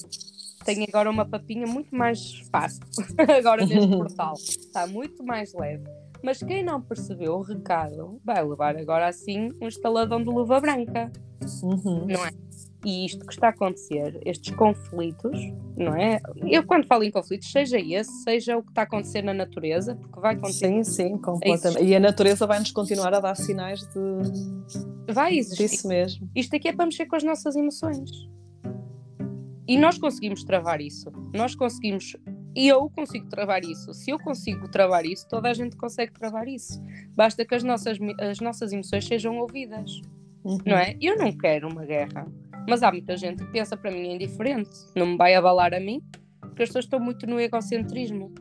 tem 0.68 0.84
agora 0.84 1.10
uma 1.10 1.26
papinha 1.26 1.66
muito 1.66 1.96
mais 1.96 2.42
fácil, 2.52 2.82
agora 3.40 3.66
neste 3.66 3.88
portal. 3.96 4.34
Está 4.34 4.86
muito 4.86 5.24
mais 5.24 5.54
leve. 5.54 5.86
Mas 6.22 6.40
quem 6.40 6.62
não 6.62 6.82
percebeu 6.82 7.36
o 7.36 7.42
recado 7.42 8.20
vai 8.26 8.44
levar 8.44 8.76
agora 8.76 9.08
assim 9.08 9.50
um 9.62 9.68
estaladão 9.68 10.22
de 10.22 10.30
luva 10.30 10.60
branca. 10.60 11.10
Uhum. 11.64 12.06
Não 12.08 12.26
é? 12.26 12.32
E 12.86 13.06
isto 13.06 13.26
que 13.26 13.34
está 13.34 13.48
a 13.48 13.50
acontecer, 13.52 14.20
estes 14.26 14.54
conflitos, 14.56 15.40
não 15.76 15.96
é? 15.96 16.20
Eu 16.46 16.66
quando 16.66 16.86
falo 16.86 17.04
em 17.04 17.12
conflitos, 17.12 17.50
seja 17.52 17.80
esse, 17.80 18.12
seja 18.24 18.58
o 18.58 18.64
que 18.64 18.70
está 18.70 18.82
a 18.82 18.86
acontecer 18.86 19.22
na 19.22 19.34
natureza, 19.34 19.96
porque 19.96 20.20
vai 20.20 20.36
acontecer. 20.36 20.68
Sim, 20.68 20.84
sim, 20.84 21.18
completamente. 21.18 21.84
E 21.84 21.96
a 21.96 22.00
natureza 22.00 22.46
vai 22.46 22.60
nos 22.60 22.72
continuar 22.72 23.14
a 23.14 23.20
dar 23.20 23.36
sinais 23.36 23.82
de. 23.82 25.14
Vai 25.14 25.38
existir. 25.38 25.70
Disso 25.70 25.88
mesmo. 25.88 26.30
Isto 26.36 26.56
aqui 26.56 26.68
é 26.68 26.74
para 26.74 26.86
mexer 26.86 27.06
com 27.06 27.16
as 27.16 27.24
nossas 27.24 27.56
emoções. 27.56 28.10
E 29.68 29.78
nós 29.78 29.98
conseguimos 29.98 30.44
travar 30.44 30.80
isso. 30.80 31.12
Nós 31.34 31.54
conseguimos. 31.54 32.16
E 32.56 32.68
eu 32.68 32.90
consigo 32.90 33.28
travar 33.28 33.64
isso. 33.64 33.94
Se 33.94 34.12
eu 34.12 34.18
consigo 34.18 34.70
travar 34.70 35.06
isso, 35.06 35.28
toda 35.28 35.50
a 35.50 35.54
gente 35.54 35.76
consegue 35.76 36.14
travar 36.14 36.48
isso. 36.48 36.82
Basta 37.16 37.46
que 37.46 37.54
as 37.54 37.64
nossas, 37.64 37.98
as 38.20 38.40
nossas 38.40 38.72
emoções 38.72 39.06
sejam 39.06 39.38
ouvidas. 39.38 40.02
Uhum. 40.44 40.58
Não 40.66 40.78
é? 40.78 40.96
Eu 41.02 41.18
não 41.18 41.32
quero 41.32 41.68
uma 41.70 41.86
guerra. 41.86 42.26
Mas 42.68 42.82
há 42.82 42.92
muita 42.92 43.16
gente 43.18 43.44
que 43.44 43.52
pensa 43.52 43.76
para 43.76 43.92
mim 43.92 44.08
é 44.08 44.16
indiferente. 44.16 44.70
Não 44.96 45.06
me 45.06 45.18
vai 45.18 45.36
abalar 45.36 45.74
a 45.74 45.80
mim, 45.80 46.02
porque 46.40 46.64
as 46.64 46.70
pessoas 46.70 46.86
estão 46.86 47.00
muito 47.00 47.28
no 47.28 47.40
egocentrismo. 47.40 48.34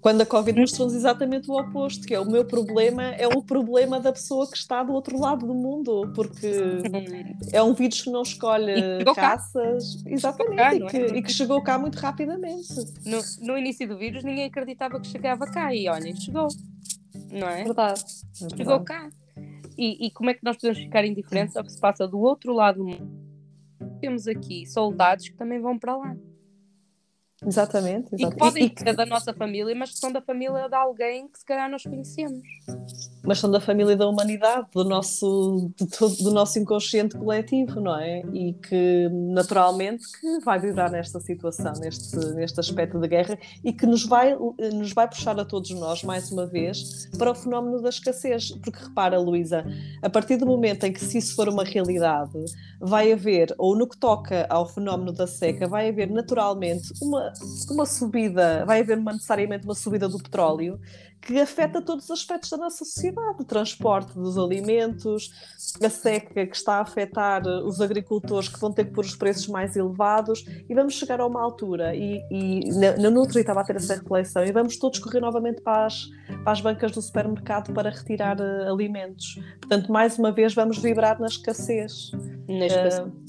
Quando 0.00 0.20
a 0.20 0.26
Covid 0.26 0.60
mostrou-nos 0.60 0.94
exatamente 0.94 1.50
o 1.50 1.58
oposto, 1.58 2.06
que 2.06 2.14
é 2.14 2.20
o 2.20 2.24
meu 2.24 2.44
problema 2.44 3.02
é 3.14 3.26
o 3.26 3.42
problema 3.42 3.98
da 3.98 4.12
pessoa 4.12 4.48
que 4.48 4.56
está 4.56 4.82
do 4.82 4.92
outro 4.92 5.18
lado 5.18 5.44
do 5.46 5.54
mundo, 5.54 6.12
porque 6.14 6.52
é 7.52 7.60
um 7.62 7.74
vírus 7.74 8.02
que 8.02 8.10
não 8.10 8.22
escolhe 8.22 9.02
raças, 9.16 10.02
cá. 10.02 10.10
exatamente, 10.10 10.56
cá, 10.56 10.74
e, 10.74 10.86
que, 10.86 10.96
é? 10.96 11.06
e, 11.18 11.22
que, 11.22 11.32
chegou 11.32 11.60
cá 11.62 11.78
muito 11.78 11.96
rapidamente. 11.96 12.68
No, 13.04 13.20
no, 13.46 13.58
início 13.58 13.88
do 13.88 13.98
vírus 13.98 14.22
ninguém 14.22 14.44
acreditava 14.44 15.00
que 15.00 15.08
chegava 15.08 15.46
cá 15.46 15.74
e 15.74 15.88
olha, 15.88 16.14
chegou, 16.14 16.46
não 17.32 17.48
é? 17.48 17.64
Verdade. 17.64 18.04
É 18.40 18.56
chegou 18.56 18.80
cá. 18.80 19.10
E, 19.76 20.06
e 20.06 20.10
como 20.12 20.30
é 20.30 20.34
que 20.34 20.44
nós 20.44 20.56
podemos 20.56 20.78
ficar 20.78 21.04
indiferentes 21.04 21.56
ao 21.56 21.64
que 21.64 21.72
se 21.72 21.80
passa 21.80 22.06
do 22.06 22.20
outro 22.20 22.52
lado 22.52 22.78
do 22.78 22.84
mundo? 22.84 23.10
Temos 24.00 24.28
aqui 24.28 24.64
soldados 24.66 25.28
que 25.28 25.36
também 25.36 25.60
vão 25.60 25.76
para 25.76 25.96
lá. 25.96 26.16
Exatamente, 27.46 28.14
exatamente. 28.14 28.22
E 28.22 28.30
que 28.30 28.36
podem 28.36 28.66
e, 28.66 28.82
ser 28.82 28.96
da 28.96 29.06
nossa 29.06 29.32
família, 29.32 29.72
mas 29.74 29.92
que 29.92 29.98
são 29.98 30.10
da 30.10 30.20
família 30.20 30.68
de 30.68 30.74
alguém 30.74 31.28
que 31.28 31.38
se 31.38 31.44
calhar 31.44 31.70
nós 31.70 31.84
conhecemos. 31.84 32.42
Mas 33.24 33.38
são 33.38 33.48
da 33.48 33.60
família 33.60 33.96
da 33.96 34.08
humanidade, 34.08 34.66
do 34.74 34.82
nosso, 34.82 35.70
do, 35.78 36.08
do 36.24 36.30
nosso 36.32 36.58
inconsciente 36.58 37.16
coletivo, 37.16 37.80
não 37.80 37.96
é? 37.96 38.22
E 38.32 38.54
que 38.54 39.08
naturalmente 39.12 40.04
que 40.20 40.40
vai 40.40 40.58
vibrar 40.58 40.90
nesta 40.90 41.20
situação, 41.20 41.72
neste, 41.74 42.16
neste 42.34 42.58
aspecto 42.58 42.98
de 42.98 43.06
guerra 43.06 43.38
e 43.62 43.72
que 43.72 43.86
nos 43.86 44.04
vai, 44.04 44.36
nos 44.74 44.92
vai 44.92 45.06
puxar 45.06 45.38
a 45.38 45.44
todos 45.44 45.70
nós, 45.70 46.02
mais 46.02 46.32
uma 46.32 46.44
vez, 46.44 47.06
para 47.16 47.30
o 47.30 47.34
fenómeno 47.36 47.80
da 47.80 47.88
escassez. 47.88 48.50
Porque 48.50 48.82
repara, 48.82 49.18
Luísa, 49.20 49.64
a 50.02 50.10
partir 50.10 50.38
do 50.38 50.46
momento 50.46 50.84
em 50.84 50.92
que 50.92 51.04
se 51.04 51.18
isso 51.18 51.36
for 51.36 51.48
uma 51.48 51.62
realidade, 51.62 52.32
vai 52.80 53.12
haver, 53.12 53.54
ou 53.58 53.76
no 53.76 53.88
que 53.88 53.96
toca 53.96 54.44
ao 54.50 54.66
fenómeno 54.66 55.12
da 55.12 55.26
seca, 55.26 55.68
vai 55.68 55.88
haver 55.88 56.10
naturalmente 56.10 56.92
uma 57.00 57.27
uma, 57.70 57.86
subida, 57.86 58.64
vai 58.66 58.80
haver 58.80 58.98
uma, 58.98 59.12
necessariamente 59.12 59.64
uma 59.64 59.74
subida 59.74 60.08
do 60.08 60.18
petróleo 60.18 60.80
que 61.20 61.38
afeta 61.40 61.82
todos 61.82 62.04
os 62.04 62.10
aspectos 62.10 62.50
da 62.50 62.56
nossa 62.56 62.84
sociedade, 62.84 63.42
o 63.42 63.44
transporte 63.44 64.14
dos 64.14 64.38
alimentos, 64.38 65.32
a 65.82 65.90
seca 65.90 66.46
que 66.46 66.56
está 66.56 66.76
a 66.76 66.80
afetar 66.80 67.46
os 67.46 67.80
agricultores 67.80 68.48
que 68.48 68.58
vão 68.58 68.72
ter 68.72 68.84
que 68.84 68.92
pôr 68.92 69.04
os 69.04 69.16
preços 69.16 69.48
mais 69.48 69.76
elevados 69.76 70.44
e 70.68 70.74
vamos 70.74 70.94
chegar 70.94 71.20
a 71.20 71.26
uma 71.26 71.42
altura 71.42 71.94
e, 71.94 72.22
e 72.30 72.70
na, 72.78 72.96
na 72.96 73.10
Nutri 73.10 73.40
estava 73.40 73.60
a 73.60 73.64
ter 73.64 73.76
essa 73.76 73.96
reflexão 73.96 74.44
e 74.44 74.52
vamos 74.52 74.76
todos 74.76 74.98
correr 75.00 75.20
novamente 75.20 75.60
para 75.60 75.86
as, 75.86 76.06
para 76.44 76.52
as 76.52 76.60
bancas 76.60 76.92
do 76.92 77.02
supermercado 77.02 77.72
para 77.72 77.90
retirar 77.90 78.38
uh, 78.40 78.72
alimentos. 78.72 79.40
Portanto, 79.60 79.90
mais 79.90 80.18
uma 80.18 80.30
vez 80.30 80.54
vamos 80.54 80.78
vibrar 80.78 81.20
na 81.20 81.26
escassez. 81.26 82.12
Na 82.48 82.66
escassez. 82.66 83.06
Uh, 83.06 83.27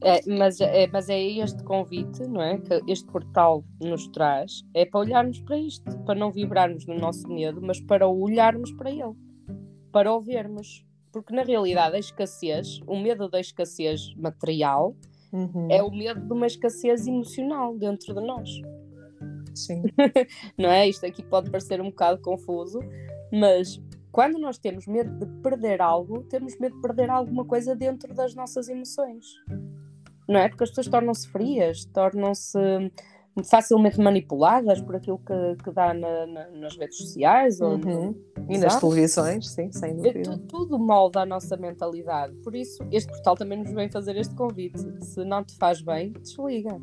é, 0.00 0.20
mas, 0.30 0.60
é, 0.60 0.86
mas 0.86 1.08
é 1.08 1.20
este 1.20 1.62
convite, 1.64 2.22
não 2.26 2.40
é? 2.40 2.58
Que 2.58 2.80
este 2.86 3.06
portal 3.10 3.64
nos 3.80 4.06
traz, 4.08 4.64
é 4.74 4.84
para 4.84 5.00
olharmos 5.00 5.40
para 5.40 5.56
isto, 5.58 5.98
para 6.04 6.14
não 6.14 6.30
vibrarmos 6.30 6.86
no 6.86 6.94
nosso 6.94 7.28
medo, 7.28 7.60
mas 7.60 7.80
para 7.80 8.06
olharmos 8.06 8.70
para 8.72 8.90
ele, 8.90 9.14
para 9.92 10.12
o 10.12 10.20
vermos. 10.20 10.84
Porque 11.12 11.34
na 11.34 11.42
realidade 11.42 11.96
a 11.96 11.98
escassez, 11.98 12.80
o 12.86 12.96
medo 12.96 13.28
da 13.28 13.40
escassez 13.40 14.14
material, 14.14 14.94
uhum. 15.32 15.68
é 15.70 15.82
o 15.82 15.90
medo 15.90 16.20
de 16.20 16.32
uma 16.32 16.46
escassez 16.46 17.06
emocional 17.06 17.76
dentro 17.76 18.14
de 18.14 18.20
nós. 18.20 18.48
Sim. 19.54 19.82
não 20.56 20.70
é? 20.70 20.88
Isto 20.88 21.06
aqui 21.06 21.24
pode 21.24 21.50
parecer 21.50 21.80
um 21.80 21.90
bocado 21.90 22.20
confuso, 22.20 22.78
mas 23.32 23.80
quando 24.12 24.38
nós 24.38 24.58
temos 24.58 24.86
medo 24.86 25.10
de 25.18 25.26
perder 25.42 25.80
algo, 25.80 26.22
temos 26.24 26.56
medo 26.58 26.76
de 26.76 26.82
perder 26.82 27.10
alguma 27.10 27.44
coisa 27.44 27.74
dentro 27.74 28.14
das 28.14 28.34
nossas 28.34 28.68
emoções. 28.68 29.26
Não 30.28 30.38
é? 30.38 30.48
Porque 30.48 30.64
as 30.64 30.70
pessoas 30.70 30.88
tornam-se 30.88 31.28
frias, 31.28 31.84
tornam-se 31.86 32.58
facilmente 33.44 34.00
manipuladas 34.00 34.80
por 34.80 34.96
aquilo 34.96 35.18
que, 35.18 35.62
que 35.62 35.70
dá 35.70 35.94
na, 35.94 36.26
na, 36.26 36.48
nas 36.50 36.76
redes 36.76 36.98
sociais 36.98 37.60
ou 37.60 37.74
uhum. 37.74 38.14
e 38.48 38.58
nas 38.58 38.78
televisões, 38.80 39.48
sim, 39.48 39.70
sem 39.72 39.96
dúvida. 39.96 40.22
Tudo, 40.22 40.46
tudo 40.46 40.78
molda 40.78 41.20
a 41.20 41.26
nossa 41.26 41.56
mentalidade. 41.56 42.34
Por 42.42 42.54
isso, 42.54 42.84
este 42.90 43.10
portal 43.10 43.36
também 43.36 43.58
nos 43.58 43.72
vem 43.72 43.90
fazer 43.90 44.16
este 44.16 44.34
convite. 44.34 44.78
Se 45.04 45.24
não 45.24 45.44
te 45.44 45.56
faz 45.56 45.80
bem, 45.80 46.12
desliga. 46.12 46.74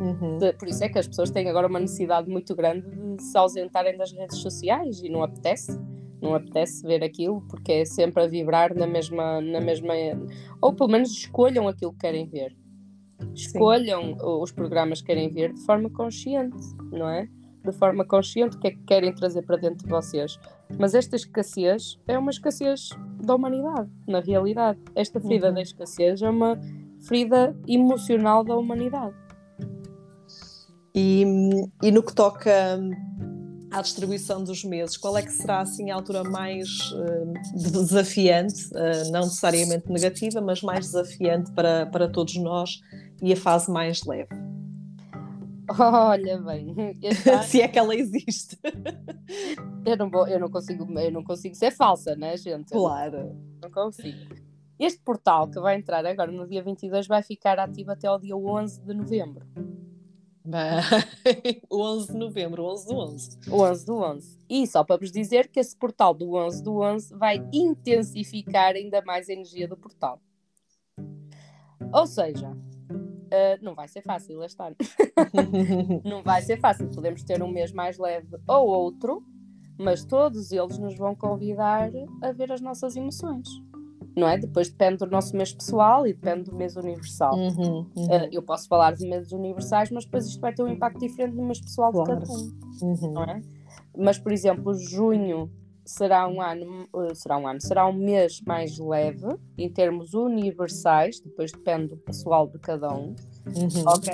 Uhum. 0.00 0.38
Por 0.58 0.68
isso 0.68 0.84
é 0.84 0.88
que 0.88 0.98
as 0.98 1.06
pessoas 1.06 1.30
têm 1.30 1.48
agora 1.48 1.66
uma 1.66 1.80
necessidade 1.80 2.28
muito 2.28 2.54
grande 2.54 2.86
de 3.16 3.22
se 3.22 3.36
ausentarem 3.36 3.96
das 3.96 4.12
redes 4.12 4.38
sociais 4.38 5.02
e 5.02 5.08
não 5.08 5.22
apetece. 5.22 5.78
Não 6.20 6.34
apetece 6.34 6.84
ver 6.84 7.04
aquilo 7.04 7.42
porque 7.48 7.72
é 7.72 7.84
sempre 7.84 8.22
a 8.22 8.26
vibrar 8.26 8.74
na 8.74 8.86
mesma, 8.86 9.40
na 9.40 9.60
mesma. 9.60 9.94
Ou 10.60 10.74
pelo 10.74 10.90
menos 10.90 11.10
escolham 11.10 11.68
aquilo 11.68 11.92
que 11.92 11.98
querem 11.98 12.26
ver. 12.26 12.56
Escolham 13.34 14.02
Sim. 14.02 14.16
os 14.20 14.52
programas 14.52 15.00
que 15.00 15.06
querem 15.06 15.28
ver 15.28 15.52
de 15.52 15.60
forma 15.60 15.90
consciente, 15.90 16.56
não 16.90 17.08
é? 17.08 17.28
De 17.64 17.72
forma 17.72 18.04
consciente 18.04 18.56
o 18.56 18.60
que 18.60 18.68
é 18.68 18.70
que 18.70 18.82
querem 18.84 19.14
trazer 19.14 19.42
para 19.42 19.56
dentro 19.56 19.84
de 19.84 19.90
vocês. 19.90 20.38
Mas 20.78 20.94
esta 20.94 21.16
escassez 21.16 21.98
é 22.06 22.18
uma 22.18 22.30
escassez 22.30 22.90
da 23.22 23.34
humanidade, 23.34 23.90
na 24.06 24.20
realidade. 24.20 24.78
Esta 24.94 25.20
ferida 25.20 25.48
uhum. 25.48 25.54
da 25.54 25.62
escassez 25.62 26.22
é 26.22 26.30
uma 26.30 26.58
ferida 27.00 27.56
emocional 27.66 28.44
da 28.44 28.56
humanidade. 28.56 29.14
E, 30.94 31.24
e 31.82 31.90
no 31.90 32.02
que 32.02 32.14
toca 32.14 32.78
à 33.70 33.82
distribuição 33.82 34.42
dos 34.42 34.64
meses, 34.64 34.96
qual 34.96 35.16
é 35.16 35.22
que 35.22 35.30
será 35.30 35.60
assim 35.60 35.90
a 35.90 35.94
altura 35.94 36.24
mais 36.24 36.68
uh, 36.92 37.32
desafiante, 37.54 38.66
uh, 38.68 39.10
não 39.10 39.22
necessariamente 39.22 39.90
negativa, 39.90 40.40
mas 40.40 40.62
mais 40.62 40.86
desafiante 40.86 41.52
para, 41.52 41.86
para 41.86 42.08
todos 42.08 42.36
nós 42.36 42.80
e 43.22 43.32
a 43.32 43.36
fase 43.36 43.70
mais 43.70 44.04
leve? 44.04 44.28
Olha 45.78 46.38
bem, 46.38 46.74
se 47.46 47.60
é 47.60 47.68
que 47.68 47.78
ela 47.78 47.94
existe. 47.94 48.58
eu 49.84 49.96
não 49.98 50.08
vou, 50.08 50.26
eu 50.26 50.40
não 50.40 50.48
consigo, 50.48 50.98
eu 50.98 51.12
não 51.12 51.22
consigo 51.22 51.54
ser 51.54 51.70
falsa, 51.70 52.16
né, 52.16 52.36
gente? 52.36 52.70
Claro. 52.70 53.36
Não 53.62 53.70
consigo. 53.70 54.34
Este 54.78 55.00
portal 55.00 55.48
que 55.48 55.60
vai 55.60 55.76
entrar 55.76 56.06
agora 56.06 56.30
no 56.30 56.46
dia 56.46 56.62
22 56.62 57.06
vai 57.06 57.22
ficar 57.22 57.58
ativo 57.58 57.90
até 57.90 58.10
o 58.10 58.18
dia 58.18 58.36
11 58.36 58.80
de 58.80 58.94
novembro. 58.94 59.46
o 61.68 61.82
11 61.82 62.12
de 62.12 62.18
novembro, 62.18 62.64
11 62.64 62.86
do 62.86 62.96
11. 62.96 63.38
O 63.50 63.62
11 63.62 63.86
do 63.86 63.96
11. 63.96 64.38
E 64.48 64.66
só 64.66 64.82
para 64.82 64.96
vos 64.96 65.12
dizer 65.12 65.48
que 65.48 65.60
esse 65.60 65.76
portal 65.76 66.14
do 66.14 66.34
11 66.34 66.62
do 66.62 66.80
11 66.80 67.14
vai 67.14 67.46
intensificar 67.52 68.74
ainda 68.74 69.02
mais 69.02 69.28
a 69.28 69.32
energia 69.32 69.68
do 69.68 69.76
portal. 69.76 70.20
Ou 71.92 72.06
seja, 72.06 72.50
uh, 72.50 73.62
não 73.62 73.74
vai 73.74 73.88
ser 73.88 74.02
fácil 74.02 74.42
este 74.42 74.62
ano. 74.62 74.76
não 76.04 76.22
vai 76.22 76.42
ser 76.42 76.58
fácil. 76.58 76.88
Podemos 76.90 77.22
ter 77.22 77.42
um 77.42 77.50
mês 77.50 77.72
mais 77.72 77.98
leve 77.98 78.36
ou 78.46 78.68
outro, 78.68 79.22
mas 79.78 80.04
todos 80.04 80.50
eles 80.50 80.78
nos 80.78 80.96
vão 80.96 81.14
convidar 81.14 81.90
a 82.22 82.32
ver 82.32 82.52
as 82.52 82.60
nossas 82.60 82.96
emoções 82.96 83.48
não 84.18 84.28
é? 84.28 84.38
Depois 84.38 84.68
depende 84.68 84.98
do 84.98 85.06
nosso 85.06 85.36
mês 85.36 85.52
pessoal 85.52 86.06
e 86.06 86.12
depende 86.12 86.50
do 86.50 86.56
mês 86.56 86.76
universal. 86.76 87.34
Uhum, 87.34 87.86
uhum. 87.96 88.06
Uh, 88.06 88.28
eu 88.32 88.42
posso 88.42 88.68
falar 88.68 88.92
de 88.92 89.06
meses 89.06 89.32
universais, 89.32 89.90
mas 89.90 90.04
depois 90.04 90.26
isto 90.26 90.40
vai 90.40 90.52
ter 90.52 90.62
um 90.62 90.68
impacto 90.68 90.98
diferente 90.98 91.34
no 91.34 91.44
mês 91.44 91.60
pessoal 91.60 91.92
claro. 91.92 92.20
de 92.20 92.26
cada 92.26 92.32
um, 92.32 92.52
uhum. 92.82 93.12
não 93.12 93.24
é? 93.24 93.42
Mas, 93.96 94.18
por 94.18 94.32
exemplo, 94.32 94.74
junho 94.74 95.50
será 95.84 96.28
um 96.28 96.42
ano, 96.42 96.86
uh, 96.92 97.14
será 97.14 97.38
um 97.38 97.48
ano, 97.48 97.60
será 97.60 97.86
um 97.86 97.94
mês 97.94 98.42
mais 98.46 98.78
leve 98.78 99.26
em 99.56 99.70
termos 99.70 100.12
universais, 100.12 101.18
depois 101.18 101.50
depende 101.50 101.88
do 101.88 101.96
pessoal 101.96 102.46
de 102.46 102.58
cada 102.58 102.92
um, 102.92 103.14
uhum. 103.46 103.84
ok? 103.86 104.12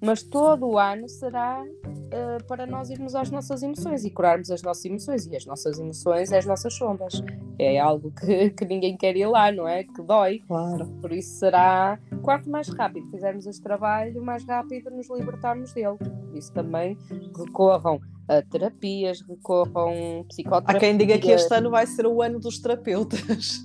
Mas 0.00 0.22
todo 0.22 0.66
o 0.66 0.78
ano 0.78 1.08
será 1.08 1.62
uh, 1.62 2.44
para 2.46 2.66
nós 2.66 2.88
irmos 2.90 3.14
às 3.14 3.30
nossas 3.30 3.62
emoções 3.62 4.04
e 4.04 4.10
curarmos 4.10 4.50
as 4.50 4.62
nossas 4.62 4.84
emoções. 4.84 5.26
E 5.26 5.36
as 5.36 5.44
nossas 5.44 5.78
emoções 5.78 6.32
é 6.32 6.38
as 6.38 6.46
nossas 6.46 6.74
sombras. 6.74 7.22
É 7.58 7.78
algo 7.78 8.10
que, 8.12 8.50
que 8.56 8.64
ninguém 8.64 8.96
quer 8.96 9.16
ir 9.16 9.26
lá, 9.26 9.52
não 9.52 9.68
é? 9.68 9.84
Que 9.84 10.02
dói. 10.02 10.40
Claro. 10.46 10.86
Por 11.00 11.12
isso 11.12 11.38
será, 11.38 11.98
quanto 12.22 12.48
mais 12.50 12.68
rápido 12.68 13.10
fizermos 13.10 13.46
este 13.46 13.62
trabalho, 13.62 14.22
mais 14.22 14.44
rápido 14.44 14.90
nos 14.90 15.10
libertarmos 15.10 15.72
dele. 15.72 15.98
Isso 16.34 16.52
também 16.52 16.96
recorram 17.36 18.00
a 18.30 18.42
terapias, 18.42 19.20
recorram 19.22 20.24
psicoterapias. 20.28 20.76
Há 20.76 20.78
quem 20.78 20.96
diga 20.96 21.18
que 21.18 21.32
este 21.32 21.52
ano 21.52 21.68
vai 21.68 21.84
ser 21.84 22.06
o 22.06 22.22
ano 22.22 22.38
dos 22.38 22.60
terapeutas. 22.60 23.20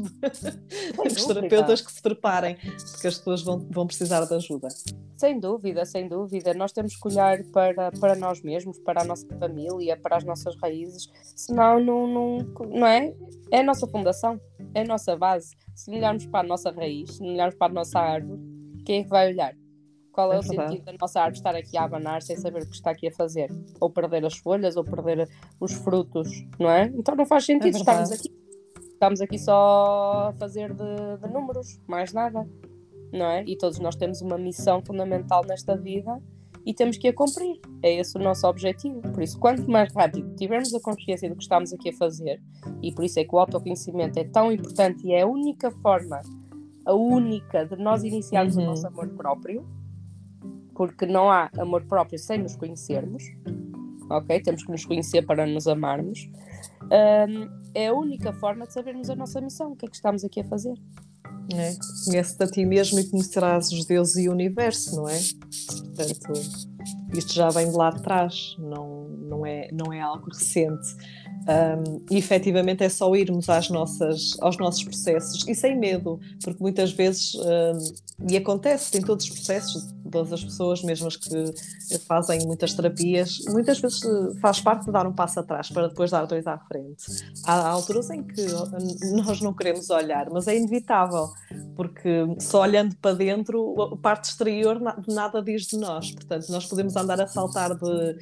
Os 1.06 1.26
terapeutas 1.26 1.82
que 1.82 1.92
se 1.92 2.02
preparem, 2.02 2.56
porque 2.92 3.08
as 3.08 3.20
pessoas 3.20 3.44
vão, 3.44 3.60
vão 3.70 3.86
precisar 3.86 4.26
de 4.26 4.34
ajuda. 4.34 4.70
Sem 5.18 5.40
dúvida, 5.40 5.86
sem 5.86 6.08
dúvida. 6.08 6.54
Nós 6.56 6.72
temos 6.72 6.96
que 6.96 7.08
olhar 7.08 7.44
para, 7.54 7.92
para 7.92 8.16
nós 8.16 8.42
mesmos, 8.42 8.80
para 8.80 9.04
a 9.04 9.06
nossa 9.06 9.28
família, 9.40 9.96
para 9.98 10.18
as 10.18 10.24
nossas 10.24 10.56
raízes. 10.58 11.12
Senão, 11.36 11.80
não, 11.80 12.08
não, 12.08 12.38
não 12.68 12.88
é? 12.88 13.14
É 13.52 13.60
a 13.60 13.64
nossa 13.64 13.86
fundação, 13.86 14.42
é 14.74 14.82
a 14.82 14.86
nossa 14.86 15.16
base. 15.16 15.56
Se 15.76 15.92
olharmos 15.92 16.26
para 16.26 16.40
a 16.40 16.48
nossa 16.48 16.72
raiz, 16.72 17.18
se 17.18 17.24
olharmos 17.24 17.56
para 17.56 17.72
a 17.72 17.74
nossa 17.74 18.00
árvore, 18.00 18.42
quem 18.84 19.02
é 19.02 19.04
que 19.04 19.10
vai 19.10 19.32
olhar? 19.32 19.54
Qual 20.16 20.32
é, 20.32 20.38
é 20.38 20.40
o 20.40 20.42
verdade. 20.42 20.70
sentido 20.70 20.86
da 20.86 20.94
nossa 20.94 21.20
árvore 21.20 21.38
estar 21.38 21.56
aqui 21.56 21.78
a 21.78 21.84
abanar 21.84 22.22
sem 22.22 22.38
saber 22.38 22.64
o 22.64 22.70
que 22.70 22.76
está 22.76 22.92
aqui 22.92 23.10
a 23.10 23.12
fazer? 23.12 23.52
Ou 23.82 23.90
perder 23.90 24.26
as 24.26 24.38
folhas, 24.38 24.78
ou 24.78 24.84
perder 24.86 25.30
os 25.60 25.74
frutos, 25.74 26.30
não 26.58 26.70
é? 26.70 26.86
Então 26.96 27.14
não 27.18 27.26
faz 27.26 27.46
sentido 27.46 27.76
é 27.76 27.80
estarmos 27.80 28.14
aqui. 28.14 28.34
Estamos 28.94 29.20
aqui 29.20 29.38
só 29.38 30.30
a 30.30 30.34
fazer 30.40 30.74
de, 30.74 31.18
de 31.22 31.34
números, 31.34 31.82
mais 31.86 32.14
nada, 32.14 32.48
não 33.12 33.26
é? 33.26 33.44
E 33.46 33.58
todos 33.58 33.78
nós 33.80 33.98
temos 33.98 34.22
uma 34.22 34.38
missão 34.38 34.82
fundamental 34.86 35.44
nesta 35.46 35.76
vida 35.76 36.18
e 36.66 36.74
temos 36.74 36.98
que 36.98 37.10
a 37.10 37.14
cumprir. 37.14 37.60
É 37.84 38.00
esse 38.00 38.18
o 38.18 38.22
nosso 38.22 38.48
objetivo. 38.48 39.02
Por 39.02 39.22
isso, 39.22 39.38
quanto 39.38 39.70
mais 39.70 39.94
rápido 39.94 40.34
tivermos 40.38 40.74
a 40.74 40.80
consciência 40.80 41.28
do 41.28 41.36
que 41.36 41.44
estamos 41.44 41.74
aqui 41.74 41.90
a 41.90 41.94
fazer, 41.94 42.42
e 42.82 42.94
por 42.94 43.04
isso 43.04 43.20
é 43.20 43.26
que 43.26 43.36
o 43.36 43.38
autoconhecimento 43.38 44.18
é 44.18 44.24
tão 44.24 44.50
importante 44.50 45.06
e 45.06 45.12
é 45.12 45.24
a 45.24 45.28
única 45.28 45.70
forma, 45.72 46.22
a 46.86 46.94
única 46.94 47.66
de 47.66 47.76
nós 47.76 48.06
iniciarmos 48.06 48.56
uhum. 48.56 48.64
o 48.64 48.66
nosso 48.68 48.88
amor 48.88 49.10
próprio, 49.10 49.68
porque 50.76 51.06
não 51.06 51.32
há 51.32 51.50
amor 51.58 51.84
próprio 51.86 52.20
sem 52.20 52.38
nos 52.38 52.56
conhecermos, 52.56 53.24
ok? 54.10 54.40
Temos 54.42 54.64
que 54.64 54.72
nos 54.72 54.86
conhecer 54.86 55.26
para 55.26 55.48
nos 55.48 55.68
amarmos. 55.68 56.30
Um, 56.84 57.50
é 57.74 57.88
a 57.88 57.94
única 57.94 58.32
forma 58.34 58.68
de 58.68 58.74
sabermos 58.74 59.10
a 59.10 59.16
nossa 59.16 59.42
missão, 59.42 59.72
o 59.72 59.76
que 59.76 59.86
é 59.86 59.90
que 59.90 59.96
estamos 59.96 60.24
aqui 60.24 60.42
a 60.42 60.44
fazer. 60.44 60.76
É, 61.54 61.74
Conhece-te 62.06 62.44
a 62.44 62.48
ti 62.48 62.66
mesmo 62.66 63.00
e 63.00 63.10
conhecerás 63.10 63.72
os 63.72 63.86
deuses 63.86 64.16
e 64.18 64.30
o 64.30 64.32
universo, 64.32 64.96
não 64.96 65.08
é? 65.08 65.20
Portanto, 65.96 66.34
isto 67.14 67.34
já 67.34 67.50
vem 67.50 67.70
de 67.70 67.76
lá 67.76 67.92
de 67.92 68.02
trás, 68.02 68.56
não, 68.58 69.08
não, 69.10 69.46
é, 69.46 69.70
não 69.72 69.94
é 69.94 70.02
algo 70.02 70.28
recente. 70.30 70.96
Um, 71.48 72.04
e 72.10 72.18
efetivamente 72.18 72.84
é 72.84 72.90
só 72.90 73.16
irmos 73.16 73.48
às 73.50 73.70
nossas, 73.70 74.36
aos 74.42 74.58
nossos 74.58 74.84
processos 74.84 75.48
e 75.48 75.54
sem 75.54 75.78
medo, 75.78 76.20
porque 76.44 76.62
muitas 76.62 76.92
vezes, 76.92 77.36
um, 77.36 78.28
e 78.28 78.36
acontece 78.36 78.98
em 78.98 79.02
todos 79.02 79.26
os 79.26 79.32
processos, 79.32 79.95
todas 80.10 80.34
as 80.34 80.44
pessoas, 80.44 80.84
mesmo 80.84 81.08
as 81.08 81.16
que 81.16 81.54
fazem 82.08 82.46
muitas 82.46 82.74
terapias, 82.74 83.40
muitas 83.50 83.80
vezes 83.80 84.04
eh, 84.04 84.40
faz 84.42 84.60
parte 84.60 84.86
de 84.86 84.92
dar 84.92 85.08
um 85.08 85.14
passo 85.14 85.40
atrás 85.40 85.70
para 85.70 85.88
depois 85.88 86.12
dar 86.12 86.26
dois 86.26 86.46
à 86.48 86.58
frente. 86.58 87.06
Há 87.46 87.68
alturas 87.68 88.10
em 88.10 88.24
que 88.24 88.46
nós 89.14 89.42
não 89.42 89.54
queremos 89.54 89.90
olhar, 89.90 90.30
mas 90.30 90.48
é 90.48 90.56
inevitável, 90.58 91.30
porque 91.76 92.10
só 92.40 92.62
olhando 92.62 92.96
para 92.98 93.16
dentro, 93.16 93.82
a 93.82 93.98
parte 93.98 94.26
exterior 94.26 94.80
nada 95.08 95.42
diz 95.42 95.68
de 95.68 95.78
nós. 95.78 96.12
Portanto, 96.12 96.50
nós 96.50 96.66
podemos 96.66 96.96
andar 96.96 97.20
a 97.22 97.28
saltar 97.28 97.76
de 97.76 98.16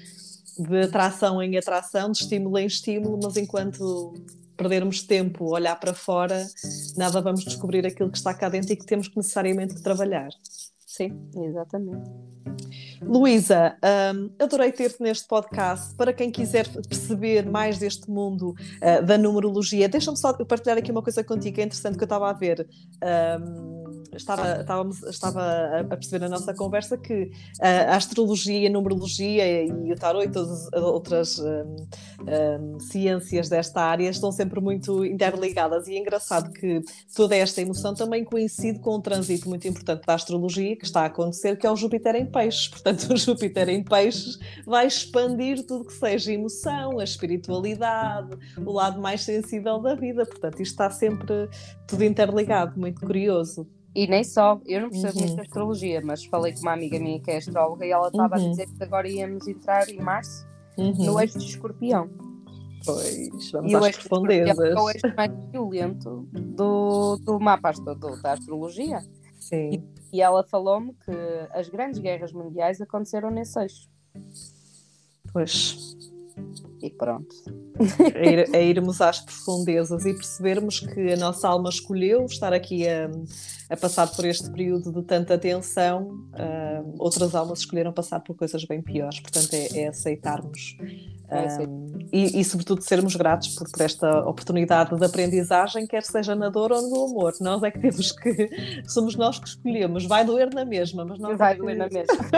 de 0.58 0.82
atração 0.82 1.42
em 1.42 1.58
atração, 1.58 2.12
de 2.12 2.20
estímulo 2.20 2.58
em 2.58 2.66
estímulo, 2.66 3.20
mas 3.22 3.38
enquanto 3.38 4.14
perdermos 4.56 5.02
tempo 5.02 5.54
olhar 5.54 5.76
para 5.80 5.94
fora, 5.94 6.48
nada 6.96 7.22
vamos 7.22 7.44
descobrir 7.44 7.86
aquilo 7.86 8.12
que 8.12 8.18
está 8.18 8.34
cá 8.34 8.50
dentro 8.50 8.72
e 8.72 8.76
que 8.76 8.86
temos 8.86 9.08
que 9.08 9.18
necessariamente 9.18 9.82
trabalhar. 9.82 10.30
Sim, 10.94 11.28
exatamente. 11.36 12.08
Luísa, 13.02 13.76
um, 14.14 14.30
adorei 14.38 14.72
ter-te 14.72 15.02
neste 15.02 15.28
podcast. 15.28 15.96
Para 15.96 16.14
quem 16.14 16.30
quiser 16.30 16.68
perceber 16.88 17.50
mais 17.50 17.80
deste 17.80 18.08
mundo 18.12 18.52
uh, 18.52 19.04
da 19.04 19.18
numerologia, 19.18 19.89
deixa-me 19.89 20.16
só 20.16 20.32
partilhar 20.46 20.78
aqui 20.78 20.91
uma 20.91 21.02
coisa 21.02 21.24
contigo 21.24 21.56
que 21.56 21.62
é 21.62 21.64
interessante 21.64 21.98
que 21.98 22.04
eu 22.04 22.06
estava 22.06 22.30
a 22.30 22.34
ver. 22.34 22.68
Um, 23.41 24.03
estava, 24.16 24.61
estávamos, 24.61 25.03
estava 25.03 25.80
a 25.80 25.84
perceber 25.84 26.20
na 26.20 26.30
nossa 26.30 26.53
conversa 26.53 26.97
que 26.97 27.32
a 27.59 27.95
astrologia, 27.95 28.68
a 28.68 28.72
numerologia 28.72 29.66
e 29.66 29.91
o 29.91 29.95
tarot 29.95 30.26
e 30.26 30.32
todas 30.32 30.68
as 30.74 30.82
outras 30.82 31.39
um, 31.39 31.76
um, 32.74 32.80
ciências 32.80 33.49
desta 33.49 33.82
área 33.82 34.09
estão 34.09 34.32
sempre 34.32 34.59
muito 34.59 35.05
interligadas. 35.05 35.88
E 35.88 35.95
é 35.95 35.99
engraçado 35.99 36.51
que 36.51 36.82
toda 37.16 37.36
esta 37.36 37.61
emoção 37.61 37.93
também 37.93 38.24
coincide 38.24 38.80
com 38.80 38.95
um 38.95 39.01
trânsito 39.01 39.49
muito 39.49 39.68
importante 39.68 40.05
da 40.05 40.14
astrologia 40.14 40.76
que 40.76 40.86
está 40.86 41.01
a 41.01 41.05
acontecer, 41.05 41.57
que 41.57 41.66
é 41.66 41.72
o 41.72 41.76
Júpiter 41.76 42.16
em 42.16 42.26
peixes. 42.26 42.68
Portanto, 42.68 43.07
o 43.14 43.18
Júpiter 43.18 43.70
em 43.70 43.84
peixes 43.84 44.39
vai 44.66 44.88
expandir 44.88 45.66
tudo 45.66 45.86
que 45.86 45.93
seja 45.93 46.32
emoção, 46.32 46.99
a 46.99 47.03
espiritualidade, 47.03 48.38
o 48.57 48.72
lado 48.72 49.01
mais 49.01 49.22
sensível 49.22 49.80
da 49.80 49.95
vida. 49.95 50.26
Portanto, 50.26 50.61
isto 50.61 50.72
está 50.72 50.89
sempre 50.89 51.49
tudo 51.88 52.03
interligado, 52.03 52.80
muito 52.80 53.05
curioso. 53.05 53.68
E 53.96 54.08
nem 54.08 54.24
só, 54.24 54.60
eu 54.66 54.82
não 54.82 54.89
percebo 54.89 55.14
uhum. 55.14 55.20
muito 55.20 55.36
de 55.36 55.41
astrologia, 55.41 56.02
mas 56.04 56.26
falei 56.26 56.54
com 56.54 56.62
uma 56.62 56.74
amiga 56.74 56.98
minha 56.98 57.20
que 57.20 57.30
é 57.30 57.38
astróloga 57.38 57.86
e 57.86 57.91
ela 57.91 58.08
estava 58.08 58.38
uhum. 58.38 58.46
a 58.46 58.50
dizer 58.50 58.68
que 58.68 58.84
agora 58.84 59.08
íamos 59.08 59.48
entrar 59.48 59.88
em 59.88 60.00
março 60.00 60.48
uhum. 60.78 60.94
no 61.06 61.20
eixo 61.20 61.38
de 61.38 61.46
escorpião. 61.46 62.10
Pois, 62.84 63.52
vamos 63.52 63.72
e 63.72 63.76
às 63.76 63.98
profundezas. 63.98 64.60
É 64.60 64.80
o 64.80 64.89
eixo 64.89 65.16
mais 65.16 65.32
violento 65.52 66.28
do, 66.32 67.18
do 67.18 67.39
mapa 67.39 67.72
do, 67.72 68.22
da 68.22 68.34
astrologia. 68.34 69.00
Sim. 69.39 69.70
E, 70.12 70.18
e 70.18 70.22
ela 70.22 70.44
falou-me 70.44 70.94
que 70.94 71.12
as 71.52 71.70
grandes 71.70 72.00
guerras 72.00 72.34
mundiais 72.34 72.82
aconteceram 72.82 73.30
nesse 73.30 73.60
eixo. 73.60 73.88
Pois. 75.32 75.96
E 76.84 76.90
pronto. 76.90 77.34
A, 78.14 78.26
ir, 78.26 78.54
a, 78.54 78.60
irmos 78.60 79.00
às 79.00 79.22
profundezas 79.22 80.06
e 80.06 80.14
percebermos 80.14 80.82
que 80.82 81.14
a 81.14 81.16
nossa 81.16 81.48
alma 81.48 81.70
escolheu 81.70 82.26
estar 82.26 82.52
aqui 82.52 82.86
a, 82.86 83.10
a 83.70 83.78
passar 83.78 84.08
por 84.08 84.26
este 84.26 84.52
período 84.52 84.92
de 84.92 85.02
tanta 85.04 85.38
tensão, 85.38 86.28
uh, 86.34 86.96
outras 87.00 87.34
almas 87.34 87.60
escolheram 87.60 87.94
passar 87.94 88.20
por 88.20 88.36
coisas 88.36 88.66
bem 88.66 88.82
piores. 88.82 89.22
Portanto, 89.22 89.54
é, 89.54 89.84
é 89.84 89.88
aceitarmos 89.88 90.76
um, 91.34 92.00
e, 92.12 92.40
e, 92.40 92.44
sobretudo, 92.44 92.82
sermos 92.82 93.16
gratos 93.16 93.56
por, 93.56 93.70
por, 93.72 93.82
esta 93.82 94.20
oportunidade 94.20 94.96
de 94.96 95.06
aprendizagem, 95.06 95.88
quer 95.88 96.04
seja 96.04 96.36
na 96.36 96.50
dor 96.50 96.72
ou 96.72 96.82
no 96.82 97.06
amor. 97.06 97.34
Nós 97.42 97.64
é 97.64 97.72
que 97.72 97.80
temos 97.80 98.12
que. 98.12 98.50
Somos 98.88 99.16
nós 99.16 99.40
que 99.40 99.48
escolhemos. 99.48 100.06
Vai 100.06 100.26
doer 100.26 100.54
na 100.54 100.64
mesma, 100.64 101.04
mas 101.06 101.20
nós. 101.20 101.38
Vai 101.38 101.54
é 101.54 101.56
doer 101.56 101.78
na 101.78 101.88
mesma. 101.90 102.30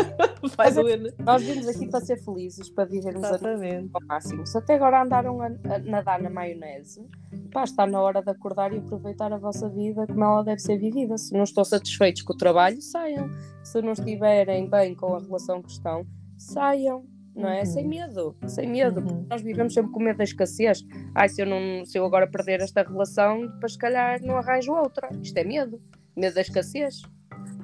Vai 0.56 0.68
mas, 0.68 0.76
doer. 0.76 1.16
Nós 1.20 1.44
vimos 1.44 1.68
aqui 1.68 1.88
para 1.88 2.02
ser 2.02 2.18
felizes, 2.18 2.70
para 2.70 2.86
vivermos 2.86 3.24
Exatamente. 3.24 3.90
ao 3.94 4.02
máximo. 4.06 4.46
Se 4.46 4.58
até 4.58 4.76
agora 4.76 5.02
andaram 5.02 5.42
a, 5.42 5.48
a 5.48 5.80
nadar 5.80 6.22
na 6.22 6.30
maionese, 6.30 7.08
pá, 7.52 7.64
está 7.64 7.86
na 7.86 8.02
hora 8.02 8.22
de 8.22 8.30
acordar 8.30 8.74
e 8.74 8.78
aproveitar 8.78 9.32
a 9.32 9.38
vossa 9.38 9.70
vida 9.70 10.06
como 10.08 10.24
ela 10.24 10.44
deve 10.44 10.60
ser 10.60 10.78
vivida. 10.78 11.18
Se 11.18 11.34
não 11.34 11.44
estão 11.44 11.64
satisfeitos 11.64 12.22
com 12.22 12.34
o 12.34 12.38
trabalho, 12.38 12.82
saiam. 12.82 13.30
Se 13.64 13.82
não 13.82 13.94
estiverem 13.94 14.70
bem 14.70 14.96
com 14.96 15.16
a 15.16 15.20
relação 15.20 15.62
que 15.62 15.72
estão, 15.72 16.06
saiam 16.38 17.06
não 17.36 17.50
é? 17.50 17.60
Uhum. 17.60 17.66
Sem 17.66 17.88
medo, 17.88 18.36
sem 18.48 18.70
medo, 18.70 19.02
uhum. 19.02 19.26
nós 19.30 19.42
vivemos 19.42 19.74
sempre 19.74 19.92
com 19.92 20.00
medo 20.02 20.18
da 20.18 20.24
escassez. 20.24 20.86
Ai, 21.14 21.28
se 21.28 21.42
eu, 21.42 21.46
não, 21.46 21.84
se 21.86 21.98
eu 21.98 22.06
agora 22.06 22.26
perder 22.26 22.62
esta 22.62 22.82
relação, 22.82 23.46
depois 23.48 23.74
se 23.74 23.78
calhar 23.78 24.22
não 24.24 24.38
arranjo 24.38 24.74
outra. 24.74 25.10
Isto 25.22 25.38
é 25.38 25.44
medo, 25.44 25.82
medo 26.16 26.34
da 26.34 26.42
escassez, 26.42 27.02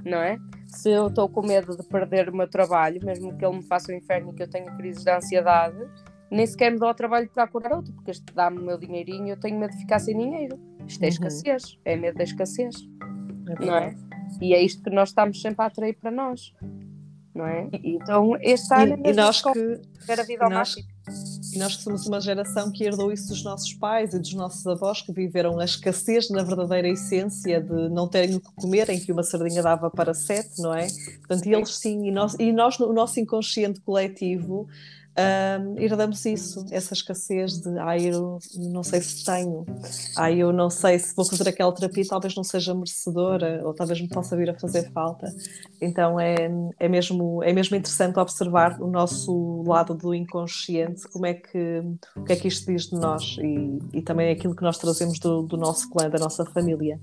não 0.05 0.17
é? 0.17 0.37
Se 0.67 0.89
eu 0.89 1.07
estou 1.07 1.27
com 1.29 1.41
medo 1.41 1.75
de 1.75 1.83
perder 1.83 2.29
o 2.29 2.35
meu 2.35 2.47
trabalho, 2.47 3.03
mesmo 3.03 3.35
que 3.37 3.45
ele 3.45 3.57
me 3.57 3.63
faça 3.63 3.91
o 3.91 3.95
um 3.95 3.97
inferno 3.97 4.31
e 4.31 4.35
que 4.35 4.43
eu 4.43 4.49
tenha 4.49 4.71
crises 4.77 5.03
de 5.03 5.11
ansiedade, 5.11 5.77
nem 6.29 6.45
sequer 6.45 6.71
me 6.71 6.79
dou 6.79 6.87
ao 6.87 6.95
trabalho 6.95 7.27
de 7.27 7.33
procurar 7.33 7.75
outro, 7.75 7.93
porque 7.93 8.11
este 8.11 8.25
dá-me 8.33 8.59
o 8.59 8.63
meu 8.63 8.77
dinheirinho 8.77 9.27
e 9.27 9.29
eu 9.31 9.39
tenho 9.39 9.59
medo 9.59 9.71
de 9.71 9.79
ficar 9.79 9.99
sem 9.99 10.17
dinheiro. 10.17 10.57
Isto 10.87 11.03
é 11.03 11.05
uhum. 11.05 11.09
escassez, 11.09 11.79
é 11.85 11.95
medo 11.95 12.17
da 12.17 12.23
escassez, 12.23 12.75
é 13.49 13.65
não 13.65 13.75
é? 13.75 13.95
E 14.41 14.53
é 14.53 14.61
isto 14.61 14.81
que 14.81 14.89
nós 14.89 15.09
estamos 15.09 15.41
sempre 15.41 15.61
a 15.61 15.67
atrair 15.67 15.93
para 15.93 16.09
nós 16.09 16.53
não 17.33 17.45
é? 17.45 17.69
Então, 17.83 18.35
este 18.41 18.73
ano 18.73 19.01
e, 19.05 19.09
e 19.09 19.13
nós 19.13 19.41
que 19.41 19.49
a 19.49 20.23
vida 20.23 20.43
ao 20.43 20.49
nós, 20.49 20.75
E 21.53 21.57
nós 21.57 21.75
que 21.75 21.83
somos 21.83 22.05
uma 22.05 22.19
geração 22.19 22.71
que 22.71 22.83
herdou 22.83 23.11
isso 23.11 23.29
dos 23.29 23.43
nossos 23.43 23.73
pais 23.73 24.13
e 24.13 24.19
dos 24.19 24.33
nossos 24.33 24.65
avós, 24.67 25.01
que 25.01 25.11
viveram 25.11 25.59
a 25.59 25.65
escassez 25.65 26.29
na 26.29 26.43
verdadeira 26.43 26.89
essência 26.89 27.61
de 27.61 27.89
não 27.89 28.07
terem 28.07 28.35
o 28.35 28.41
que 28.41 28.51
comer, 28.55 28.89
em 28.89 28.99
que 28.99 29.11
uma 29.11 29.23
sardinha 29.23 29.61
dava 29.61 29.89
para 29.89 30.13
sete, 30.13 30.61
não 30.61 30.73
é? 30.73 30.87
Portanto, 31.19 31.47
eles 31.47 31.75
sim, 31.75 32.07
e 32.07 32.11
nós, 32.11 32.35
e 32.39 32.51
nós 32.51 32.77
no 32.77 32.91
nosso 32.93 33.19
inconsciente 33.19 33.79
coletivo 33.81 34.67
um, 35.17 35.77
herdamos 35.77 36.25
isso, 36.25 36.65
essa 36.71 36.93
escassez 36.93 37.59
de 37.59 37.77
ai, 37.79 38.05
eu 38.05 38.39
não 38.55 38.81
sei 38.81 39.01
se 39.01 39.25
tenho, 39.25 39.65
ai, 40.17 40.37
eu 40.37 40.53
não 40.53 40.69
sei 40.69 40.97
se 40.99 41.13
vou 41.15 41.25
fazer 41.25 41.49
aquela 41.49 41.73
terapia, 41.73 42.05
talvez 42.07 42.33
não 42.35 42.43
seja 42.43 42.73
merecedora, 42.73 43.61
ou 43.65 43.73
talvez 43.73 43.99
me 43.99 44.07
possa 44.07 44.37
vir 44.37 44.49
a 44.49 44.57
fazer 44.57 44.89
falta. 44.91 45.33
Então 45.81 46.19
é, 46.19 46.49
é, 46.79 46.87
mesmo, 46.87 47.43
é 47.43 47.51
mesmo 47.51 47.75
interessante 47.75 48.19
observar 48.19 48.81
o 48.81 48.87
nosso 48.87 49.63
lado 49.63 49.93
do 49.93 50.13
inconsciente, 50.13 51.07
como 51.09 51.25
é 51.25 51.33
que, 51.33 51.83
o 52.15 52.23
que 52.23 52.33
é 52.33 52.35
que 52.37 52.47
isto 52.47 52.71
diz 52.71 52.87
de 52.87 52.95
nós 52.95 53.37
e, 53.41 53.79
e 53.97 54.01
também 54.01 54.31
aquilo 54.31 54.55
que 54.55 54.63
nós 54.63 54.77
trazemos 54.77 55.19
do, 55.19 55.41
do 55.43 55.57
nosso 55.57 55.89
clã, 55.89 56.09
da 56.09 56.19
nossa 56.19 56.45
família. 56.45 56.99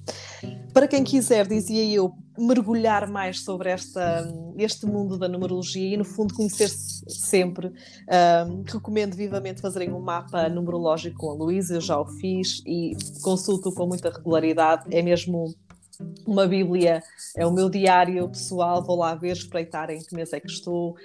Para 0.72 0.88
quem 0.88 1.04
quiser, 1.04 1.46
dizia 1.46 1.84
eu, 1.84 2.14
mergulhar 2.38 3.08
mais 3.08 3.40
sobre 3.40 3.70
esta, 3.70 4.26
este 4.56 4.86
mundo 4.86 5.18
da 5.18 5.28
numerologia 5.28 5.94
e, 5.94 5.96
no 5.96 6.04
fundo, 6.04 6.34
conhecer-se 6.34 7.04
sempre. 7.08 7.72
Um, 8.10 8.62
recomendo 8.66 9.14
vivamente 9.14 9.60
fazerem 9.60 9.92
um 9.92 10.00
mapa 10.00 10.48
numerológico 10.48 11.18
com 11.18 11.30
a 11.30 11.34
Luísa, 11.34 11.74
eu 11.74 11.80
já 11.82 12.00
o 12.00 12.06
fiz 12.06 12.62
e 12.66 12.96
consulto 13.20 13.70
com 13.70 13.86
muita 13.86 14.10
regularidade. 14.10 14.84
É 14.90 15.02
mesmo 15.02 15.54
uma 16.26 16.46
Bíblia, 16.46 17.02
é 17.36 17.46
o 17.46 17.52
meu 17.52 17.68
diário 17.68 18.28
pessoal, 18.28 18.82
vou 18.84 18.96
lá 18.96 19.14
ver, 19.14 19.32
espreitar 19.32 19.90
em 19.90 19.98
que 20.00 20.14
mês 20.14 20.32
é 20.32 20.40
que 20.40 20.46
estou, 20.46 20.96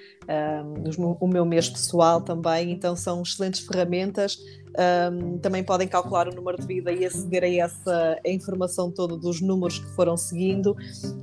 um, 0.65 1.17
o 1.19 1.27
meu 1.27 1.45
mês 1.45 1.69
pessoal 1.69 2.21
também, 2.21 2.71
então 2.71 2.95
são 2.95 3.21
excelentes 3.21 3.61
ferramentas. 3.61 4.37
Um, 4.75 5.37
também 5.37 5.63
podem 5.63 5.87
calcular 5.87 6.27
o 6.27 6.33
número 6.33 6.59
de 6.59 6.65
vida 6.65 6.91
e 6.91 7.05
aceder 7.05 7.43
a 7.43 7.47
essa 7.47 8.19
a 8.25 8.29
informação 8.29 8.89
toda 8.89 9.15
dos 9.15 9.39
números 9.39 9.77
que 9.77 9.85
foram 9.91 10.17
seguindo. 10.17 10.75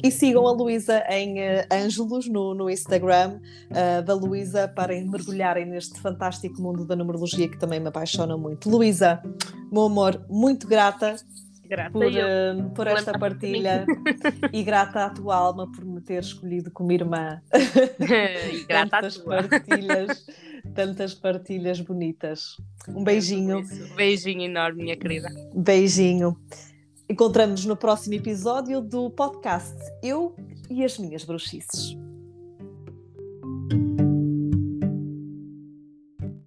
E 0.02 0.10
sigam 0.10 0.46
a 0.46 0.52
Luísa 0.52 1.02
em 1.10 1.40
uh, 1.40 1.66
Ângelos 1.72 2.28
no, 2.28 2.54
no 2.54 2.70
Instagram 2.70 3.40
uh, 3.70 4.02
da 4.04 4.14
Luísa 4.14 4.68
para 4.68 4.94
mergulharem 5.04 5.66
neste 5.66 6.00
fantástico 6.00 6.62
mundo 6.62 6.84
da 6.84 6.94
numerologia 6.94 7.48
que 7.48 7.58
também 7.58 7.80
me 7.80 7.88
apaixona 7.88 8.36
muito. 8.36 8.70
Luísa, 8.70 9.20
meu 9.70 9.82
amor, 9.82 10.24
muito 10.28 10.68
grata 10.68 11.16
Grata 11.70 11.92
por, 11.92 12.04
uh, 12.04 12.70
por 12.74 12.88
esta 12.88 13.16
partilha 13.16 13.86
e 14.52 14.64
grata 14.64 15.04
à 15.04 15.10
tua 15.10 15.36
alma 15.36 15.70
por 15.70 15.84
me 15.84 16.00
ter 16.00 16.18
escolhido 16.18 16.68
como 16.72 16.90
irmã. 16.90 17.40
e 18.52 18.64
grata 18.64 18.90
tantas 18.90 19.16
partilhas, 19.18 20.26
tantas 20.74 21.14
partilhas 21.14 21.80
bonitas. 21.80 22.56
Um 22.88 23.04
beijinho. 23.04 23.60
Um 23.60 23.94
beijinho 23.94 24.42
enorme, 24.42 24.82
minha 24.82 24.96
querida. 24.96 25.28
Beijinho. 25.54 26.36
Encontramos-nos 27.08 27.66
no 27.66 27.76
próximo 27.76 28.16
episódio 28.16 28.80
do 28.80 29.08
podcast 29.08 29.76
Eu 30.02 30.34
e 30.68 30.84
as 30.84 30.98
Minhas 30.98 31.24
Bruxices. 31.24 31.96